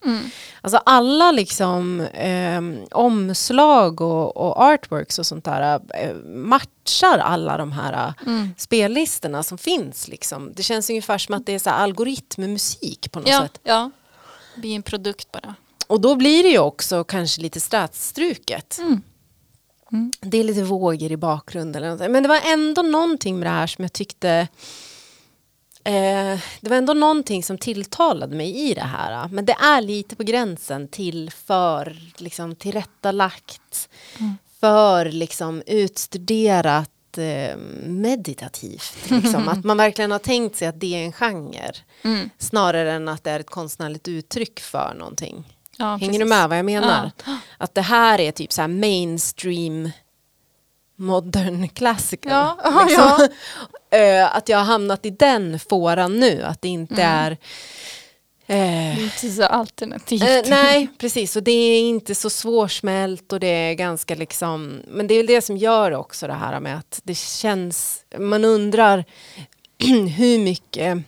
Alltså 0.61 0.77
alla 0.85 1.31
liksom 1.31 2.01
eh, 2.01 2.61
omslag 2.91 4.01
och, 4.01 4.37
och 4.37 4.61
artworks 4.61 5.19
och 5.19 5.25
sånt 5.25 5.45
där 5.45 5.79
eh, 5.95 6.15
matchar 6.25 7.17
alla 7.17 7.57
de 7.57 7.71
här 7.71 7.93
eh, 8.27 8.45
spellistorna 8.57 9.43
som 9.43 9.57
finns. 9.57 10.07
Liksom. 10.07 10.53
Det 10.55 10.63
känns 10.63 10.89
ungefär 10.89 11.17
som 11.17 11.35
att 11.35 11.45
det 11.45 11.53
är 11.53 11.59
så 11.59 11.69
här 11.69 11.77
algoritmmusik 11.83 13.11
på 13.11 13.19
något 13.19 13.29
Ja, 13.29 13.41
sätt. 13.41 13.59
ja. 13.63 13.91
Bli 14.55 14.75
en 14.75 14.83
produkt 14.83 15.31
bara. 15.31 15.55
Och 15.91 16.01
då 16.01 16.15
blir 16.15 16.43
det 16.43 16.49
ju 16.49 16.59
också 16.59 17.03
kanske 17.03 17.41
lite 17.41 17.59
stötstruket. 17.59 18.77
Mm. 18.79 19.01
Det 20.21 20.37
är 20.37 20.43
lite 20.43 20.63
vågor 20.63 21.11
i 21.11 21.17
bakgrunden. 21.17 21.83
Eller 21.83 21.95
något. 21.95 22.11
Men 22.11 22.23
det 22.23 22.29
var 22.29 22.39
ändå 22.45 22.81
någonting 22.81 23.39
med 23.39 23.47
det 23.47 23.51
här 23.51 23.67
som 23.67 23.83
jag 23.83 23.93
tyckte 23.93 24.47
Eh, 25.83 26.39
det 26.61 26.69
var 26.69 26.77
ändå 26.77 26.93
någonting 26.93 27.43
som 27.43 27.57
tilltalade 27.57 28.35
mig 28.35 28.69
i 28.69 28.73
det 28.73 28.81
här. 28.81 29.27
Men 29.27 29.45
det 29.45 29.53
är 29.53 29.81
lite 29.81 30.15
på 30.15 30.23
gränsen 30.23 30.87
till 30.87 31.31
för 31.31 31.97
liksom, 32.17 32.55
tillrättalagt, 32.55 33.89
för 34.59 35.05
liksom, 35.05 35.63
utstuderat 35.65 37.17
eh, 37.17 37.57
meditativt. 37.85 39.09
Liksom. 39.09 39.47
Att 39.47 39.63
man 39.63 39.77
verkligen 39.77 40.11
har 40.11 40.19
tänkt 40.19 40.55
sig 40.55 40.67
att 40.67 40.79
det 40.79 40.95
är 40.95 41.05
en 41.05 41.13
genre. 41.13 41.71
Mm. 42.03 42.29
Snarare 42.37 42.91
än 42.91 43.07
att 43.07 43.23
det 43.23 43.31
är 43.31 43.39
ett 43.39 43.49
konstnärligt 43.49 44.07
uttryck 44.07 44.59
för 44.59 44.93
någonting. 44.97 45.45
Ja, 45.81 45.87
Hänger 45.87 45.99
precis. 45.99 46.19
du 46.19 46.25
med 46.25 46.49
vad 46.49 46.57
jag 46.57 46.65
menar? 46.65 47.11
Att 47.57 47.75
det 47.75 47.81
här 47.81 48.19
är 48.19 48.31
typ 48.31 48.51
så 48.51 48.61
här 48.61 48.67
mainstream 48.67 49.91
modern 50.95 51.69
classical. 51.69 52.31
Ja, 52.31 52.57
ja, 52.63 52.85
liksom. 52.87 53.27
Eh, 53.93 54.35
att 54.35 54.49
jag 54.49 54.57
har 54.57 54.65
hamnat 54.65 55.05
i 55.05 55.09
den 55.09 55.59
fåran 55.59 56.19
nu, 56.19 56.43
att 56.43 56.61
det 56.61 56.67
inte 56.67 57.01
är 57.01 57.37
eh, 58.47 58.97
Lite 58.97 59.29
så 59.29 59.43
alternativt. 59.43 60.21
Eh, 60.21 60.49
nej, 60.49 60.87
precis. 60.97 61.35
Och 61.35 61.43
det 61.43 61.51
är 61.51 61.79
inte 61.79 62.15
så 62.15 62.29
svårsmält 62.29 63.33
och 63.33 63.39
det 63.39 63.47
är 63.47 63.73
ganska 63.73 64.15
liksom... 64.15 64.81
Men 64.87 65.07
det 65.07 65.13
är 65.13 65.17
väl 65.17 65.27
det 65.27 65.41
som 65.41 65.57
gör 65.57 65.91
också 65.91 66.27
det 66.27 66.33
här 66.33 66.59
med 66.59 66.77
att 66.77 67.01
det 67.03 67.17
känns... 67.17 68.05
Man 68.17 68.45
undrar 68.45 69.05
hur 70.17 70.39
mycket 70.39 71.03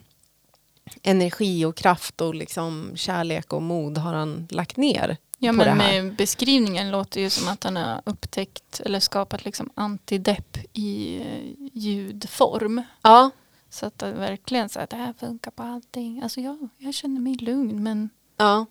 energi 1.04 1.66
och 1.66 1.76
kraft 1.76 2.22
och 2.22 2.36
liksom 2.36 2.92
kärlek 2.96 3.54
och 3.54 3.62
mod 3.62 3.98
har 3.98 4.14
han 4.14 4.48
lagt 4.52 4.78
ner 4.78 5.18
Ja 5.44 5.52
men 5.52 6.16
beskrivningen 6.16 6.92
låter 6.92 7.22
ju 7.22 7.30
som 7.30 7.48
att 7.48 7.64
han 7.64 7.76
har 7.76 8.02
upptäckt 8.06 8.80
eller 8.80 9.00
skapat 9.00 9.46
liksom 9.46 9.70
antidepp 9.76 10.58
i 10.74 11.18
eh, 11.22 11.68
ljudform. 11.74 12.82
Ja, 13.02 13.30
Så 13.70 13.86
att 13.86 14.00
det 14.00 14.12
verkligen 14.12 14.70
så 14.70 14.80
att 14.80 14.90
det 14.90 14.96
här 14.96 15.14
funkar 15.14 15.52
på 15.52 15.64
allting. 15.64 16.22
Alltså 16.24 16.42
jag, 16.42 16.70
jag 16.78 16.94
känner 16.94 17.22
mig 17.22 17.36
lugn 17.36 17.84
men 17.84 18.10
ja. 18.38 18.66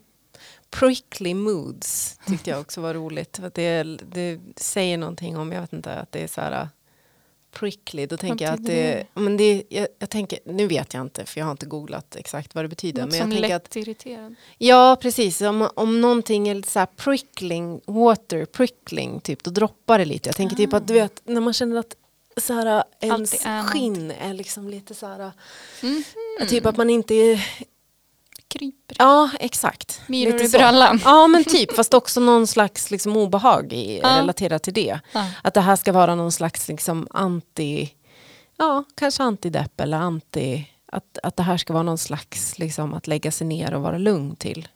Prickly 0.70 1.34
moods 1.34 2.18
tyckte 2.26 2.50
jag 2.50 2.60
också 2.60 2.80
var 2.80 2.94
roligt. 2.94 3.36
För 3.36 3.50
det, 3.54 3.82
det 4.12 4.40
säger 4.56 4.98
någonting 4.98 5.36
om, 5.36 5.52
jag 5.52 5.60
vet 5.60 5.72
inte, 5.72 5.94
att 5.94 6.12
det 6.12 6.22
är 6.22 6.28
så 6.28 6.40
här 6.40 6.68
prickly. 7.52 8.06
Då 8.06 8.16
tänker 8.16 8.44
jag 8.44 8.54
att 8.54 8.66
det, 8.66 9.06
men 9.14 9.36
det 9.36 9.62
jag, 9.68 9.86
jag 9.98 10.10
tänker, 10.10 10.38
nu 10.44 10.66
vet 10.66 10.94
jag 10.94 11.00
inte 11.00 11.26
för 11.26 11.40
jag 11.40 11.46
har 11.46 11.50
inte 11.52 11.66
googlat 11.66 12.16
exakt 12.16 12.54
vad 12.54 12.64
det 12.64 12.68
betyder. 12.68 13.02
något 13.02 13.10
Men 13.10 13.18
jag 13.18 13.24
som 13.24 13.30
tänker 13.40 13.56
att 13.56 13.76
irriterad. 13.76 14.34
Ja, 14.58 14.96
precis. 15.00 15.40
Om, 15.40 15.68
om 15.74 16.00
någonting 16.00 16.48
är 16.48 16.54
lite 16.54 16.70
så 16.70 16.78
här 16.78 16.86
prickling, 16.96 17.80
water 17.86 18.44
prickling, 18.44 19.20
typ, 19.20 19.44
då 19.44 19.50
droppar 19.50 19.98
det 19.98 20.04
lite. 20.04 20.28
Jag 20.28 20.36
tänker 20.36 20.56
typ 20.56 20.72
att 20.74 20.88
du 20.88 20.94
vet, 20.94 21.22
när 21.24 21.40
man 21.40 21.52
känner 21.52 21.76
att 21.76 21.96
så 22.36 22.52
här, 22.52 22.84
ens 23.00 23.44
skinn 23.66 24.10
är 24.10 24.34
liksom 24.34 24.68
lite 24.68 24.94
så 24.94 25.06
här, 25.06 25.32
Mhm. 25.82 26.04
typ 26.48 26.66
att 26.66 26.76
man 26.76 26.90
inte 26.90 27.14
är, 27.14 27.46
Kryper. 28.92 29.04
ja 29.04 29.30
exakt. 29.40 30.00
Myror 30.06 30.42
i 30.42 30.48
brallan. 30.48 31.00
Ja 31.04 31.26
men 31.26 31.44
typ, 31.44 31.76
fast 31.76 31.94
också 31.94 32.20
någon 32.20 32.46
slags 32.46 32.90
liksom, 32.90 33.16
obehag 33.16 33.72
i, 33.72 34.00
Ja. 34.02 34.08
relaterat 34.18 34.62
till 34.62 34.74
det. 34.74 35.00
Ja. 35.12 35.26
Att 35.42 35.54
det 35.54 35.60
här 35.60 35.76
ska 35.76 35.92
vara 35.92 36.14
någon 36.14 36.32
slags 36.32 36.68
liksom, 36.68 37.06
anti, 37.10 37.90
ja 38.58 38.84
kanske 38.94 39.22
antidepp 39.22 39.80
eller 39.80 39.96
anti, 39.98 40.68
att, 40.92 41.18
att 41.22 41.36
det 41.36 41.42
här 41.42 41.56
ska 41.56 41.72
vara 41.72 41.82
någon 41.82 41.98
slags 41.98 42.58
liksom, 42.58 42.94
att 42.94 43.06
lägga 43.06 43.30
sig 43.32 43.46
ner 43.46 43.74
och 43.74 43.82
vara 43.82 43.98
lugn 43.98 44.36
till. 44.36 44.68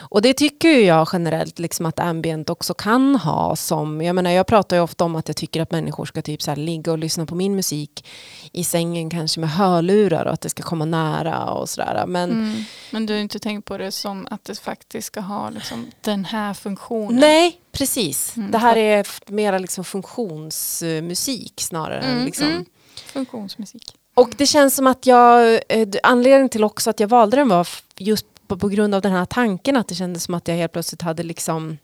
Och 0.00 0.22
det 0.22 0.34
tycker 0.34 0.68
jag 0.68 1.08
generellt 1.12 1.58
liksom 1.58 1.86
att 1.86 2.00
ambient 2.00 2.50
också 2.50 2.74
kan 2.74 3.16
ha 3.16 3.56
som, 3.56 4.00
jag 4.02 4.14
menar 4.14 4.30
jag 4.30 4.46
pratar 4.46 4.76
ju 4.76 4.82
ofta 4.82 5.04
om 5.04 5.16
att 5.16 5.28
jag 5.28 5.36
tycker 5.36 5.62
att 5.62 5.70
människor 5.70 6.04
ska 6.04 6.22
typ 6.22 6.42
så 6.42 6.54
ligga 6.54 6.92
och 6.92 6.98
lyssna 6.98 7.26
på 7.26 7.34
min 7.34 7.56
musik 7.56 8.08
i 8.52 8.64
sängen 8.64 9.10
kanske 9.10 9.40
med 9.40 9.50
hörlurar 9.50 10.24
och 10.24 10.32
att 10.32 10.40
det 10.40 10.48
ska 10.48 10.62
komma 10.62 10.84
nära 10.84 11.50
och 11.50 11.68
sådär. 11.68 12.04
Men 12.06 12.30
Mm. 12.32 12.64
Men 12.90 13.06
du 13.06 13.12
har 13.12 13.20
inte 13.20 13.38
tänkt 13.38 13.64
på 13.64 13.78
det 13.78 13.92
som 13.92 14.26
att 14.30 14.44
det 14.44 14.60
faktiskt 14.60 15.06
ska 15.06 15.20
ha 15.20 15.50
liksom 15.50 15.90
den 16.00 16.24
här 16.24 16.54
funktionen. 16.54 17.20
nej, 17.20 17.60
precis. 17.72 18.36
Mm, 18.36 18.50
Det 18.50 18.58
här 18.58 18.76
är 18.76 19.06
mera 19.26 19.58
liksom 19.58 19.84
funktionsmusik 19.84 21.52
snarare 21.60 22.00
än 22.00 22.12
Mm, 22.12 22.24
liksom 22.24 22.46
mm. 22.46 22.64
Funktionsmusik. 23.06 23.94
Och 24.14 24.30
det 24.36 24.46
känns 24.46 24.74
som 24.76 24.86
att 24.86 25.06
jag, 25.06 25.60
eh, 25.68 25.88
anledningen 26.02 26.48
till 26.48 26.64
också 26.64 26.90
att 26.90 27.00
jag 27.00 27.08
valde 27.08 27.36
den 27.36 27.48
var 27.48 27.68
just 27.98 28.26
på, 28.52 28.58
på 28.58 28.68
grund 28.68 28.94
av 28.94 29.02
den 29.02 29.12
här 29.12 29.24
tanken 29.24 29.76
att 29.76 29.88
det 29.88 29.94
kändes 29.94 30.24
som 30.24 30.34
att 30.34 30.48
jag 30.48 30.54
helt 30.54 30.72
plötsligt 30.72 31.02
hade 31.02 31.22
liksom 31.22 31.78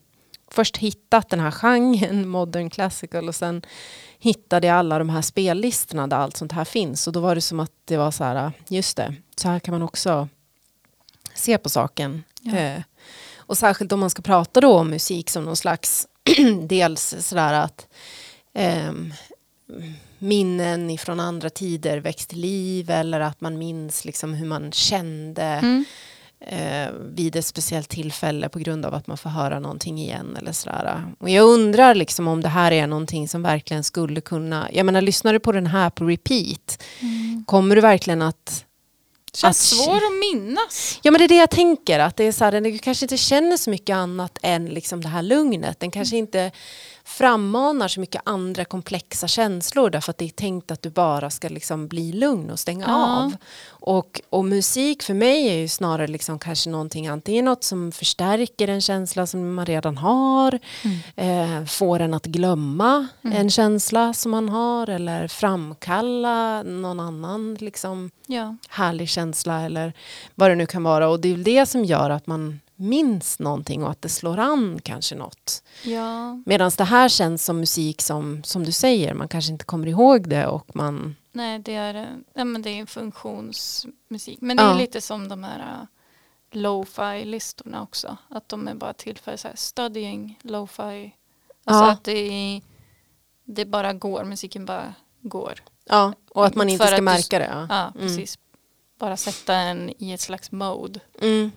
först 0.50 0.76
hittat 0.76 1.28
den 1.28 1.40
här 1.40 1.50
genren, 1.50 2.28
modern 2.36 2.70
classical, 2.70 3.28
och 3.28 3.34
sen 3.34 3.62
hittade 4.18 4.66
jag 4.66 4.76
alla 4.76 4.98
de 4.98 5.08
här 5.08 5.22
spellistorna 5.22 6.06
där 6.06 6.16
allt 6.16 6.36
sånt 6.36 6.52
här 6.52 6.64
finns. 6.64 7.06
Och 7.06 7.12
då 7.12 7.20
var 7.20 7.34
det 7.34 7.40
som 7.40 7.60
att 7.60 7.72
det 7.84 7.96
var 7.96 8.10
så 8.10 8.24
här, 8.24 8.52
just 8.68 8.96
det, 8.96 9.14
så 9.36 9.48
här 9.48 9.58
kan 9.58 9.72
man 9.72 9.82
också 9.82 10.28
se 11.34 11.58
på 11.58 11.68
saken. 11.68 12.24
Ja. 12.40 12.56
Eh, 12.56 12.82
och 13.36 13.58
särskilt 13.58 13.92
om 13.92 14.00
man 14.00 14.10
ska 14.10 14.22
prata 14.22 14.60
då 14.60 14.74
om 14.74 14.90
musik 14.90 15.30
som 15.30 15.44
någon 15.44 15.56
slags, 15.56 16.06
dels 16.62 17.14
sådär 17.20 17.52
att 17.52 17.86
ehm, 18.54 19.14
minnen 20.18 20.90
ifrån 20.90 21.20
andra 21.20 21.50
tider 21.50 21.98
väcks 21.98 22.26
till 22.26 22.40
liv 22.40 22.90
eller 22.90 23.20
att 23.20 23.40
man 23.40 23.58
minns 23.58 24.04
liksom 24.04 24.34
hur 24.34 24.46
man 24.46 24.72
kände 24.72 25.42
Mm. 25.42 25.84
Eh, 26.40 26.88
vid 27.14 27.36
ett 27.36 27.46
speciellt 27.46 27.88
tillfälle 27.88 28.48
på 28.48 28.58
grund 28.58 28.86
av 28.86 28.94
att 28.94 29.06
man 29.06 29.18
får 29.18 29.30
höra 29.30 29.58
någonting 29.60 29.98
igen 29.98 30.36
eller 30.36 30.52
sådär. 30.52 31.02
Och 31.20 31.30
jag 31.30 31.44
undrar 31.48 31.94
liksom 31.94 32.28
om 32.28 32.40
det 32.40 32.48
här 32.48 32.72
är 32.72 32.86
någonting 32.86 33.28
som 33.28 33.42
verkligen 33.42 33.84
skulle 33.84 34.20
kunna, 34.20 34.68
jag 34.72 34.86
menar 34.86 35.00
lyssnar 35.00 35.32
du 35.32 35.38
på 35.40 35.52
den 35.52 35.66
här 35.66 35.90
på 35.90 36.04
repeat, 36.04 36.82
kommer 37.46 37.74
du 37.76 37.80
verkligen 37.82 38.22
att 38.22 38.64
Känns 39.32 39.72
Att- 39.72 39.78
svår 39.78 39.96
att 39.96 40.34
minnas. 40.34 40.98
Ja 41.02 41.10
men 41.10 41.18
det 41.18 41.24
är 41.24 41.28
det 41.28 41.36
jag 41.36 41.50
tänker, 41.50 41.98
att 41.98 42.16
det 42.16 42.24
är 42.24 42.32
så 42.32 42.44
här, 42.44 42.52
den 42.52 42.78
kanske 42.78 43.04
inte 43.04 43.16
känner 43.16 43.56
så 43.56 43.70
mycket 43.70 43.94
annat 43.94 44.38
än 44.42 44.66
liksom 44.66 45.00
det 45.00 45.08
här 45.08 45.22
lugnet. 45.22 45.80
Den 45.80 45.90
kanske 45.90 46.16
inte 46.16 46.50
frammanar 47.08 47.88
så 47.88 48.00
mycket 48.00 48.22
andra 48.24 48.64
komplexa 48.64 49.28
känslor 49.28 49.90
därför 49.90 50.10
att 50.10 50.18
det 50.18 50.24
är 50.24 50.28
tänkt 50.28 50.70
att 50.70 50.82
du 50.82 50.90
bara 50.90 51.30
ska 51.30 51.48
liksom 51.48 51.88
bli 51.88 52.12
lugn 52.12 52.50
och 52.50 52.58
stänga 52.58 52.84
Ja. 52.88 53.16
av. 53.22 53.36
Och, 53.70 54.20
och 54.30 54.44
musik 54.44 55.02
för 55.02 55.14
mig 55.14 55.48
är 55.48 55.54
ju 55.54 55.68
snarare 55.68 56.06
liksom 56.06 56.38
kanske 56.38 56.70
någonting, 56.70 57.06
antingen 57.06 57.44
något 57.44 57.64
som 57.64 57.92
förstärker 57.92 58.68
en 58.68 58.80
känsla 58.80 59.26
som 59.26 59.54
man 59.54 59.66
redan 59.66 59.96
har, 59.98 60.58
eh, 61.16 61.64
får 61.64 62.00
en 62.00 62.14
att 62.14 62.26
glömma 62.26 63.06
en 63.22 63.50
känsla 63.50 64.12
som 64.14 64.30
man 64.30 64.48
har 64.48 64.88
eller 64.90 65.28
framkalla 65.28 66.62
någon 66.62 67.00
annan 67.00 67.54
liksom 67.60 68.10
Ja. 68.26 68.56
härlig 68.68 69.08
känsla 69.08 69.60
eller 69.60 69.92
vad 70.34 70.50
det 70.50 70.54
nu 70.54 70.66
kan 70.66 70.82
vara. 70.82 71.08
Och 71.08 71.20
det 71.20 71.28
är 71.28 71.32
väl 71.32 71.44
det 71.44 71.66
som 71.66 71.84
gör 71.84 72.10
att 72.10 72.26
man 72.26 72.60
minns 72.78 73.38
någonting 73.38 73.84
och 73.84 73.90
att 73.90 74.02
det 74.02 74.08
slår 74.08 74.38
an 74.38 74.80
kanske 74.84 75.14
något. 75.14 75.62
ja. 75.84 76.42
Medan 76.46 76.70
det 76.78 76.84
här 76.84 77.08
känns 77.08 77.44
som 77.44 77.60
musik 77.60 78.02
som, 78.02 78.44
som 78.44 78.64
du 78.64 78.72
säger, 78.72 79.14
man 79.14 79.28
kanske 79.28 79.52
inte 79.52 79.64
kommer 79.64 79.86
ihåg 79.86 80.28
det 80.28 80.46
och 80.46 80.76
man... 80.76 81.16
Nej, 81.32 81.58
det 81.58 81.74
är, 81.74 82.08
ja, 82.34 82.44
men 82.44 82.62
det 82.62 82.70
är 82.70 82.76
en 82.76 82.86
funktionsmusik. 82.86 84.38
Men 84.40 84.56
det 84.56 84.62
är 84.62 84.68
Ja. 84.68 84.74
lite 84.78 85.00
som 85.00 85.28
de 85.28 85.44
här 85.44 85.58
uh, 85.58 85.86
lo-fi-listorna 86.52 87.82
också. 87.82 88.16
Att 88.28 88.48
de 88.48 88.68
är 88.68 88.74
bara 88.74 88.92
till 88.92 89.18
för 89.18 89.36
så 89.36 89.48
här 89.48 89.56
studying 89.56 90.38
lo-fi. 90.42 91.14
Alltså 91.64 91.84
Ja. 91.84 91.90
att 91.90 92.04
det, 92.04 92.12
är, 92.56 92.62
det 93.44 93.64
bara 93.64 93.92
går, 93.92 94.24
musiken 94.24 94.64
bara 94.66 94.94
går. 95.22 95.62
Ja, 95.84 96.12
och 96.30 96.46
att 96.46 96.54
man 96.54 96.68
inte 96.68 96.84
För 96.84 96.86
ska 96.86 96.94
att 96.94 97.00
du- 97.00 97.04
märka 97.04 97.38
det. 97.38 97.44
Ja. 97.52 97.66
Ja, 97.70 97.82
Mm. 97.86 97.92
precis. 98.08 98.38
Bara 98.98 99.16
sätta 99.16 99.54
en 99.54 99.92
i 99.98 100.12
ett 100.12 100.20
slags 100.20 100.52
mode. 100.52 101.00
Mm. 101.20 101.50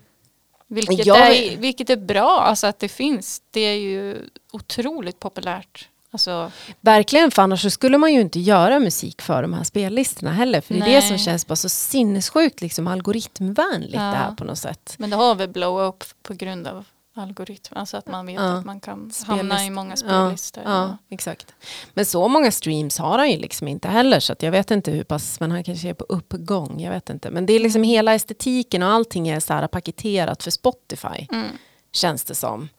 Vilket, 0.72 1.06
Jag- 1.06 1.36
är, 1.38 1.58
vilket 1.58 1.90
är 1.90 1.98
bra, 1.98 2.40
alltså 2.42 2.68
att 2.68 2.80
det 2.80 2.88
finns. 2.88 3.42
Det 3.52 3.60
är 3.62 3.76
ju 3.76 4.30
otroligt 4.52 5.20
populärt. 5.20 5.88
Alltså, 6.12 6.52
Verkligen, 6.82 7.32
för 7.32 7.42
annars 7.42 7.62
så 7.62 7.70
skulle 7.70 7.98
man 7.98 8.14
ju 8.14 8.22
inte 8.22 8.40
göra 8.40 8.80
musik 8.80 9.22
för 9.22 9.42
de 9.42 9.54
här 9.54 9.64
spellistorna 9.64 10.32
heller. 10.34 10.62
För 10.62 10.74
det 10.74 10.80
är 10.80 10.86
det 10.86 10.92
Nej. 11.00 11.02
som 11.10 11.18
känns 11.18 11.48
bara 11.48 11.56
så 11.56 11.70
sinnessjukt 11.70 12.62
liksom 12.62 12.88
algoritmvänligt 12.88 13.94
Ja. 13.94 14.00
det 14.02 14.16
här 14.16 14.32
på 14.36 14.44
något 14.44 14.58
sätt. 14.58 14.96
men 14.98 15.10
det 15.10 15.16
har 15.16 15.36
väl 15.36 15.50
blow 15.50 15.82
up 15.88 16.04
på 16.24 16.34
grund 16.34 16.68
av 16.68 16.86
algoritmen. 17.14 17.80
Alltså 17.80 17.98
att 17.98 18.08
man 18.08 18.26
vet 18.26 18.36
Ja. 18.36 18.42
att 18.58 18.66
man 18.66 18.80
kan 18.80 19.12
Spellist- 19.12 19.26
hamna 19.28 19.66
i 19.66 19.70
många 19.70 19.96
spellistor. 19.96 20.64
Ja, 20.66 20.72
ja, 20.72 20.98
exakt. 21.10 21.54
Men 21.94 22.06
så 22.06 22.28
många 22.28 22.52
streams 22.52 22.98
har 22.98 23.18
han 23.18 23.32
ju 23.32 23.38
liksom 23.38 23.68
inte 23.68 23.88
heller 23.88 24.20
så 24.20 24.36
jag 24.40 24.52
vet 24.52 24.72
inte 24.72 24.92
hur 24.92 25.04
pass, 25.04 25.40
men 25.40 25.52
han 25.52 25.64
kanske 25.64 25.90
är 25.90 25.94
på 25.94 26.06
uppgång, 26.10 26.80
jag 26.82 26.92
vet 26.92 27.10
inte. 27.10 27.32
Men 27.32 27.46
det 27.46 27.54
är 27.54 27.60
liksom 27.60 27.84
hela 27.84 28.14
estetiken 28.14 28.84
och 28.84 28.90
allting 28.90 29.28
är 29.30 29.40
så 29.40 29.54
här 29.54 29.68
paketerat 29.68 30.44
för 30.44 30.52
Spotify, 30.52 31.28
Mm. 31.32 31.48
känns 31.92 32.24
det 32.24 32.36
som. 32.36 32.70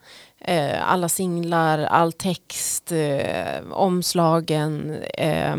Eh, 0.41 0.91
alla 0.93 1.09
singlar, 1.09 1.79
all 1.79 2.13
text, 2.13 2.93
eh, 2.93 3.63
omslagen 3.73 5.03
eh, 5.03 5.57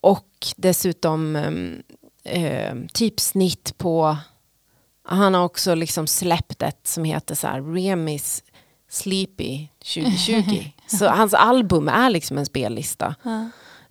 och 0.00 0.24
dessutom 0.56 1.36
eh, 1.36 2.42
eh, 2.44 2.74
typsnitt 2.92 3.78
på 3.78 4.16
han 5.08 5.34
har 5.34 5.44
också 5.44 5.74
liksom 5.74 6.06
släppt 6.06 6.62
ett 6.62 6.86
som 6.86 7.04
heter 7.04 7.34
så 7.34 7.46
här 7.46 7.62
Remis 7.62 8.42
Sleepy 8.88 9.68
2020. 9.78 10.64
så 10.86 11.08
hans 11.08 11.34
album 11.34 11.88
är 11.88 12.10
liksom 12.10 12.38
en 12.38 12.46
spellista. 12.46 13.14
Ja. 13.22 13.48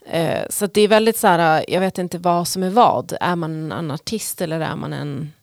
Eh, 0.09 0.45
så 0.49 0.68
det 0.68 0.82
är 0.82 0.88
väldigt 0.88 1.18
så 1.18 1.28
här, 1.28 1.65
jag 1.68 1.80
vet 1.82 1.97
inte 1.97 2.18
vad 2.18 2.47
som 2.47 2.63
är 2.63 2.70
vad. 2.70 3.13
Är 3.22 3.36
man 3.36 3.72
en 3.72 3.91
artist 3.91 4.41
eller 4.41 4.59
är 4.59 4.76
man 4.76 4.93
en, 4.93 5.34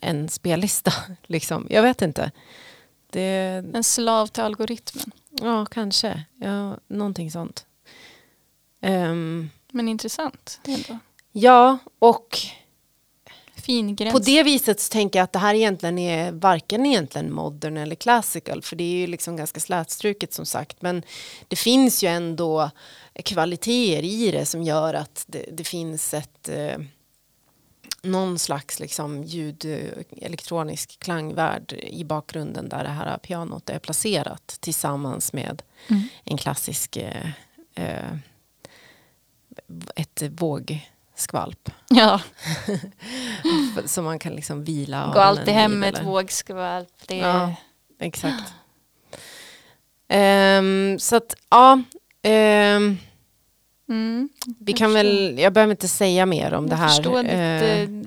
en 0.00 0.28
spellista? 0.28 0.92
liksom. 1.26 1.66
Jag 1.70 1.82
vet 1.82 2.02
inte. 2.02 2.30
Det, 3.10 3.64
En 3.74 3.84
slav 3.84 4.26
till 4.26 4.42
algoritmen. 4.42 5.10
ja, 5.30 5.66
kanske. 5.66 6.24
Ja, 6.36 6.76
någonting 6.88 7.30
sånt. 7.30 7.66
Ehm, 8.82 9.50
Men 9.72 9.88
intressant. 9.88 10.60
Ändå. 10.66 10.98
ja, 11.32 11.78
och 11.98 12.38
Fin 13.70 13.96
gräns. 13.96 14.12
På 14.12 14.18
det 14.18 14.42
viset 14.42 14.80
så 14.80 14.92
tänker 14.92 15.18
jag 15.18 15.24
att 15.24 15.32
det 15.32 15.38
här 15.38 15.54
egentligen 15.54 15.98
är 15.98 16.32
varken 16.32 16.86
egentligen 16.86 17.32
modern 17.32 17.76
eller 17.76 17.96
classical 17.96 18.62
för 18.62 18.76
det 18.76 18.84
är 18.84 18.96
ju 18.96 19.06
liksom 19.06 19.36
ganska 19.36 19.60
slätstruket 19.60 20.32
som 20.32 20.46
sagt 20.46 20.82
men 20.82 21.02
det 21.48 21.56
finns 21.56 22.04
ju 22.04 22.08
ändå 22.08 22.70
kvaliteter 23.24 24.04
i 24.04 24.30
det 24.30 24.46
som 24.46 24.62
gör 24.62 24.94
att 24.94 25.24
det, 25.26 25.44
det 25.52 25.64
finns 25.64 26.14
ett 26.14 26.48
eh, 26.48 26.78
någon 28.02 28.38
slags 28.38 28.80
liksom 28.80 29.24
ljud 29.24 29.64
eh, 29.64 30.24
elektronisk 30.26 30.98
klangvärld 30.98 31.72
i 31.72 32.04
bakgrunden 32.04 32.68
där 32.68 32.84
det 32.84 32.90
här 32.90 33.18
pianot 33.18 33.70
är 33.70 33.78
placerat 33.78 34.56
tillsammans 34.60 35.32
med 35.32 35.62
Mm. 35.88 36.02
en 36.24 36.36
klassisk 36.36 36.96
eh, 36.96 37.30
eh, 37.74 38.16
ett 39.96 40.22
vågskvalp 41.20 41.70
Ja, 41.88 42.20
som 43.84 44.04
man 44.04 44.18
kan 44.18 44.32
liksom 44.32 44.64
vila 44.64 45.10
gå 45.14 45.20
alltid 45.20 45.54
hem 45.54 45.78
med 45.78 45.94
ett 45.94 46.02
vågskvalp. 46.04 46.88
Det. 47.06 47.16
Ja, 47.16 47.54
exakt. 48.00 48.52
Ehm, 50.08 50.98
så 50.98 51.16
att, 51.16 51.34
ja. 51.50 51.82
ehm, 52.22 52.98
Mm. 53.88 54.28
vi 54.58 54.72
Jag 54.72 54.78
kan 54.78 54.92
väl, 54.92 55.38
jag 55.38 55.52
behöver 55.52 55.70
inte 55.70 55.88
säga 55.88 56.26
mer 56.26 56.54
om 56.54 56.66
det 56.66 56.72
Jag 56.72 56.78
här. 56.78 56.88
förstår 56.88 57.22
ditt 57.22 57.32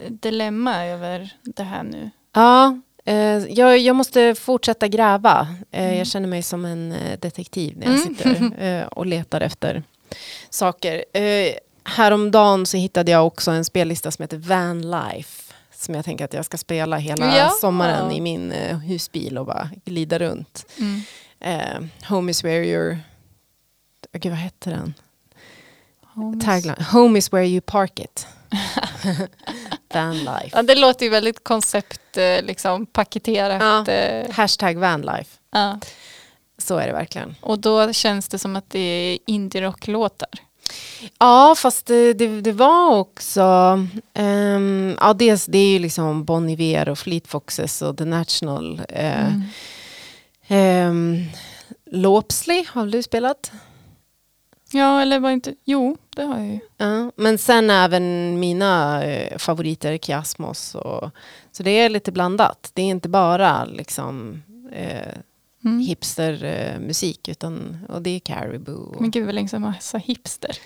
eh, 0.06 0.10
dilemma 0.12 0.86
över 0.86 1.30
det 1.44 1.64
här 1.64 1.84
nu. 1.84 2.10
Ja, 2.34 2.80
eh, 3.06 3.16
jag, 3.38 3.78
jag 3.78 3.96
måste 3.96 4.36
fortsätta 4.36 4.88
gräva. 4.88 5.48
Eh, 5.72 5.84
Mm. 5.86 5.98
Jag 5.98 6.08
känner 6.08 6.28
mig 6.28 6.44
som 6.44 6.66
en 6.66 6.96
detektiv 7.20 7.78
när 7.78 7.86
jag 7.88 7.96
Mm. 7.96 8.08
sitter 8.16 8.88
och 8.98 9.06
letar 9.06 9.42
efter 9.42 9.84
saker. 10.50 11.06
Häromdagen 11.86 12.66
så 12.66 12.78
hittade 12.78 13.12
jag 13.12 13.28
också 13.28 13.52
en 13.52 13.66
spellista 13.66 14.12
som 14.12 14.24
heter 14.24 14.38
Van 14.38 14.82
Life. 14.92 15.54
Som 15.76 15.96
jag 15.96 16.06
tänker 16.06 16.26
att 16.26 16.34
jag 16.34 16.46
ska 16.46 16.58
spela 16.58 16.98
hela 16.98 17.38
Ja. 17.38 17.50
sommaren 17.62 18.12
i 18.12 18.22
min 18.22 18.52
eh, 18.52 18.78
husbil 18.78 19.38
och 19.38 19.46
bara 19.46 19.70
glida 19.86 20.20
runt. 20.20 20.66
Mm. 20.80 21.02
Eh, 21.40 22.08
home 22.10 22.32
is 22.32 22.44
where 22.44 22.64
you're... 22.66 22.98
Gud, 24.14 24.32
vad 24.32 24.40
hette 24.40 24.70
den? 24.70 24.94
Homies. 26.14 26.46
Tagline. 26.46 26.86
Home 26.92 27.20
is 27.20 27.34
where 27.34 27.46
you 27.46 27.62
park 27.62 28.00
it. 28.00 28.28
Van 29.94 30.18
life. 30.18 30.50
Ja, 30.52 30.62
det 30.64 30.76
låter 30.76 31.06
ju 31.06 31.10
väldigt 31.12 31.44
koncept, 31.44 32.18
eh, 32.18 32.42
liksom 32.42 32.86
paketerat. 32.86 33.88
Ja. 33.88 33.94
eh, 33.94 34.32
Hashtag 34.32 34.78
van 34.78 35.02
life. 35.02 35.38
Ja. 35.52 35.80
Så 36.58 36.78
är 36.78 36.88
det 36.88 36.94
verkligen. 36.94 37.36
Och 37.42 37.60
då 37.60 37.94
känns 37.94 38.28
det 38.30 38.40
som 38.40 38.56
att 38.56 38.70
det 38.70 38.80
är 38.80 39.18
indie-rock-låtar. 39.28 40.30
Ja, 41.20 41.56
fast 41.58 41.86
det, 41.86 42.14
det, 42.14 42.42
det 42.42 42.52
var 42.52 42.98
också... 43.00 43.42
ehm, 44.14 44.98
ja, 45.02 45.14
dels, 45.14 45.46
det 45.46 45.58
är 45.58 45.68
ju 45.74 45.80
liksom 45.80 46.24
Bon 46.26 46.50
Iver 46.50 46.90
och 46.90 47.00
Fleet 47.00 47.28
Foxes 47.28 47.82
och 47.82 47.98
The 47.98 48.06
National. 48.06 48.82
Eh, 48.90 49.28
Mm. 49.28 49.42
ehm, 50.48 51.24
Lopsley 51.92 52.66
har 52.70 52.86
du 52.86 53.04
spelat? 53.04 53.52
Ja, 54.72 55.02
eller 55.02 55.20
var 55.20 55.32
inte... 55.32 55.56
Jo, 55.66 55.98
det 56.16 56.24
har 56.24 56.38
jag 56.38 56.48
ju. 56.48 56.60
Ja, 56.78 57.12
men 57.16 57.38
sen 57.38 57.70
även 57.70 58.40
mina 58.40 59.04
eh, 59.06 59.38
favoriter, 59.38 59.98
Kiasmos. 59.98 60.76
Och, 60.76 61.10
så 61.52 61.64
det 61.64 61.72
är 61.72 61.90
lite 61.90 62.12
blandat. 62.12 62.72
Det 62.74 62.82
är 62.82 62.86
inte 62.86 63.10
bara 63.10 63.66
liksom 63.66 64.44
eh, 64.72 65.14
Mm. 65.66 65.80
hipstermusik 65.80 67.28
utan 67.28 67.78
och 67.90 68.02
det 68.02 68.10
är 68.10 68.20
Caribou. 68.20 68.76
Och, 68.76 69.02
Men 69.02 69.12
gud 69.12 69.26
vad 69.26 69.36
länge 69.36 69.48
sedan 69.50 69.62
man 69.62 69.74
sa 69.82 69.98
hipster. 69.98 70.58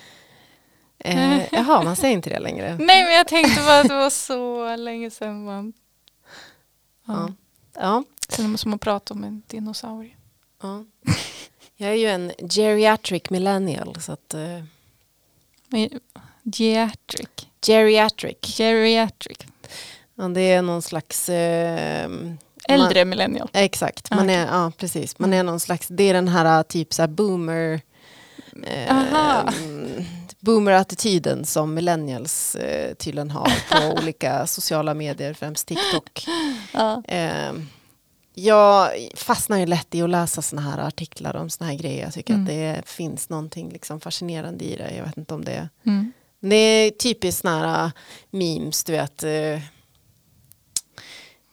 eh, 0.99 1.53
jaha, 1.53 1.83
man 1.83 1.95
säger 1.95 2.13
inte 2.13 2.29
det 2.29 2.39
längre. 2.39 2.75
Nej, 2.79 3.03
men 3.03 3.13
jag 3.13 3.27
tänkte 3.27 3.61
bara 3.61 3.79
att 3.79 3.87
det 3.87 3.93
var 3.95 4.09
så 4.09 4.75
länge 4.75 5.09
sedan 5.11 5.45
man... 5.45 5.73
Ja. 7.07 7.33
Ja. 7.73 8.03
Ja. 8.37 8.55
Som 8.57 8.73
att 8.73 8.81
prata 8.81 9.13
om 9.13 9.23
en 9.23 9.41
dinosaurie. 9.47 10.15
Ja. 10.61 10.85
Jag 11.75 11.89
är 11.89 11.95
ju 11.95 12.07
en 12.07 12.31
geriatric 12.49 13.29
millennial. 13.29 14.01
Så 14.01 14.11
att, 14.11 14.33
eh, 14.33 14.63
Geriatric. 16.43 17.29
geriatric. 17.61 18.37
Geriatric. 18.57 19.37
Ja, 20.15 20.27
det 20.27 20.41
är 20.41 20.61
någon 20.61 20.81
slags... 20.81 21.29
Eh, 21.29 22.09
Äldre 22.67 23.05
millennial. 23.05 23.49
Man, 23.53 23.63
exakt, 23.63 24.11
man 24.11 24.29
Ah, 24.29 24.33
är, 24.33 24.45
ja 24.47 24.71
precis. 24.77 25.19
Man 25.19 25.33
är 25.33 25.43
någon 25.43 25.59
slags, 25.59 25.87
det 25.87 26.03
är 26.03 26.13
den 26.13 26.27
här 26.27 26.63
typ 26.63 26.93
så 26.93 27.01
här 27.01 27.07
boomer... 27.09 27.81
Eh, 28.63 29.49
boomer-attityden 30.39 31.45
som 31.45 31.73
millennials 31.73 32.55
eh, 32.55 32.93
tydligen 32.93 33.31
har 33.31 33.51
på 33.69 33.97
olika 34.01 34.47
sociala 34.47 34.93
medier, 34.93 35.33
främst 35.33 35.67
TikTok. 35.67 36.25
Ja. 36.73 37.03
Eh, 37.07 37.53
jag 38.33 38.89
fastnar 39.15 39.57
ju 39.57 39.65
lätt 39.65 39.95
i 39.95 40.01
att 40.01 40.09
läsa 40.09 40.41
såna 40.41 40.61
här 40.61 40.77
artiklar 40.87 41.35
om 41.35 41.49
såna 41.49 41.69
här 41.69 41.77
grejer. 41.77 42.03
Jag 42.03 42.13
tycker 42.13 42.33
Mm. 42.33 42.43
att 42.45 42.49
det 42.49 42.81
finns 42.85 43.29
någonting 43.29 43.69
liksom 43.69 43.99
fascinerande 43.99 44.65
i 44.65 44.75
det. 44.75 44.95
Jag 44.97 45.05
vet 45.05 45.17
inte 45.17 45.33
om 45.33 45.45
det 45.45 45.51
är... 45.51 45.69
Mm. 45.85 46.11
Det 46.39 46.55
är 46.55 46.91
typiskt 46.91 47.41
såna 47.41 47.59
här 47.59 47.85
äh, 47.85 47.91
memes, 48.31 48.83
du 48.83 48.91
vet. 48.91 49.23
eh, 49.23 49.59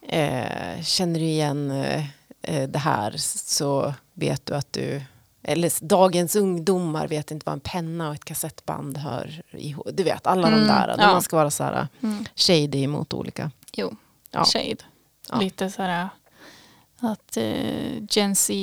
eh, 0.07 0.81
känner 0.83 1.19
du 1.19 1.25
igen 1.25 1.71
eh, 1.71 2.05
eh, 2.41 2.69
det 2.69 2.79
här 2.79 3.13
så 3.17 3.93
vet 4.13 4.45
du 4.45 4.55
att 4.55 4.73
du... 4.73 5.01
Eller 5.47 5.85
dagens 5.85 6.35
ungdomar 6.35 7.07
vet 7.07 7.31
inte 7.31 7.43
vad 7.45 7.53
en 7.53 7.59
penna 7.59 8.09
och 8.09 8.15
ett 8.15 8.25
kassettband 8.25 8.97
hör 8.97 9.41
ihop. 9.51 9.87
Du 9.93 10.03
vet, 10.03 10.27
alla 10.27 10.47
Mm, 10.47 10.59
de 10.59 10.67
där. 10.67 10.87
Där 10.87 10.95
ja. 11.03 11.11
man 11.11 11.21
ska 11.21 11.35
vara 11.35 11.51
så 11.51 11.63
här 11.63 11.87
Mm. 12.03 12.25
shady 12.35 12.87
mot 12.87 13.13
olika. 13.13 13.51
Jo, 13.73 13.95
Ja. 14.31 14.43
shade. 14.45 14.77
Ja. 15.31 15.39
Lite 15.39 15.69
sådär 15.69 16.09
att 16.99 17.37
eh, 17.37 18.03
Gen 18.09 18.35
Z 18.35 18.53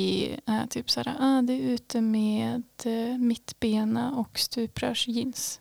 är 0.45 0.67
typ 0.67 0.89
sådär, 0.91 1.15
ah, 1.19 1.41
det 1.41 1.53
är 1.53 1.59
ute 1.61 2.01
med 2.01 2.63
eh, 2.85 3.17
mittbena 3.17 4.11
och 4.15 4.39
stuprörsjeans. 4.39 5.59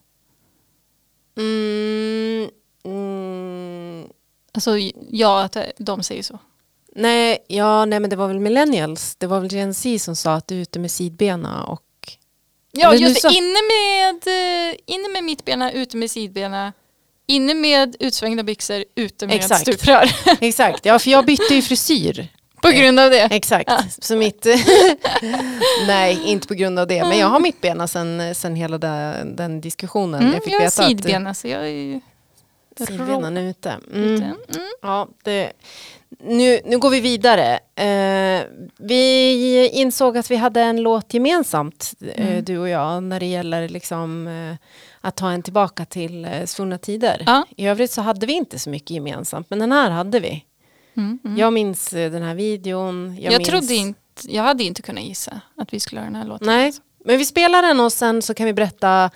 Mm, 1.36 2.50
mm, 2.84 4.08
Alltså 4.54 4.78
ja, 5.10 5.42
att 5.42 5.56
de 5.78 6.02
säger 6.02 6.22
så. 6.22 6.38
nej, 6.96 7.44
ja, 7.48 7.84
nej, 7.84 8.00
men 8.00 8.10
det 8.10 8.16
var 8.16 8.28
väl 8.28 8.40
millennials. 8.40 9.16
Det 9.16 9.26
var 9.26 9.40
väl 9.40 9.52
Gen 9.52 9.74
Z 9.74 9.98
som 10.04 10.16
sa 10.16 10.34
att 10.34 10.48
du 10.48 10.56
är 10.56 10.60
ute 10.60 10.78
med 10.78 10.90
sidbena 10.90 11.64
och... 11.64 11.82
Ja, 12.72 12.94
just 12.94 13.14
det. 13.14 13.20
så- 13.30 13.36
Inne 13.36 13.58
med, 13.68 14.14
eh, 14.26 14.76
inne 14.86 15.08
med 15.08 15.24
mittbena, 15.24 15.72
ute 15.72 15.96
med 15.96 16.10
sidbena. 16.10 16.72
Inne 17.26 17.54
med 17.54 17.96
utsvängda 18.00 18.42
byxor, 18.42 18.84
ute 18.94 19.26
med 19.26 19.36
Exakt. 19.36 19.60
stuprör. 19.60 20.10
Exakt, 20.40 20.86
ja 20.86 20.98
för 20.98 21.10
jag 21.10 21.24
bytte 21.26 21.54
ju 21.54 21.62
frisyr. 21.62 22.28
På 22.62 22.70
grund 22.70 23.00
av 23.00 23.10
det. 23.10 23.20
Exakt, 23.22 23.70
så 24.04 24.16
mitt... 24.16 24.46
Nej, 25.86 26.20
inte 26.24 26.48
på 26.48 26.54
grund 26.54 26.78
av 26.78 26.86
det. 26.86 27.04
Men 27.04 27.18
jag 27.18 27.26
har 27.26 27.40
mittbena 27.40 27.88
sen, 27.88 28.34
sen 28.34 28.56
hela 28.56 28.78
den, 28.78 29.36
den 29.36 29.60
diskussionen. 29.60 30.20
Mm, 30.20 30.32
jag 30.34 30.44
fick 30.44 30.52
jag 30.52 30.58
veta 30.60 30.86
sidbena 30.88 31.34
så 31.34 31.48
jag 31.48 31.68
är 31.68 32.00
sidbenan 32.76 33.36
är 33.36 33.42
ute. 33.50 33.70
Mm. 33.92 34.14
ute. 34.14 34.24
Mm. 34.24 34.36
Ja, 34.82 35.08
det, 35.24 35.52
nu, 36.20 36.60
nu 36.64 36.78
går 36.78 36.90
vi 36.90 37.00
vidare. 37.00 37.58
Eh, 37.74 38.44
vi 38.78 39.68
insåg 39.72 40.18
att 40.18 40.30
vi 40.30 40.36
hade 40.36 40.60
en 40.60 40.82
låt 40.82 41.14
gemensamt, 41.14 41.94
eh, 42.14 42.26
Mm. 42.26 42.44
du 42.44 42.58
och 42.58 42.68
jag, 42.68 43.02
när 43.02 43.20
det 43.20 43.26
gäller 43.26 43.68
liksom, 43.68 44.26
eh, 44.26 44.56
att 45.00 45.16
ta 45.16 45.30
en 45.30 45.42
tillbaka 45.42 45.84
till 45.84 46.24
eh, 46.24 46.44
svunna 46.46 46.78
tider. 46.78 47.22
Ja. 47.26 47.44
I 47.56 47.66
övrigt 47.66 47.90
så 47.90 48.00
hade 48.00 48.26
vi 48.26 48.32
inte 48.32 48.58
så 48.58 48.70
mycket 48.70 48.90
gemensamt, 48.90 49.50
men 49.50 49.58
den 49.58 49.72
här 49.72 49.90
hade 49.90 50.20
vi. 50.20 50.44
Mm, 50.96 51.18
mm. 51.24 51.38
Jag 51.38 51.52
minns 51.52 51.92
eh, 51.92 52.10
den 52.12 52.22
här 52.22 52.34
videon. 52.34 53.16
Jag, 53.20 53.32
minns... 53.32 53.48
trodde 53.48 53.74
inte, 53.74 54.00
jag 54.28 54.42
hade 54.42 54.64
inte 54.64 54.82
kunnat 54.82 55.04
gissa 55.04 55.40
att 55.56 55.72
vi 55.72 55.80
skulle 55.80 56.00
ha 56.00 56.04
den 56.06 56.16
här 56.16 56.24
låten. 56.26 56.46
Nej, 56.46 56.72
men 57.04 57.18
vi 57.18 57.24
spelar 57.24 57.62
den 57.62 57.80
och 57.80 57.92
sen 57.92 58.22
så 58.22 58.34
kan 58.34 58.46
vi 58.46 58.52
berätta 58.52 59.10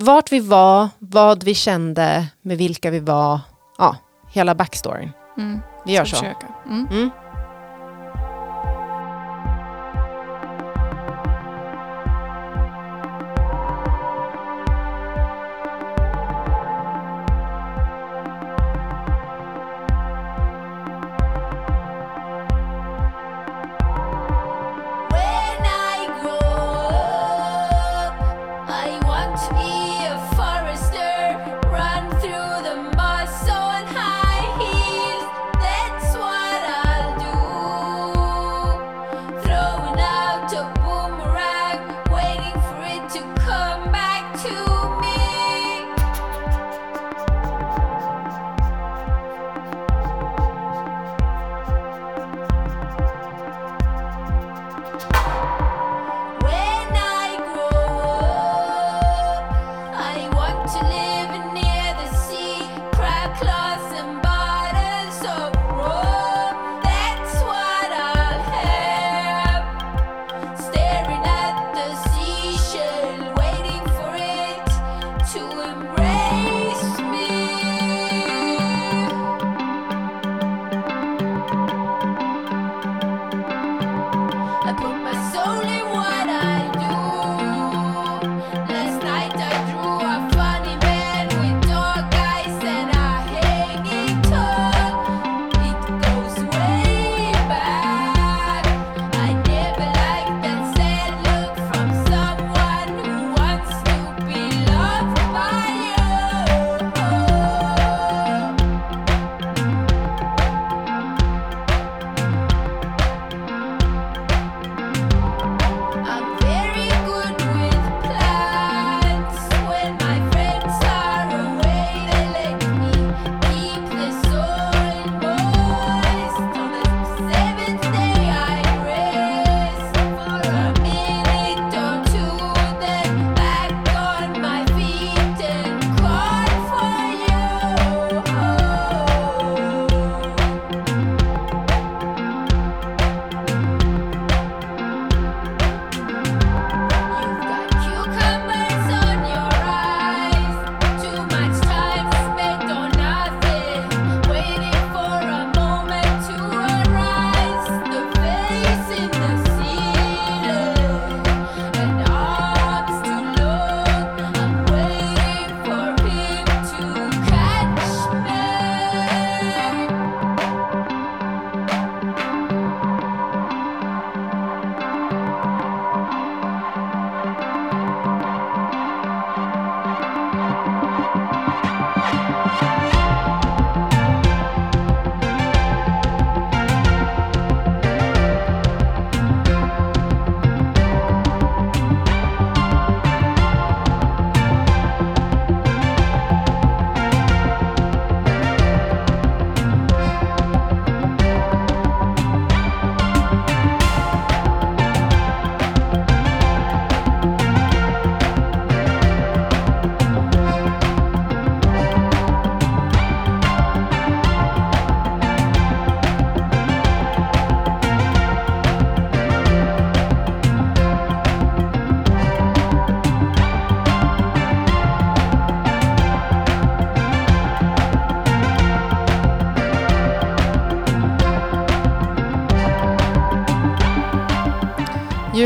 vart 0.00 0.32
vi 0.32 0.40
var, 0.40 0.88
vad 0.98 1.44
vi 1.44 1.54
kände, 1.54 2.26
med 2.42 2.58
vilka 2.58 2.90
vi 2.90 3.00
var. 3.00 3.40
Ja, 3.78 3.96
hela 4.30 4.54
backstoryn. 4.54 5.10
Mm. 5.38 5.60
Vi 5.84 5.92
gör 5.92 6.04
Ska 6.04 6.16
så. 6.16 6.24
Mm. 6.66 6.88
Mm. 6.90 7.10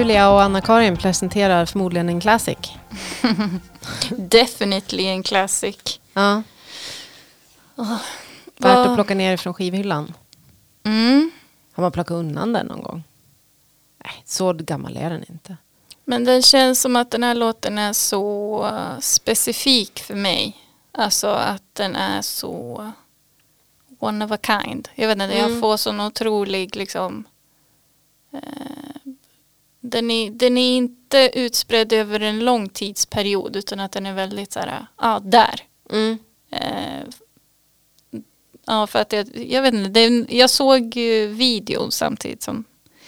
Julia 0.05 0.31
och 0.31 0.43
Anna-Karin 0.43 0.97
presenterar 0.97 1.67
förmodligen 1.67 2.09
en 2.09 2.21
classic. 2.21 2.59
Definitely 4.11 5.05
en 5.07 5.23
classic. 5.23 6.01
Ja. 6.13 6.43
Värt 8.57 8.87
att 8.87 8.95
plocka 8.95 9.15
ner 9.15 9.37
från 9.37 9.55
skivhyllan. 9.55 10.15
Mm. 10.83 11.31
Har 11.73 11.83
man 11.83 11.93
plockat 11.93 12.11
undan 12.15 12.53
den 12.53 12.67
någon 12.67 12.83
gång? 12.83 13.03
Nej, 14.05 14.23
så 14.25 14.53
gammal 14.53 14.97
är 14.97 15.11
den 15.11 15.25
inte. 15.29 15.57
Men 16.05 16.25
den 16.25 16.43
känns 16.43 16.81
som 16.81 16.97
att 16.97 17.11
den 17.11 17.23
här 17.23 17.35
låten 17.35 17.79
är 17.79 17.93
så 17.93 18.65
uh, 18.67 19.01
specifik 19.01 20.01
för 20.01 20.15
mig. 20.15 20.57
Alltså 20.93 21.29
att 21.29 21.63
den 21.73 21.97
är 21.97 22.23
så 22.23 22.93
one 23.99 24.25
of 24.25 24.31
a 24.33 24.39
kind. 24.47 24.89
Jag 24.95 25.09
vet 25.09 25.19
inte, 25.23 25.37
jag 25.37 25.49
Mm. 25.49 25.61
får 25.61 25.77
sån 25.77 26.01
otrolig 26.01 26.77
liksom 26.77 27.25
eh, 28.33 28.41
den, 29.87 30.11
är, 30.11 30.31
den 30.31 30.59
är 30.59 30.77
inte 30.77 31.31
utspridd 31.35 31.93
över 31.93 32.21
en 32.21 32.39
lång 32.45 32.69
tidsperiod 32.69 33.57
utan 33.57 33.81
att 33.81 33.93
den 33.93 34.07
är 34.07 34.13
väldigt 34.15 34.53
så 34.53 34.61
här, 34.61 34.87
ja 35.01 35.21
där. 35.25 35.61
Mm. 35.91 36.19
Eh, 36.51 37.05
ja 38.67 38.87
för 38.87 38.99
att 38.99 39.13
jag, 39.13 39.37
jag 39.51 39.63
vet 39.63 39.75
inte, 39.75 39.91
det, 39.91 40.35
jag 40.35 40.51
såg 40.51 40.95
videon 41.29 41.93
samtidigt 41.93 42.43
som 42.43 42.65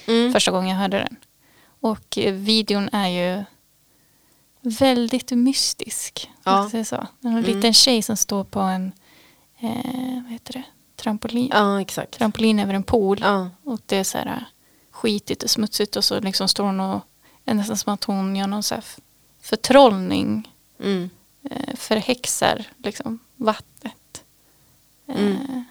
Mm. 0.08 0.32
första 0.32 0.50
gången 0.50 0.68
jag 0.70 0.76
hörde 0.76 0.98
den. 0.98 1.16
Och 1.80 2.18
eh, 2.18 2.32
videon 2.34 2.88
är 2.92 3.08
ju 3.08 3.44
väldigt 4.60 5.30
mystisk. 5.30 6.30
Ja. 6.44 6.52
Ja. 6.62 6.68
Det 6.72 6.78
är 6.78 6.84
så. 6.84 7.06
En 7.20 7.30
Mm. 7.30 7.44
liten 7.44 7.74
tjej 7.74 8.02
som 8.02 8.16
står 8.16 8.44
på 8.44 8.60
en 8.60 8.92
eh, 9.60 10.22
vad 10.22 10.32
heter 10.32 10.52
det? 10.52 10.62
Trampolin, 10.96 11.48
Ja, 11.52 11.80
exakt. 11.80 12.18
trampolin 12.18 12.58
över 12.58 12.74
en 12.74 12.82
pool. 12.82 13.18
Ja. 13.20 13.50
Och 13.64 13.80
det 13.86 13.96
är 13.96 14.04
så 14.04 14.18
här 14.18 14.44
skitigt 15.06 15.42
och 15.42 15.50
smutsigt 15.50 15.96
och 15.96 16.04
så 16.04 16.20
liksom 16.20 16.48
står 16.48 16.64
hon 16.64 16.80
och 16.80 17.00
är 17.44 17.54
nästan 17.54 17.76
som 17.76 17.94
att 17.94 18.04
hon 18.04 18.36
gör 18.36 18.46
någon 18.46 18.62
så 18.62 18.74
här 18.74 18.84
förtrollning. 19.40 20.52
Mm. 20.80 21.10
Eh, 21.50 21.76
förhäxar 21.76 22.64
liksom 22.76 23.18
vattnet. 23.36 24.24
Eh, 25.08 25.14
Mm. 25.16 25.64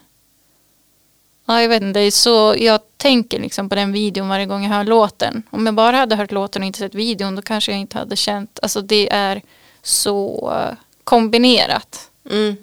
Ja, 1.46 1.62
jag 1.62 1.70
vet 1.70 1.82
inte, 1.82 2.00
det 2.00 2.06
är 2.06 2.12
så 2.12 2.56
jag 2.58 2.80
tänker 2.98 3.40
liksom 3.40 3.70
på 3.70 3.76
den 3.76 3.92
videon 3.92 4.30
varje 4.30 4.46
gång 4.46 4.64
jag 4.64 4.70
hör 4.70 4.84
låten. 4.84 5.44
Om 5.50 5.66
jag 5.66 5.76
bara 5.76 5.98
hade 5.98 6.16
hört 6.16 6.32
låten 6.32 6.62
och 6.62 6.66
inte 6.66 6.80
sett 6.80 6.96
videon 6.96 7.36
då 7.36 7.42
kanske 7.42 7.72
jag 7.72 7.80
inte 7.82 7.98
hade 7.98 8.16
känt, 8.16 8.60
alltså 8.62 8.82
det 8.82 9.14
är 9.14 9.42
så 9.82 10.52
eh, 10.54 10.78
kombinerat. 11.04 12.12
Mm. 12.30 12.56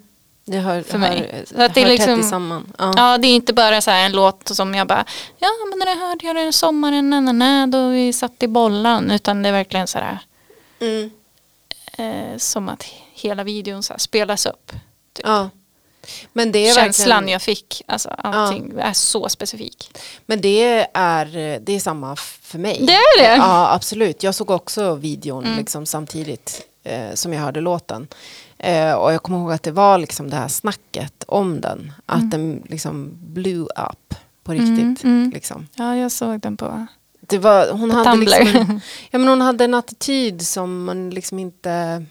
Det 0.45 0.59
hör, 0.59 0.82
För 0.82 0.99
mig. 0.99 1.30
Hör, 1.32 1.45
Så 1.57 1.62
att 1.62 1.74
det 1.74 1.82
är 1.82 1.86
liksom- 1.86 2.20
tätt 2.20 2.28
samman. 2.30 2.72
Ja. 2.78 2.93
Ja, 2.97 3.18
det 3.18 3.28
är 3.28 3.34
inte 3.34 3.53
bara 3.53 3.80
så 3.80 3.90
här 3.90 4.05
en 4.07 4.12
låt 4.12 4.49
som 4.49 4.74
jag 4.74 4.86
bara, 4.86 5.05
ja 5.38 5.49
men 5.78 5.88
här 5.88 6.09
hörde 6.09 6.26
jag 6.26 6.36
den 6.36 6.53
sommaren, 6.53 7.11
na, 7.11 7.20
na, 7.20 7.32
na, 7.32 7.66
då 7.66 7.88
vi 7.88 8.12
satt 8.12 8.43
i 8.43 8.49
bollan. 8.49 9.11
Utan 9.11 9.43
det 9.43 9.49
är 9.49 9.53
verkligen 9.53 9.86
så 9.86 9.99
här, 9.99 10.18
Mm. 10.80 11.11
eh, 11.99 12.38
som 12.38 12.68
att 12.68 12.82
hela 13.12 13.45
videon 13.45 13.82
så 13.82 13.93
här 13.93 13.99
spelas 13.99 14.47
upp. 14.47 14.72
Typ. 15.12 15.26
ja. 15.26 15.51
Men 16.32 16.53
det 16.53 16.68
är 16.68 16.74
Känslan 16.74 17.09
verkligen, 17.09 17.32
jag 17.32 17.43
fick, 17.43 17.82
alltså 17.86 18.09
allting 18.09 18.72
är 18.78 18.93
så 18.93 19.28
specifik. 19.28 19.90
Men 20.26 20.40
det 20.40 20.86
är, 20.95 21.59
det 21.61 21.72
är 21.72 21.80
samma 21.80 22.16
för 22.16 22.59
mig. 22.59 22.78
Det 22.86 22.93
är 22.93 23.18
det? 23.22 23.36
Ja, 23.36 23.72
absolut. 23.74 24.22
Jag 24.22 24.34
såg 24.34 24.51
också 24.51 24.95
videon 24.95 25.45
Mm. 25.45 25.59
liksom, 25.59 25.86
samtidigt 25.86 26.66
eh, 26.84 27.14
som 27.14 27.32
jag 27.32 27.40
hörde 27.40 27.61
låten. 27.61 28.09
Eh, 28.62 28.92
och 28.94 29.12
jag 29.12 29.22
kommer 29.22 29.38
ihåg 29.38 29.52
att 29.52 29.62
det 29.62 29.70
var 29.72 29.98
liksom 29.98 30.30
det 30.30 30.36
här 30.36 30.48
snacket 30.48 31.24
om 31.28 31.60
den. 31.60 31.92
Att 32.06 32.30
den 32.30 32.62
liksom 32.68 33.10
blew 33.20 33.62
up 33.62 34.14
på 34.44 34.52
riktigt. 34.52 35.04
Mm, 35.04 35.16
mm. 35.18 35.30
Liksom. 35.30 35.68
Ja, 35.74 35.96
jag 35.96 36.12
såg 36.12 36.40
den 36.40 36.56
på 36.56 36.86
Det 37.20 37.38
var, 37.38 37.70
hon, 37.72 37.90
På 37.90 37.96
hade 37.96 38.10
Tumblr. 38.10 38.26
liksom 38.26 38.80
ja, 39.10 39.18
men 39.18 39.28
hon 39.28 39.40
hade 39.40 39.64
en 39.64 39.74
attityd 39.74 40.46
som 40.46 40.84
man 40.84 41.10
liksom 41.10 41.38
inte 41.38 42.04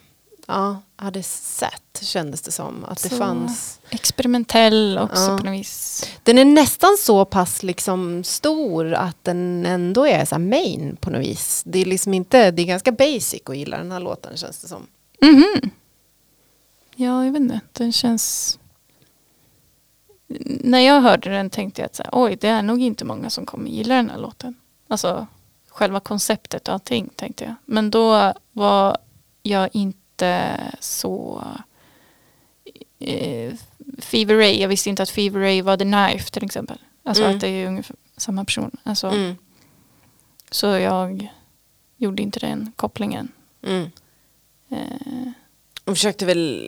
ja, 0.47 0.77
hade 0.95 1.23
sett, 1.23 1.99
kändes 2.01 2.41
det 2.41 2.51
som. 2.51 2.85
Att 2.87 3.03
det 3.03 3.09
Så- 3.09 3.17
fanns. 3.17 3.79
experimentell 3.89 4.97
också 5.01 5.21
Ja. 5.31 5.37
på 5.37 5.43
något 5.43 5.53
vis. 5.59 6.05
Den 6.23 6.37
är 6.37 6.45
nästan 6.45 6.97
så 6.99 7.25
pass 7.25 7.63
liksom 7.63 8.23
stor 8.23 8.93
att 8.93 9.17
den 9.23 9.65
ändå 9.65 10.07
är 10.07 10.25
så 10.25 10.39
main 10.39 10.97
på 11.01 11.09
något 11.09 11.21
vis. 11.21 11.63
Det 11.65 11.79
är 11.79 11.85
liksom 11.85 12.13
inte, 12.13 12.51
det 12.51 12.61
är 12.61 12.65
ganska 12.65 12.91
basic 12.91 13.41
att 13.45 13.57
gilla 13.57 13.77
den 13.77 13.91
här 13.91 13.99
låten 13.99 14.37
känns 14.37 14.59
det 14.61 14.67
som. 14.67 14.87
Mhm. 15.21 15.69
Ja, 17.03 17.25
jag 17.25 17.31
vet 17.31 17.41
inte. 17.41 17.59
Den 17.73 17.91
känns... 17.91 18.59
När 20.63 20.79
jag 20.79 21.01
hörde 21.01 21.29
den 21.29 21.49
tänkte 21.49 21.81
jag 21.81 21.85
att 21.85 21.95
så 21.95 22.03
här, 22.03 22.09
oj, 22.13 22.35
det 22.41 22.47
är 22.47 22.61
nog 22.61 22.81
inte 22.81 23.05
många 23.05 23.29
som 23.29 23.45
kommer 23.45 23.69
gilla 23.69 23.95
den 23.95 24.09
här 24.09 24.17
låten. 24.17 24.55
Alltså 24.87 25.27
själva 25.69 25.99
konceptet 25.99 26.67
och 26.67 26.73
allting 26.73 27.09
tänkte 27.15 27.43
jag. 27.43 27.55
Men 27.65 27.91
då 27.91 28.33
var 28.51 28.97
jag 29.43 29.69
inte 29.73 30.57
så... 30.79 31.43
Eh, 32.99 33.53
Fever 33.97 34.35
Ray, 34.35 34.61
jag 34.61 34.67
visste 34.69 34.89
inte 34.89 35.03
att 35.03 35.09
Fever 35.09 35.39
Ray 35.39 35.61
var 35.61 35.77
The 35.77 35.83
Knife 35.83 36.31
till 36.31 36.45
exempel. 36.45 36.77
Alltså 37.03 37.23
Mm. 37.23 37.35
att 37.35 37.41
det 37.41 37.47
är 37.47 37.67
ungefär 37.67 37.95
samma 38.17 38.45
person. 38.45 38.77
Alltså, 38.83 39.07
Mm. 39.07 39.35
Så 40.51 40.67
jag 40.67 41.31
gjorde 41.97 42.21
inte 42.23 42.39
den 42.39 42.71
kopplingen. 42.75 43.31
Mm. 43.63 43.89
Eh, 44.69 45.31
De 45.83 45.95
försökte 45.95 46.25
väl, 46.25 46.67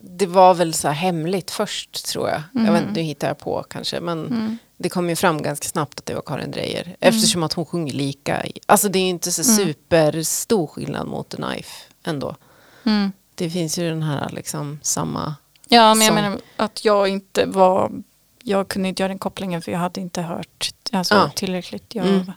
det 0.00 0.26
var 0.26 0.54
väl 0.54 0.74
så 0.74 0.88
här 0.88 0.94
hemligt 0.94 1.50
först 1.50 2.06
tror 2.06 2.28
jag. 2.28 2.42
Jag 2.66 2.72
vet 2.72 2.82
inte, 2.82 2.92
nu 2.94 3.00
hittar 3.00 3.28
jag 3.28 3.38
på 3.38 3.64
kanske. 3.70 4.00
Men 4.00 4.26
mm. 4.26 4.58
det 4.76 4.88
kom 4.88 5.08
ju 5.08 5.16
fram 5.16 5.42
ganska 5.42 5.68
snabbt 5.68 5.98
att 5.98 6.06
det 6.06 6.14
var 6.14 6.22
Karin 6.22 6.50
Drejer. 6.50 6.96
Eftersom 7.00 7.42
att 7.42 7.52
hon 7.52 7.66
sjunger 7.66 7.92
lika. 7.92 8.44
Alltså 8.66 8.88
det 8.88 8.98
är 8.98 9.02
ju 9.02 9.08
inte 9.08 9.32
så 9.32 9.52
Mm. 9.52 9.66
superstor 9.66 10.66
skillnad 10.66 11.06
mot 11.08 11.28
The 11.28 11.36
Knife 11.36 11.72
ändå. 12.04 12.36
Mm. 12.84 13.12
Det 13.34 13.50
finns 13.50 13.78
ju 13.78 13.88
den 13.90 14.02
här 14.02 14.30
liksom 14.30 14.78
samma. 14.82 15.34
Ja, 15.68 15.94
men 15.94 16.06
jag 16.06 16.14
Som- 16.14 16.22
menar 16.24 16.40
att 16.56 16.84
jag 16.84 17.08
inte 17.08 17.46
var, 17.46 17.92
jag 18.42 18.68
kunde 18.68 18.88
inte 18.88 19.02
göra 19.02 19.08
den 19.08 19.18
kopplingen 19.18 19.62
för 19.62 19.72
jag 19.72 19.78
hade 19.78 20.00
inte 20.00 20.22
hört 20.22 20.70
alltså, 20.92 21.14
Ja. 21.14 21.30
tillräckligt. 21.36 21.94
Jag, 21.94 22.06
Mm. 22.06 22.32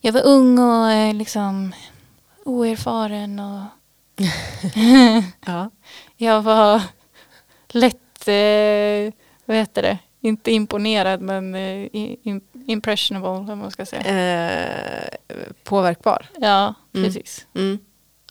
jag 0.00 0.12
var 0.12 0.22
ung 0.26 0.58
och 0.58 0.90
eh, 0.90 1.14
liksom 1.14 1.74
oerfaren 2.44 3.38
och 3.40 3.62
Ja. 5.46 5.70
jag 6.16 6.42
var 6.42 6.82
lätt, 7.68 8.28
eh, 8.28 9.14
vad 9.44 9.56
heter 9.56 9.82
det, 9.82 9.98
inte 10.20 10.50
imponerad 10.52 11.20
men 11.20 11.54
eh, 11.54 11.88
impressionable, 12.66 13.46
vad 13.48 13.58
man 13.58 13.70
ska 13.70 13.86
säga. 13.86 14.02
Eh, 14.02 15.08
påverkbar. 15.64 16.26
Ja, 16.40 16.74
Mm. 16.94 17.06
precis. 17.06 17.46
Mm. 17.54 17.78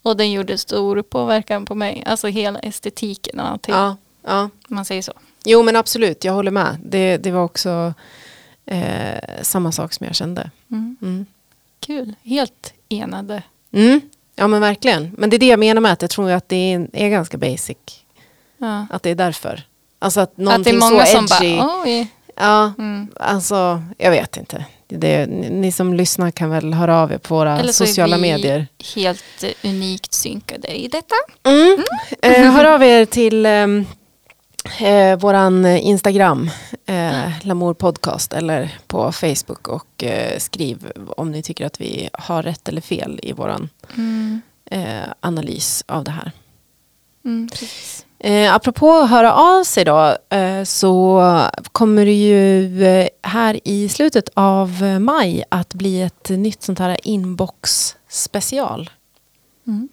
Och 0.01 0.17
den 0.17 0.31
gjorde 0.31 0.57
stor 0.57 1.01
påverkan 1.01 1.65
på 1.65 1.75
mig, 1.75 2.03
alltså 2.05 2.27
hela 2.27 2.59
estetiken 2.59 3.39
och 3.39 3.49
allting. 3.49 3.75
Ja, 3.75 3.97
ja. 4.23 4.41
om 4.41 4.49
Man 4.67 4.85
säger 4.85 5.01
så. 5.01 5.13
Jo 5.45 5.63
men 5.63 5.75
absolut, 5.75 6.23
jag 6.23 6.33
håller 6.33 6.51
med. 6.51 6.77
Det, 6.83 7.17
det 7.17 7.31
var 7.31 7.43
också 7.43 7.93
eh, 8.65 9.41
samma 9.41 9.71
sak 9.71 9.93
som 9.93 10.05
jag 10.05 10.15
kände. 10.15 10.51
Mm. 10.71 10.97
Mm. 11.01 11.25
Kul, 11.79 12.15
helt 12.23 12.73
enade. 12.89 13.43
Mm. 13.71 14.01
Ja 14.35 14.47
men 14.47 14.61
verkligen. 14.61 15.11
Men 15.17 15.29
det 15.29 15.35
är 15.35 15.39
det 15.39 15.45
jag 15.47 15.59
menar 15.59 15.81
med 15.81 15.91
att 15.93 16.01
jag 16.01 16.11
tror 16.11 16.31
att 16.31 16.49
det 16.49 16.73
är, 16.73 16.87
är 16.93 17.09
ganska 17.09 17.37
basic. 17.37 17.77
Ja. 18.57 18.87
Att 18.89 19.03
det 19.03 19.09
är 19.09 19.15
därför. 19.15 19.63
Alltså 19.99 20.19
att 20.21 20.29
Att 20.29 20.35
det 20.37 20.43
någonting 20.43 20.75
är 20.75 20.79
många 20.79 21.05
så 21.05 21.11
som 21.27 21.27
edgy. 21.41 21.57
bara, 21.57 21.81
oj. 21.83 22.07
Ja, 22.35 22.73
Mm. 22.77 23.07
alltså 23.19 23.83
jag 23.97 24.11
vet 24.11 24.37
inte. 24.37 24.65
Det, 24.87 25.25
ni, 25.25 25.49
ni 25.49 25.71
som 25.71 25.93
lyssnar 25.93 26.31
kan 26.31 26.49
väl 26.49 26.73
höra 26.73 27.01
av 27.01 27.11
er 27.11 27.17
på 27.17 27.35
våra 27.35 27.59
Eller 27.59 27.71
så 27.71 27.85
sociala 27.85 28.15
är 28.15 28.21
vi 28.21 28.31
medier. 28.31 28.67
helt 28.95 29.43
eh, 29.43 29.69
unikt 29.69 30.13
synkade 30.13 30.67
i 30.81 30.87
detta. 30.87 31.15
Mm. 31.43 31.77
Eh, 32.21 32.51
hör 32.51 32.65
av 32.65 32.83
er 32.83 33.05
till 33.05 33.45
ehm, 33.45 33.85
eh, 34.81 35.19
våran 35.19 35.65
Instagram, 35.65 36.49
eh, 36.85 37.29
Lamour 37.41 37.73
Podcast, 37.73 38.33
eller 38.33 38.77
på 38.87 39.11
Facebook 39.11 39.67
och 39.67 40.03
eh, 40.03 40.37
skriv 40.39 40.91
om 41.17 41.31
ni 41.31 41.43
tycker 41.43 41.65
att 41.65 41.81
vi 41.81 42.09
har 42.13 42.43
rätt 42.43 42.69
eller 42.69 42.81
fel 42.81 43.19
i 43.23 43.31
våran 43.33 43.69
Mm. 43.97 44.41
eh, 44.71 45.09
analys 45.19 45.83
av 45.87 46.03
det 46.03 46.11
här. 46.11 46.31
Mm. 47.25 47.49
Eh, 48.19 48.53
apropå 48.55 48.91
att 48.91 49.09
höra 49.09 49.33
av 49.33 49.63
sig 49.63 49.85
då, 49.85 50.17
eh, 50.29 50.63
så 50.63 51.21
kommer 51.71 52.05
det 52.05 52.13
ju 52.13 52.83
eh, 52.85 53.07
här 53.21 53.59
i 53.63 53.89
slutet 53.89 54.29
av 54.33 54.83
maj 54.99 55.43
att 55.49 55.73
bli 55.73 56.01
ett 56.01 56.29
nytt 56.29 56.63
sånt 56.63 56.79
här 56.79 56.97
inbox 57.03 57.95
special 58.09 58.89
Mm. 59.67 59.89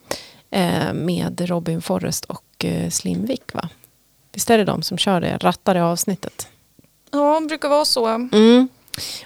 eh, 0.50 0.92
med 0.94 1.40
Robin 1.48 1.82
Forrest 1.82 2.24
och 2.24 2.64
eh, 2.64 2.90
Slimvik 2.90 3.54
va? 3.54 3.68
Visst 4.32 4.50
är 4.50 4.58
det 4.58 4.64
de 4.64 4.82
som 4.82 4.98
kör 4.98 5.20
det, 5.20 5.36
rattar 5.36 5.74
det 5.74 5.84
avsnittet? 5.84 6.48
Ja, 7.10 7.40
det 7.40 7.46
brukar 7.46 7.68
vara 7.68 7.84
så. 7.84 8.06
Mm. 8.06 8.68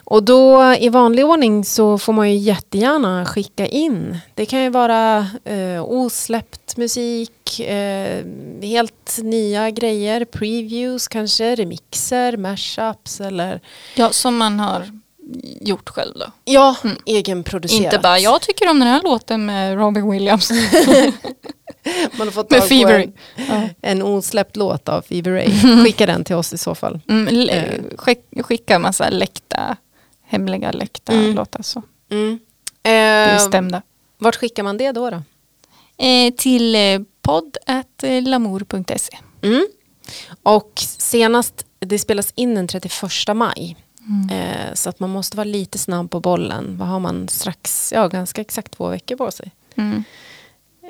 Och 0.05 0.23
då 0.23 0.75
i 0.81 0.89
vanlig 0.89 1.27
ordning 1.27 1.65
så 1.65 1.99
får 1.99 2.13
man 2.13 2.31
ju 2.31 2.37
jättegärna 2.37 3.27
skicka 3.27 3.67
in. 3.67 4.19
Det 4.35 4.47
kan 4.47 4.63
ju 4.63 4.71
vara 4.71 5.27
eh, 5.45 5.85
osläppt 5.85 6.77
musik, 6.77 7.61
eh, 7.61 8.25
helt 8.63 9.19
nya 9.23 9.71
grejer, 9.71 10.25
previews 10.25 11.09
kanske, 11.09 11.55
remixer, 11.55 12.37
mashups 12.37 13.21
eller 13.21 13.61
Ja, 13.95 14.11
som 14.11 14.37
man 14.37 14.61
har 14.61 15.01
gjort 15.61 15.89
själv 15.89 16.14
då. 16.18 16.27
Ja, 16.45 16.77
egenproducerat. 17.07 17.85
Inte 17.85 17.99
bara 17.99 18.18
jag 18.18 18.41
tycker 18.43 18.70
om 18.70 18.79
den 18.79 18.89
här 18.89 19.03
låten 19.03 19.47
med 19.47 19.77
Robin 19.79 20.11
Williams. 20.11 20.51
Man 22.18 22.27
har 22.27 22.31
fått 22.33 22.51
med 22.51 22.62
Fever. 22.64 22.99
en, 23.01 23.12
Ja. 23.49 23.68
en 23.83 24.03
osläppt 24.03 24.57
låt 24.57 24.89
av 24.89 25.03
Fever 25.03 25.31
Ray. 25.33 25.83
Skicka 25.85 26.07
den 26.07 26.24
till 26.24 26.35
oss 26.37 26.53
i 26.53 26.59
så 26.59 26.74
fall. 26.74 27.01
Mm, 27.09 27.49
Eh. 27.49 27.81
skick, 27.99 28.18
skicka 28.43 28.79
massa 28.79 29.11
läckta, 29.11 29.77
hemliga 30.27 30.72
läckta 30.72 31.12
Mm. 31.12 31.35
låtar 31.35 31.62
så. 31.62 31.83
Mm. 32.11 32.39
Eh, 32.83 33.35
Bestämda. 33.35 33.83
vart 34.18 34.37
skickar 34.37 34.62
man 34.62 34.77
det 34.79 34.93
då? 34.93 35.11
då? 35.11 35.22
Eh, 36.05 36.35
till 36.35 36.74
eh, 36.74 37.01
podd.lamour.se. 37.22 39.16
Mm. 39.43 39.66
Och 40.43 40.72
senast, 40.99 41.66
det 41.79 41.99
spelas 41.99 42.33
in 42.37 42.55
den 42.55 42.68
31 42.68 43.35
maj. 43.37 43.77
Mm. 44.07 44.31
Eh, 44.31 44.75
så 44.75 44.89
att 44.91 45.01
man 45.01 45.11
måste 45.11 45.37
vara 45.37 45.45
lite 45.45 45.79
snabb 45.79 46.11
på 46.11 46.21
bollen. 46.21 46.77
Vad 46.79 46.89
har 46.89 47.01
man 47.01 47.29
strax? 47.29 47.93
Ja, 47.97 48.09
ganska 48.09 48.41
exakt 48.41 48.73
två 48.73 48.89
veckor 48.89 49.17
på 49.17 49.31
sig. 49.31 49.51
Mm. 49.77 50.05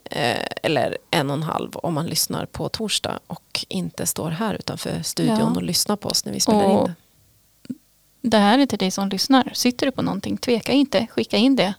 Eh, 0.04 0.46
eller 0.62 0.98
en 1.10 1.30
och 1.30 1.36
en 1.36 1.42
halv 1.42 1.76
om 1.76 1.94
man 1.94 2.06
lyssnar 2.06 2.46
på 2.46 2.68
torsdag 2.68 3.18
och 3.26 3.64
inte 3.68 4.06
står 4.06 4.30
här 4.30 4.54
utanför 4.54 5.02
studion 5.02 5.38
Ja. 5.38 5.50
och 5.56 5.62
lyssnar 5.62 5.96
på 5.96 6.08
oss 6.08 6.24
när 6.24 6.32
vi 6.32 6.40
spelar 6.40 6.64
Och- 6.64 6.88
in 6.88 6.94
det. 6.94 6.94
Det 8.28 8.38
här 8.38 8.58
är 8.58 8.66
till 8.66 8.78
dig 8.78 8.90
som 8.90 9.08
lyssnar. 9.08 9.50
Sitter 9.54 9.86
du 9.86 9.92
på 9.92 10.02
någonting, 10.02 10.36
tveka 10.36 10.72
inte. 10.72 11.06
Skicka 11.10 11.36
in 11.36 11.56
det. 11.56 11.74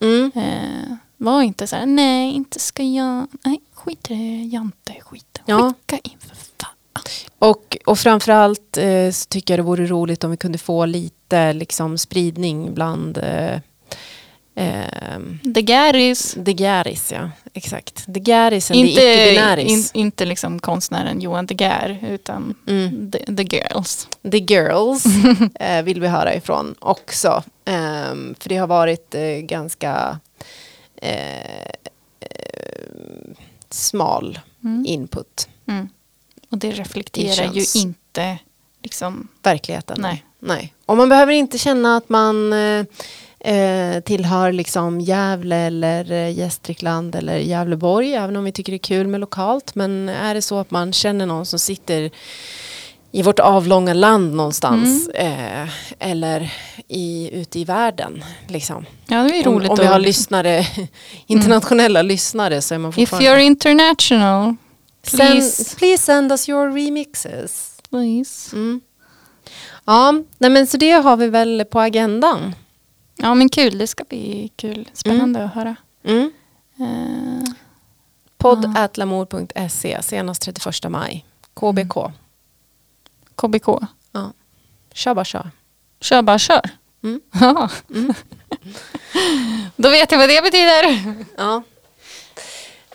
Mm. 0.00 0.32
Eh, 0.34 0.96
var 1.16 1.42
inte 1.42 1.66
så 1.66 1.76
här, 1.76 1.86
nej, 1.86 2.32
inte 2.34 2.58
ska 2.58 2.82
jag. 2.82 3.26
Nej, 3.44 3.60
skit 3.74 4.10
i 4.10 4.14
det, 4.14 4.44
Jante, 4.56 4.94
skit. 5.00 5.40
Ja. 5.46 5.72
Skicka 5.88 5.98
in 6.10 6.18
för 6.18 6.36
fan. 6.36 6.70
Och, 7.38 7.76
och 7.86 7.98
framförallt 7.98 8.76
eh, 8.76 9.10
så 9.10 9.24
tycker 9.28 9.54
jag 9.54 9.58
det 9.58 9.62
vore 9.62 9.86
roligt 9.86 10.24
om 10.24 10.30
vi 10.30 10.36
kunde 10.36 10.58
få 10.58 10.86
lite 10.86 11.52
liksom, 11.52 11.98
spridning 11.98 12.74
bland 12.74 13.18
eh, 13.18 13.58
ehm, 14.54 15.38
The 15.54 15.62
Garys. 15.62 16.36
The 16.44 16.52
Garis, 16.52 17.12
ja. 17.12 17.30
Exakt. 17.54 18.14
The 18.14 18.20
Garis 18.20 18.68
the 18.68 18.74
Inte, 18.74 18.90
icke-binäris. 19.02 19.70
in, 19.94 20.00
inte 20.02 20.24
liksom 20.24 20.58
konstnären 20.58 21.20
Johan 21.20 21.46
De 21.46 21.54
Geer 21.54 21.98
utan 22.08 22.54
Mm. 22.66 23.10
the, 23.10 23.18
the 23.36 23.56
Girls. 23.56 24.08
The 24.30 24.38
Girls 24.38 25.04
eh, 25.60 25.82
vill 25.82 26.00
vi 26.00 26.06
höra 26.08 26.34
ifrån 26.34 26.74
också. 26.78 27.42
Ehm, 27.64 28.34
för 28.38 28.48
det 28.48 28.56
har 28.56 28.66
varit 28.66 29.14
eh, 29.14 29.22
ganska 29.22 30.18
eh, 30.96 31.60
eh, 32.20 33.30
smal 33.70 34.38
Mm. 34.64 34.84
input. 34.86 35.48
Mm. 35.68 35.88
Och 36.50 36.58
det 36.58 36.70
reflekterar 36.70 37.48
Det 37.52 37.60
ju 37.60 37.80
inte 37.80 38.38
liksom, 38.82 39.28
Verkligheten. 39.42 39.96
nej. 40.00 40.24
Nej. 40.42 40.74
Och 40.86 40.96
man 40.96 41.08
behöver 41.08 41.32
inte 41.32 41.58
känna 41.58 41.96
att 41.96 42.08
man 42.08 42.52
eh, 42.52 42.84
eh, 43.54 44.00
tillhör 44.00 44.52
liksom 44.52 45.00
Gävle 45.00 45.56
eller 45.56 46.12
eh, 46.12 46.30
Gästrikland 46.38 47.14
eller 47.14 47.36
Gävleborg, 47.38 48.14
även 48.14 48.36
om 48.36 48.44
vi 48.44 48.52
tycker 48.52 48.72
det 48.72 48.76
är 48.76 48.78
kul 48.78 49.06
med 49.06 49.20
lokalt. 49.20 49.74
Men 49.74 50.08
är 50.08 50.34
det 50.34 50.42
så 50.42 50.58
att 50.58 50.70
man 50.70 50.92
känner 50.92 51.26
någon 51.26 51.46
som 51.46 51.58
sitter 51.58 52.10
i 53.12 53.22
vårt 53.22 53.38
avlånga 53.38 53.94
land 53.94 54.34
någonstans 54.34 55.08
eh, 55.08 55.68
eller 55.98 56.52
i, 56.88 57.30
ute 57.32 57.58
i 57.60 57.64
världen. 57.64 58.24
Liksom. 58.48 58.86
Ja, 59.06 59.16
det 59.22 59.38
är 59.40 59.48
Om, 59.48 59.54
roligt 59.54 59.70
om 59.70 59.76
vi 59.76 59.84
att- 59.84 59.92
har 59.92 59.98
lyssnare, 59.98 60.66
internationella 61.26 62.02
lyssnare 62.02 62.62
så 62.62 62.74
är 62.74 62.78
man 62.78 62.90
If 62.90 62.94
fortfarande... 62.96 63.28
you're 63.30 63.38
international, 63.38 64.56
please. 65.02 65.50
Send, 65.64 65.78
please 65.78 66.02
send 66.02 66.32
us 66.32 66.48
your 66.48 66.70
remixes. 66.70 67.80
please. 67.90 68.56
Mm. 68.56 68.80
Ja, 69.84 70.12
nej 70.38 70.50
men 70.50 70.66
så 70.66 70.76
det 70.76 70.90
har 70.90 71.16
vi 71.16 71.26
väl 71.28 71.64
på 71.64 71.80
agendan. 71.80 72.54
Ja 73.16 73.34
men 73.34 73.48
kul, 73.48 73.78
det 73.78 73.86
ska 73.86 74.04
bli 74.04 74.50
kul. 74.56 74.88
Spännande 74.92 75.44
att 75.44 75.54
höra. 75.54 75.76
Mm. 76.04 76.32
Eh, 76.78 77.52
Podd 78.38 78.72
at 78.76 78.96
lamour.se 78.96 80.02
senast 80.02 80.42
31 80.42 80.90
maj. 80.90 81.26
KBK. 81.54 81.94
KBK. 83.34 83.66
Ja. 84.12 84.32
Kör 84.92 85.14
bara 85.14 85.24
kör. 85.24 85.50
Kör 86.00 86.22
bara 86.22 86.38
kör. 86.38 86.70
Mm. 87.02 87.20
Ja. 87.40 87.68
Då 89.76 89.90
vet 89.90 90.12
jag 90.12 90.18
vad 90.18 90.28
det 90.28 90.42
betyder. 90.42 91.14
Ja. 91.36 91.62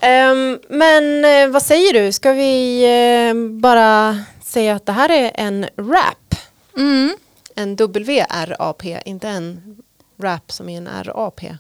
Ehm, 0.02 0.60
men 0.70 1.26
eh, 1.26 1.48
vad 1.48 1.62
säger 1.62 1.94
du? 1.94 2.12
Ska 2.12 2.32
vi 2.32 2.84
eh, 3.30 3.60
bara 3.62 4.20
säga 4.44 4.76
att 4.76 4.86
det 4.86 4.92
här 4.92 5.10
är 5.10 5.32
en 5.36 5.66
rap? 5.78 6.36
Mm. 6.78 7.16
En 7.56 7.76
W-R-A-P, 7.76 9.02
inte 9.06 9.30
en 9.30 9.78
rap 10.22 10.52
som 10.52 10.70
är 10.70 10.78
en 10.78 10.88
R-A-P. 10.88 11.58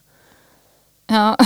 Ja. 1.07 1.37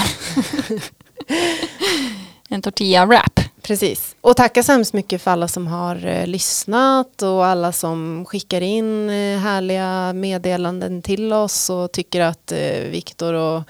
en 2.49 2.61
tortilla 2.61 3.05
wrap. 3.05 3.39
Precis. 3.61 4.15
Och 4.21 4.35
tacka 4.37 4.63
så 4.63 4.71
hemskt 4.71 4.93
mycket 4.93 5.21
för 5.21 5.31
alla 5.31 5.47
som 5.47 5.67
har 5.67 6.05
eh, 6.05 6.27
lyssnat 6.27 7.21
och 7.21 7.45
alla 7.45 7.71
som 7.71 8.25
skickar 8.27 8.61
in 8.61 9.09
eh, 9.09 9.39
härliga 9.39 10.13
meddelanden 10.13 11.01
till 11.01 11.33
oss 11.33 11.69
och 11.69 11.91
tycker 11.91 12.21
att 12.21 12.51
eh, 12.51 12.79
Viktor 12.91 13.33
och 13.33 13.63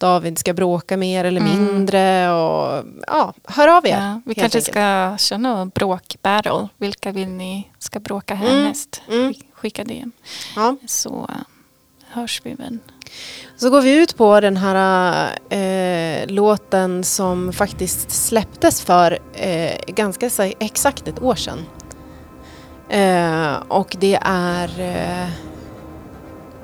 David 0.00 0.38
ska 0.38 0.52
bråka 0.54 0.96
mer 0.96 1.24
eller 1.24 1.40
mindre. 1.40 2.32
Och, 2.32 2.84
ja, 3.06 3.34
hör 3.44 3.68
av 3.76 3.86
er. 3.86 3.90
Ja, 3.90 4.20
vi 4.24 4.34
kanske 4.34 4.58
enkelt. 4.58 4.64
ska 4.72 5.16
köra 5.18 5.38
någon 5.38 5.68
bråk-battle. 5.68 6.68
Vilka 6.76 7.12
vill 7.12 7.28
ni 7.28 7.68
ska 7.78 8.00
bråka 8.00 8.34
härnäst? 8.34 9.02
mm. 9.08 9.32
Sk- 9.32 9.42
Skicka 9.54 9.84
det. 9.84 10.04
Ja. 10.56 10.76
Så 10.86 11.26
eh, 11.28 11.34
hörs 12.10 12.40
vi 12.44 12.54
väl. 12.54 12.78
Så 13.56 13.70
går 13.70 13.80
vi 13.80 13.96
ut 14.02 14.16
på 14.16 14.40
den 14.40 14.56
här 14.56 15.28
eh, 15.50 16.26
låten 16.26 17.04
som 17.04 17.52
faktiskt 17.52 18.10
släpptes 18.10 18.82
för 18.82 19.18
eh, 19.34 19.72
ganska 19.86 20.30
exakt 20.58 21.08
ett 21.08 21.22
år 21.22 21.34
sedan. 21.34 21.58
Eh, 22.88 23.52
och 23.68 23.96
det 24.00 24.18
är 24.22 24.68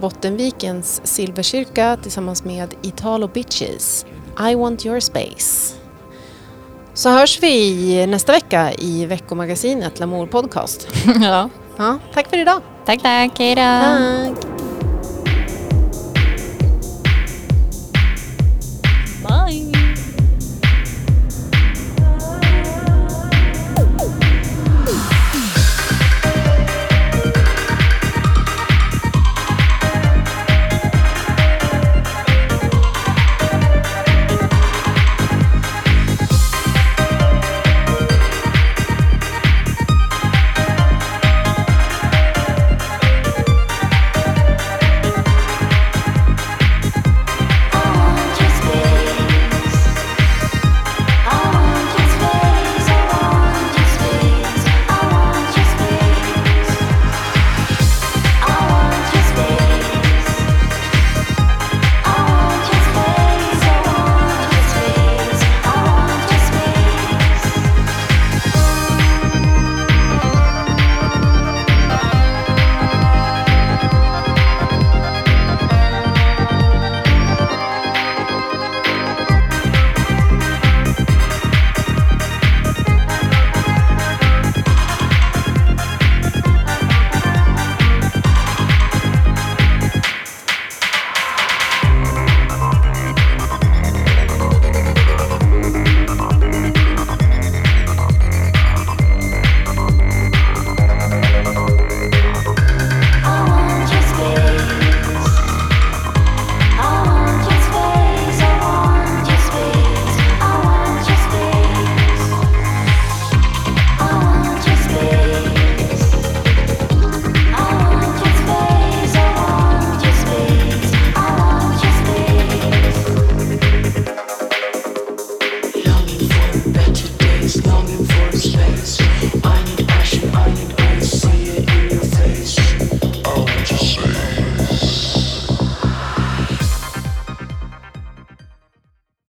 Bottenvikens 0.01 1.01
Silverkyrka 1.05 1.97
tillsammans 2.03 2.45
med 2.45 2.75
Italo 2.83 3.29
Bitches. 3.29 4.07
I 4.51 4.55
want 4.55 4.87
your 4.87 5.01
space. 5.01 5.75
Så 6.95 7.11
hörs 7.11 7.43
vi 7.43 8.07
nästa 8.07 8.33
vecka 8.33 8.73
i 8.73 9.07
veckomagasinet 9.07 10.01
Lamour 10.01 10.27
Podcast. 10.27 10.89
ja. 11.23 11.49
Ja, 11.77 11.99
tack 12.15 12.31
för 12.31 12.39
idag. 12.39 12.61
Tack, 12.85 13.03
tack. 13.03 13.39
Hej 13.39 13.55
då. 13.55 13.63
Tack. 13.63 14.56